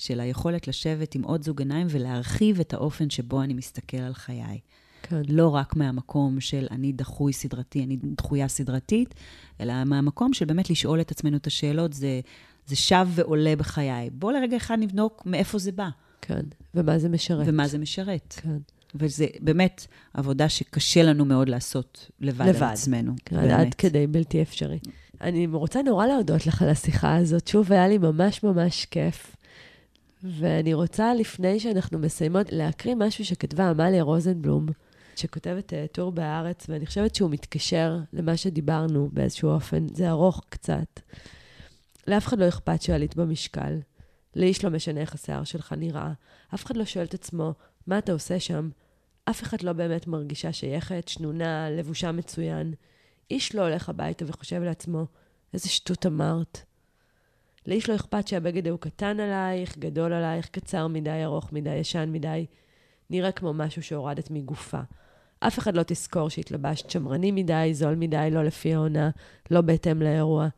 של 0.03 0.21
היכולת 0.21 0.69
לשבת 0.69 1.15
עם 1.15 1.23
עוד 1.23 1.43
זוג 1.43 1.61
עיניים 1.61 1.87
ולהרחיב 1.91 2.61
את 2.61 2.75
האופן 2.75 3.11
שבו 3.11 3.43
אני 3.43 3.55
מסתכל 3.55 3.97
על 3.97 4.15
חיי. 4.15 4.59
כן. 5.03 5.23
לא 5.29 5.49
רק 5.49 5.77
מהמקום 5.77 6.41
של 6.41 6.67
אני 6.71 6.93
דחוי 6.93 7.33
סדרתי, 7.33 7.85
אני 7.85 7.99
דחויה 8.03 8.49
סדרתית, 8.49 9.15
אלא 9.61 9.85
מהמקום 9.85 10.33
של 10.33 10.45
באמת 10.45 10.71
לשאול 10.71 11.01
את 11.01 11.11
עצמנו 11.11 11.37
את 11.37 11.47
השאלות, 11.47 11.93
זה, 11.93 12.21
זה 12.67 12.77
שב 12.77 13.09
ועולה 13.15 13.57
בחיי. 13.57 14.11
בואו 14.11 14.33
לרגע 14.33 14.57
אחד 14.57 14.77
נבדוק 14.81 15.23
מאיפה 15.27 15.59
זה 15.59 15.73
בא. 15.73 15.89
כן, 16.23 16.43
ומה 16.75 16.99
זה 16.99 17.09
משרת. 17.09 17.45
ומה 17.49 17.69
זה 17.69 17.79
משרת. 17.79 18.35
כן. 18.43 18.59
וזה 18.95 19.27
באמת 19.41 19.87
עבודה 20.15 20.49
שקשה 20.49 21.03
לנו 21.03 21.25
מאוד 21.25 21.49
לעשות 21.49 22.11
לבד, 22.21 22.47
לבד. 22.47 22.63
על 22.63 22.73
עצמנו. 22.73 23.13
כן, 23.25 23.37
באמת. 23.37 23.67
עד 23.67 23.75
כדי 23.75 24.07
בלתי 24.07 24.43
אפשרי. 24.43 24.79
אני 25.21 25.47
רוצה 25.47 25.83
נורא 25.83 26.07
להודות 26.07 26.47
לך 26.47 26.63
על 26.63 26.69
השיחה 26.69 27.17
הזאת. 27.17 27.49
שוב, 27.49 27.73
היה 27.73 27.89
לי 27.89 27.99
ממש 27.99 28.43
ממש 28.43 28.85
כיף. 28.85 29.37
ואני 30.23 30.75
רוצה, 30.75 31.15
לפני 31.15 31.61
שאנחנו 31.61 31.99
מסיימות, 31.99 32.53
להקריא 32.53 32.95
משהו 32.95 33.25
שכתבה 33.25 33.71
עמליה 33.71 34.03
רוזנבלום, 34.03 34.67
שכותבת 35.17 35.73
uh, 35.73 35.77
טור 35.93 36.13
בהארץ, 36.13 36.67
ואני 36.69 36.87
חושבת 36.87 37.15
שהוא 37.15 37.31
מתקשר 37.31 37.99
למה 38.13 38.37
שדיברנו 38.37 39.09
באיזשהו 39.13 39.51
אופן. 39.51 39.87
זה 39.95 40.11
ארוך 40.11 40.43
קצת. 40.49 41.01
לאף 42.07 42.27
אחד 42.27 42.39
לא 42.39 42.49
אכפת 42.49 42.83
שעלית 42.83 43.17
במשקל. 43.17 43.79
לאיש 44.37 44.65
לא 44.65 44.71
משנה 44.71 45.01
איך 45.01 45.15
השיער 45.15 45.45
שלך 45.45 45.75
נראה. 45.79 46.13
אף 46.55 46.65
אחד 46.65 46.77
לא 46.77 46.85
שואל 46.85 47.05
את 47.05 47.15
עצמו, 47.15 47.55
מה 47.87 47.99
אתה 47.99 48.13
עושה 48.13 48.41
שם? 48.41 48.71
אף 49.25 49.43
אחד 49.43 49.63
לא 49.63 49.73
באמת 49.73 50.07
מרגישה 50.07 50.53
שייכת, 50.53 51.09
שנונה, 51.09 51.71
לבושה 51.71 52.13
מצוין. 52.13 52.75
איש 53.31 53.55
לא 53.55 53.63
הולך 53.63 53.89
הביתה 53.89 54.25
וחושב 54.29 54.63
לעצמו, 54.63 55.07
איזה 55.55 55.69
שטות 55.69 56.07
אמרת. 56.07 56.65
לאיש 57.67 57.89
לא 57.89 57.95
אכפת 57.95 58.29
שהבגד 58.29 58.69
הוא 58.69 58.79
קטן 58.79 59.21
עלייך, 59.21 59.79
גדול 59.79 60.13
עלייך, 60.13 60.49
קצר 60.49 60.87
מדי, 60.87 61.25
ארוך 61.25 61.53
מדי, 61.53 61.75
ישן 61.75 62.09
מדי, 62.13 62.47
נראה 63.11 63.33
כמו 63.33 63.53
משהו 63.53 63.83
שהורדת 63.83 64.31
מגופה. 64.31 64.81
אף 65.41 65.59
אחד 65.59 65.77
לא 65.77 65.83
תזכור 65.87 66.29
שהתלבשת 66.29 66.91
שמרני 66.91 67.31
מדי, 67.31 67.71
זול 67.73 67.95
מדי, 67.95 68.29
לא 68.33 68.45
לפי 68.45 68.75
העונה, 68.75 69.11
לא 69.51 69.61
בהתאם 69.61 70.03
לאירוע. 70.03 70.49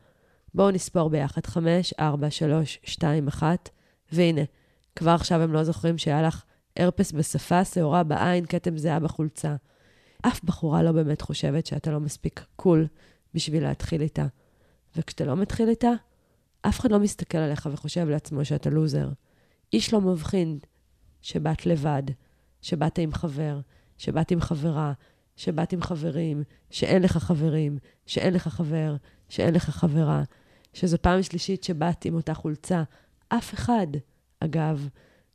בואו 0.53 0.71
נספור 0.71 1.09
ביחד, 1.09 1.45
חמש, 1.45 1.93
ארבע, 1.99 2.29
שלוש, 2.29 2.79
שתיים, 2.83 3.27
אחת, 3.27 3.69
והנה, 4.11 4.41
כבר 4.95 5.11
עכשיו 5.11 5.41
הם 5.41 5.53
לא 5.53 5.63
זוכרים 5.63 5.97
שהיה 5.97 6.21
לך 6.21 6.43
הרפס 6.77 7.11
בשפה, 7.11 7.65
שעורה 7.65 8.03
בעין, 8.03 8.45
כתם 8.45 8.77
זהה 8.77 8.99
בחולצה. 8.99 9.55
אף 10.21 10.43
בחורה 10.43 10.83
לא 10.83 10.91
באמת 10.91 11.21
חושבת 11.21 11.65
שאתה 11.65 11.91
לא 11.91 11.99
מספיק 11.99 12.45
קול 12.55 12.87
בשביל 13.33 13.63
להתחיל 13.63 14.01
איתה. 14.01 14.25
וכשאתה 14.95 15.25
לא 15.25 15.35
מתחיל 15.35 15.69
איתה, 15.69 15.91
אף 16.67 16.79
אחד 16.79 16.91
לא 16.91 16.99
מסתכל 16.99 17.37
עליך 17.37 17.69
וחושב 17.71 18.09
לעצמו 18.09 18.45
שאתה 18.45 18.69
לוזר. 18.69 19.09
איש 19.73 19.93
לא 19.93 20.01
מבחין 20.01 20.59
שבאת 21.21 21.65
לבד, 21.65 22.03
שבאת 22.61 22.97
עם 22.97 23.13
חבר, 23.13 23.59
שבאת 23.97 24.31
עם 24.31 24.41
חברה, 24.41 24.93
שבאת 25.35 25.73
עם 25.73 25.81
חברים, 25.81 26.43
שאין 26.69 27.01
לך 27.01 27.17
חברים, 27.17 27.77
שאין 28.05 28.33
לך 28.33 28.47
חבר, 28.47 28.95
שאין 29.29 29.53
לך 29.53 29.69
חברה, 29.69 30.23
שזו 30.73 30.97
פעם 31.01 31.23
שלישית 31.23 31.63
שבאת 31.63 32.05
עם 32.05 32.15
אותה 32.15 32.33
חולצה. 32.33 32.83
אף 33.27 33.53
אחד, 33.53 33.87
אגב, 34.39 34.87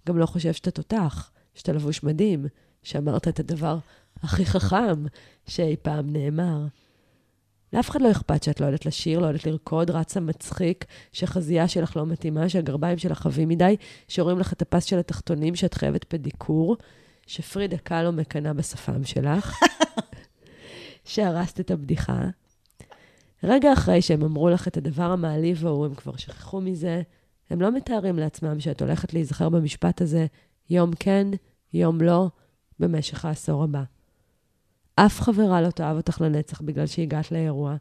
גם 0.08 0.18
לא 0.18 0.26
חושב 0.26 0.52
שאתה 0.52 0.70
תותח, 0.70 1.30
שאתה 1.54 1.72
לבוש 1.72 2.02
מדהים, 2.02 2.46
שאמרת 2.82 3.28
את 3.28 3.40
הדבר 3.40 3.78
הכי 4.22 4.46
חכם 4.46 5.04
שאי 5.46 5.76
פעם 5.82 6.12
נאמר. 6.12 6.66
לאף 7.72 7.90
אחד 7.90 8.02
לא 8.02 8.10
אכפת 8.10 8.42
שאת 8.42 8.60
לא 8.60 8.66
יודעת 8.66 8.86
לשיר, 8.86 9.18
לא 9.18 9.26
יודעת 9.26 9.46
לרקוד, 9.46 9.90
רצה 9.90 10.20
מצחיק, 10.20 10.84
שהחזייה 11.12 11.68
שלך 11.68 11.96
לא 11.96 12.06
מתאימה, 12.06 12.48
שהגרביים 12.48 12.98
שלך 12.98 13.18
חבים 13.18 13.48
מדי, 13.48 13.76
שרואים 14.08 14.38
לך 14.38 14.52
את 14.52 14.62
הפס 14.62 14.84
של 14.84 14.98
התחתונים, 14.98 15.54
שאת 15.54 15.74
חייבת 15.74 16.04
פדיקור, 16.04 16.76
שפרידה 17.26 17.76
קלו 17.76 18.12
מקנאה 18.12 18.52
בשפם 18.52 19.04
שלך, 19.04 19.60
שהרסת 21.04 21.60
את 21.60 21.70
הבדיחה. 21.70 22.22
רגע 23.44 23.72
אחרי 23.72 24.02
שהם 24.02 24.22
אמרו 24.22 24.48
לך 24.48 24.68
את 24.68 24.76
הדבר 24.76 25.10
המעליב 25.10 25.66
ההוא, 25.66 25.86
הם 25.86 25.94
כבר 25.94 26.16
שכחו 26.16 26.60
מזה, 26.60 27.02
הם 27.50 27.60
לא 27.60 27.72
מתארים 27.72 28.16
לעצמם 28.16 28.60
שאת 28.60 28.82
הולכת 28.82 29.14
להיזכר 29.14 29.48
במשפט 29.48 30.00
הזה 30.00 30.26
יום 30.70 30.90
כן, 30.98 31.28
יום 31.72 32.00
לא, 32.00 32.28
במשך 32.78 33.24
העשור 33.24 33.64
הבא. 33.64 33.82
אף 35.06 35.20
חברה 35.20 35.62
לא 35.62 35.70
תאהב 35.70 35.96
אותך 35.96 36.20
לנצח 36.20 36.60
בגלל 36.60 36.86
שהגעת 36.86 37.32
לאירוע, 37.32 37.76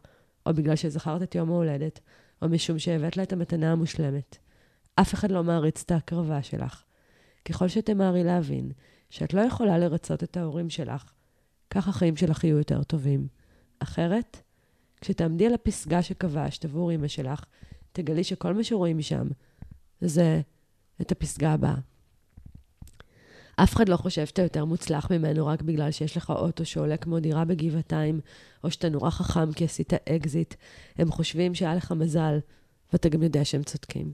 או 0.46 0.54
בגלל 0.54 0.76
שזכרת 0.76 1.22
את 1.24 1.36
יום 1.36 1.52
ההולדת, 1.52 2.00
או 2.42 2.50
משום 2.50 2.80
שהבאת 2.80 3.18
לה 3.18 3.24
את 3.24 3.34
המתנה 3.34 3.72
המושלמת. 3.72 4.38
אף 4.96 5.14
אחד 5.14 5.32
לא 5.32 5.44
מעריץ 5.44 5.84
את 5.86 5.92
ההקרבה 5.92 6.44
שלך. 6.44 6.84
ככל 7.46 7.68
שתמהרי 7.68 8.24
להבין 8.24 8.72
שאת 9.10 9.34
לא 9.34 9.42
יכולה 9.42 9.78
לרצות 9.78 10.24
את 10.24 10.38
ההורים 10.38 10.70
שלך, 10.70 11.14
כך 11.70 11.88
החיים 11.88 12.16
שלך 12.16 12.44
יהיו 12.44 12.58
יותר 12.58 12.84
טובים. 12.84 13.28
אחרת, 13.80 14.42
כשתעמדי 15.02 15.46
על 15.46 15.54
הפסגה 15.54 16.02
שכבשת 16.02 16.66
עבור 16.66 16.94
אמא 16.94 17.08
שלך, 17.08 17.44
תגלי 17.92 18.24
שכל 18.24 18.54
מה 18.54 18.64
שרואים 18.64 18.98
משם 18.98 19.28
זה 20.02 20.42
את 21.02 21.12
הפסגה 21.12 21.54
הבאה. 21.54 21.76
אף 23.64 23.76
אחד 23.76 23.90
לא 23.90 23.98
חושב 23.98 24.26
שאתה 24.26 24.42
יותר 24.42 24.66
מוצלח 24.66 25.12
ממנו 25.12 25.48
רק 25.48 25.62
בגלל 25.62 25.92
שיש 25.92 26.18
לך 26.18 26.30
אוטו 26.30 26.66
שעולה 26.66 26.98
כמו 26.98 27.20
דירה 27.20 27.46
בגבעתיים, 27.46 28.20
או 28.64 28.72
שאתה 28.72 28.90
נורא 28.90 29.10
חכם 29.10 29.54
כי 29.54 29.66
עשית 29.66 29.94
אקזיט. 29.94 30.54
הם 30.98 31.12
חושבים 31.12 31.56
שהיה 31.56 31.76
לך 31.76 31.92
מזל, 31.92 32.40
ואתה 32.94 33.10
גם 33.10 33.24
יודע 33.24 33.46
שהם 33.46 33.64
צודקים. 33.64 34.12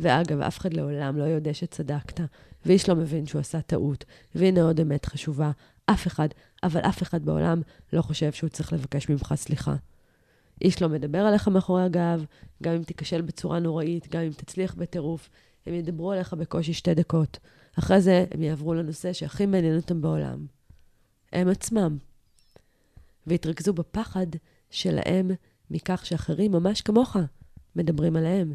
ואגב, 0.00 0.40
אף 0.40 0.58
אחד 0.58 0.74
לעולם 0.74 1.16
לא 1.16 1.24
יודע 1.24 1.54
שצדקת, 1.54 2.20
ואיש 2.66 2.88
לא 2.88 2.94
מבין 2.94 3.26
שהוא 3.26 3.40
עשה 3.40 3.60
טעות. 3.60 4.04
והנה 4.34 4.62
עוד 4.62 4.80
אמת 4.80 5.06
חשובה, 5.06 5.50
אף 5.86 6.06
אחד, 6.06 6.28
אבל 6.62 6.80
אף 6.80 7.02
אחד 7.02 7.24
בעולם 7.24 7.62
לא 7.92 8.02
חושב 8.02 8.32
שהוא 8.32 8.50
צריך 8.50 8.72
לבקש 8.72 9.08
ממך 9.08 9.34
סליחה. 9.36 9.74
איש 10.62 10.82
לא 10.82 10.88
מדבר 10.88 11.18
עליך 11.18 11.48
מאחורי 11.48 11.82
הגב, 11.82 12.24
גם 12.62 12.72
אם 12.72 12.82
תיכשל 12.82 13.20
בצורה 13.20 13.58
נוראית, 13.58 14.08
גם 14.08 14.20
אם 14.20 14.32
תצליח 14.32 14.74
בטירוף, 14.74 15.28
הם 15.66 15.74
ידברו 15.74 16.12
עליך 16.12 16.34
בקושי 16.34 16.72
שתי 16.72 16.94
דקות. 16.94 17.38
אחרי 17.78 18.00
זה 18.00 18.24
הם 18.30 18.42
יעברו 18.42 18.74
לנושא 18.74 19.12
שהכי 19.12 19.46
מעניין 19.46 19.76
אותם 19.76 20.00
בעולם. 20.00 20.46
הם 21.32 21.48
עצמם. 21.48 21.98
והתרכזו 23.26 23.72
בפחד 23.72 24.26
שלהם 24.70 25.30
מכך 25.70 26.06
שאחרים 26.06 26.52
ממש 26.52 26.80
כמוך 26.80 27.16
מדברים 27.76 28.16
עליהם. 28.16 28.52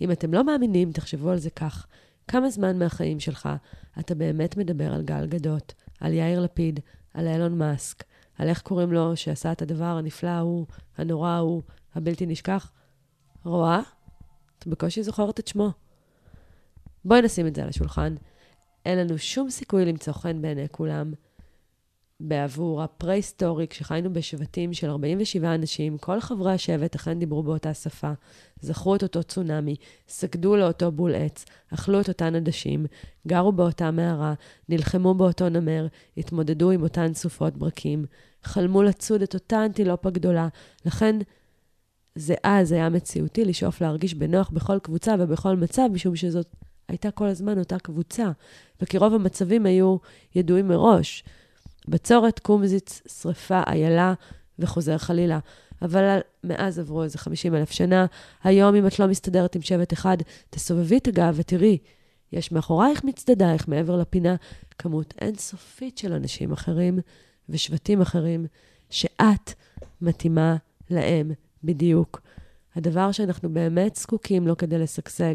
אם 0.00 0.12
אתם 0.12 0.34
לא 0.34 0.44
מאמינים, 0.44 0.92
תחשבו 0.92 1.30
על 1.30 1.38
זה 1.38 1.50
כך. 1.50 1.86
כמה 2.28 2.50
זמן 2.50 2.78
מהחיים 2.78 3.20
שלך 3.20 3.48
אתה 3.98 4.14
באמת 4.14 4.56
מדבר 4.56 4.94
על 4.94 5.02
גל 5.02 5.26
גדות, 5.26 5.74
על 6.00 6.12
יאיר 6.12 6.40
לפיד, 6.40 6.80
על 7.14 7.28
אילון 7.28 7.58
מאסק, 7.58 8.04
על 8.38 8.48
איך 8.48 8.62
קוראים 8.62 8.92
לו 8.92 9.16
שעשה 9.16 9.52
את 9.52 9.62
הדבר 9.62 9.84
הנפלא 9.84 10.28
ההוא, 10.28 10.66
הנורא 10.96 11.28
ההוא, 11.28 11.62
הבלתי 11.94 12.26
נשכח? 12.26 12.72
רואה? 13.44 13.80
את 14.58 14.66
בקושי 14.66 15.02
זוכרת 15.02 15.40
את 15.40 15.48
שמו. 15.48 15.70
בואי 17.04 17.22
נשים 17.22 17.46
את 17.46 17.54
זה 17.54 17.62
על 17.62 17.68
השולחן. 17.68 18.14
אין 18.86 18.98
לנו 18.98 19.18
שום 19.18 19.50
סיכוי 19.50 19.84
למצוא 19.84 20.12
חן 20.12 20.42
בעיני 20.42 20.66
כולם. 20.70 21.12
בעבור 22.20 22.82
הפרה-היסטורי, 22.82 23.68
כשחיינו 23.68 24.12
בשבטים 24.12 24.72
של 24.72 24.90
47 24.90 25.54
אנשים, 25.54 25.98
כל 25.98 26.20
חברי 26.20 26.52
השבט 26.52 26.94
אכן 26.94 27.18
דיברו 27.18 27.42
באותה 27.42 27.74
שפה, 27.74 28.12
זכרו 28.60 28.94
את 28.94 29.02
אותו 29.02 29.22
צונאמי, 29.22 29.76
סגדו 30.08 30.56
לאותו 30.56 30.92
בול 30.92 31.14
עץ, 31.14 31.44
אכלו 31.74 32.00
את 32.00 32.08
אותן 32.08 32.34
עדשים, 32.34 32.86
גרו 33.26 33.52
באותה 33.52 33.90
מערה, 33.90 34.34
נלחמו 34.68 35.14
באותו 35.14 35.48
נמר, 35.48 35.86
התמודדו 36.16 36.70
עם 36.70 36.82
אותן 36.82 37.14
סופות 37.14 37.56
ברקים, 37.56 38.04
חלמו 38.42 38.82
לצוד 38.82 39.22
את 39.22 39.34
אותה 39.34 39.64
אנטילופה 39.64 40.10
גדולה, 40.10 40.48
לכן 40.86 41.16
זה 42.14 42.34
אז 42.42 42.72
היה 42.72 42.88
מציאותי 42.88 43.44
לשאוף 43.44 43.80
להרגיש 43.80 44.14
בנוח 44.14 44.50
בכל 44.50 44.78
קבוצה 44.78 45.14
ובכל 45.18 45.56
מצב, 45.56 45.88
משום 45.92 46.16
שזאת 46.16 46.63
הייתה 46.88 47.10
כל 47.10 47.26
הזמן 47.26 47.58
אותה 47.58 47.78
קבוצה, 47.78 48.30
וכי 48.80 48.98
רוב 48.98 49.14
המצבים 49.14 49.66
היו 49.66 49.96
ידועים 50.34 50.68
מראש. 50.68 51.24
בצורת, 51.88 52.38
קומזיץ, 52.38 53.02
שרפה, 53.20 53.62
איילה 53.66 54.14
וחוזר 54.58 54.98
חלילה. 54.98 55.38
אבל 55.82 56.18
מאז 56.44 56.78
עברו 56.78 57.02
איזה 57.02 57.18
50 57.18 57.54
אלף 57.54 57.70
שנה. 57.70 58.06
היום, 58.44 58.74
אם 58.74 58.86
את 58.86 58.98
לא 58.98 59.06
מסתדרת 59.06 59.54
עם 59.54 59.62
שבט 59.62 59.92
אחד, 59.92 60.16
תסובבי 60.50 60.98
את 60.98 61.08
הגב 61.08 61.34
ותראי, 61.36 61.78
יש 62.32 62.52
מאחורייך 62.52 63.04
מצדדייך, 63.04 63.68
מעבר 63.68 63.96
לפינה, 63.96 64.36
כמות 64.78 65.14
אינסופית 65.20 65.98
של 65.98 66.12
אנשים 66.12 66.52
אחרים 66.52 66.98
ושבטים 67.48 68.00
אחרים, 68.00 68.46
שאת 68.90 69.52
מתאימה 70.00 70.56
להם 70.90 71.32
בדיוק. 71.64 72.20
הדבר 72.76 73.12
שאנחנו 73.12 73.48
באמת 73.48 73.96
זקוקים 73.96 74.46
לו 74.46 74.56
כדי 74.56 74.78
לשגשג, 74.78 75.34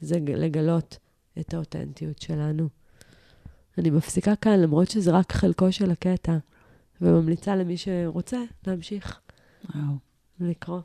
זה 0.00 0.18
לגלות 0.20 0.98
את 1.40 1.54
האותנטיות 1.54 2.18
שלנו. 2.18 2.68
אני 3.78 3.90
מפסיקה 3.90 4.36
כאן, 4.36 4.60
למרות 4.60 4.90
שזה 4.90 5.10
רק 5.10 5.32
חלקו 5.32 5.72
של 5.72 5.90
הקטע, 5.90 6.36
וממליצה 7.00 7.56
למי 7.56 7.76
שרוצה 7.76 8.38
להמשיך. 8.66 9.20
וואו. 9.74 9.96
לקרוא. 10.40 10.80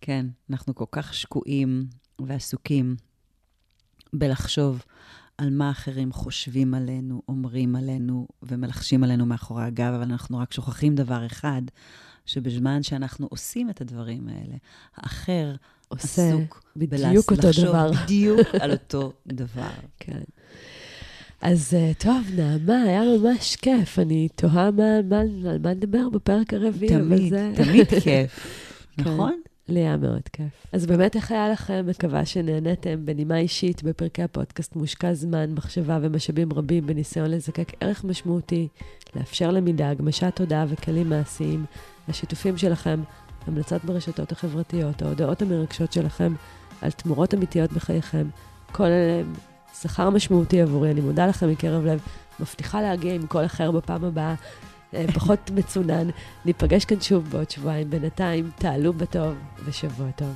כן, 0.00 0.26
אנחנו 0.50 0.74
כל 0.74 0.84
כך 0.92 1.14
שקועים 1.14 1.86
ועסוקים 2.18 2.96
בלחשוב 4.12 4.84
על 5.38 5.50
מה 5.50 5.70
אחרים 5.70 6.12
חושבים 6.12 6.74
עלינו, 6.74 7.22
אומרים 7.28 7.76
עלינו 7.76 8.28
ומלחשים 8.42 9.04
עלינו 9.04 9.26
מאחורי 9.26 9.64
הגב, 9.64 9.92
אבל 9.94 10.02
אנחנו 10.02 10.38
רק 10.38 10.52
שוכחים 10.52 10.94
דבר 10.94 11.26
אחד, 11.26 11.62
שבזמן 12.26 12.82
שאנחנו 12.82 13.26
עושים 13.30 13.70
את 13.70 13.80
הדברים 13.80 14.28
האלה, 14.28 14.56
האחר 14.96 15.54
עסוק 15.92 16.62
בדיוק 16.76 17.30
אותו 17.30 17.48
דבר. 17.62 17.90
בדיוק 18.04 18.40
על 18.60 18.72
אותו 18.72 19.12
דבר. 19.26 19.70
כן. 19.98 20.20
אז 21.40 21.74
אה, 21.74 21.92
טוב, 21.98 22.26
נעמה, 22.36 22.82
היה 22.82 23.02
ממש 23.18 23.56
כיף. 23.56 23.98
אני 23.98 24.28
תוהה 24.34 24.70
מה, 24.70 25.02
מה, 25.02 25.20
על 25.20 25.58
מה 25.62 25.74
נדבר 25.74 26.08
בפרק 26.08 26.54
הרביעי, 26.54 26.98
תמיד, 26.98 27.30
זה... 27.30 27.52
תמיד 27.54 27.88
כיף, 28.04 28.04
כן. 28.96 29.02
נכון? 29.02 29.40
לי 29.68 29.80
היה 29.80 29.96
מאוד 29.96 30.28
כיף. 30.32 30.66
אז 30.72 30.86
באמת, 30.86 31.16
איך 31.16 31.32
היה 31.32 31.48
לכם? 31.48 31.84
מקווה 31.86 32.26
שנהניתם 32.26 33.06
בנימה 33.06 33.38
אישית 33.38 33.82
בפרקי 33.82 34.22
הפודקאסט 34.22 34.76
מושקע 34.76 35.14
זמן, 35.14 35.54
מחשבה 35.54 35.98
ומשאבים 36.02 36.52
רבים 36.52 36.86
בניסיון 36.86 37.30
לזקק 37.30 37.72
ערך 37.80 38.04
משמעותי, 38.04 38.68
לאפשר 39.16 39.50
למידה, 39.50 39.90
הגמשת 39.90 40.36
תודעה 40.36 40.64
וכלים 40.68 41.08
מעשיים. 41.08 41.64
השיתופים 42.08 42.58
שלכם, 42.58 43.00
המלצות 43.46 43.84
ברשתות 43.84 44.32
החברתיות, 44.32 45.02
ההודעות 45.02 45.42
המרגשות 45.42 45.92
שלכם 45.92 46.34
על 46.82 46.90
תמורות 46.90 47.34
אמיתיות 47.34 47.72
בחייכם, 47.72 48.26
כל 48.72 48.84
אלה 48.84 49.20
הם 49.20 49.32
שכר 49.80 50.10
משמעותי 50.10 50.60
עבורי. 50.60 50.90
אני 50.90 51.00
מודה 51.00 51.26
לכם 51.26 51.50
מקרב 51.50 51.84
לב. 51.84 52.00
מבטיחה 52.40 52.82
להגיע 52.82 53.14
עם 53.14 53.26
קול 53.26 53.44
אחר 53.44 53.70
בפעם 53.70 54.04
הבאה, 54.04 54.34
אה, 54.94 55.04
פחות 55.14 55.50
מצונן. 55.54 56.08
ניפגש 56.44 56.84
כאן 56.84 57.00
שוב 57.00 57.28
בעוד 57.30 57.50
שבועיים. 57.50 57.90
בינתיים, 57.90 58.50
תעלו 58.56 58.92
בטוב 58.92 59.34
ושבוע 59.64 60.10
טוב. 60.16 60.34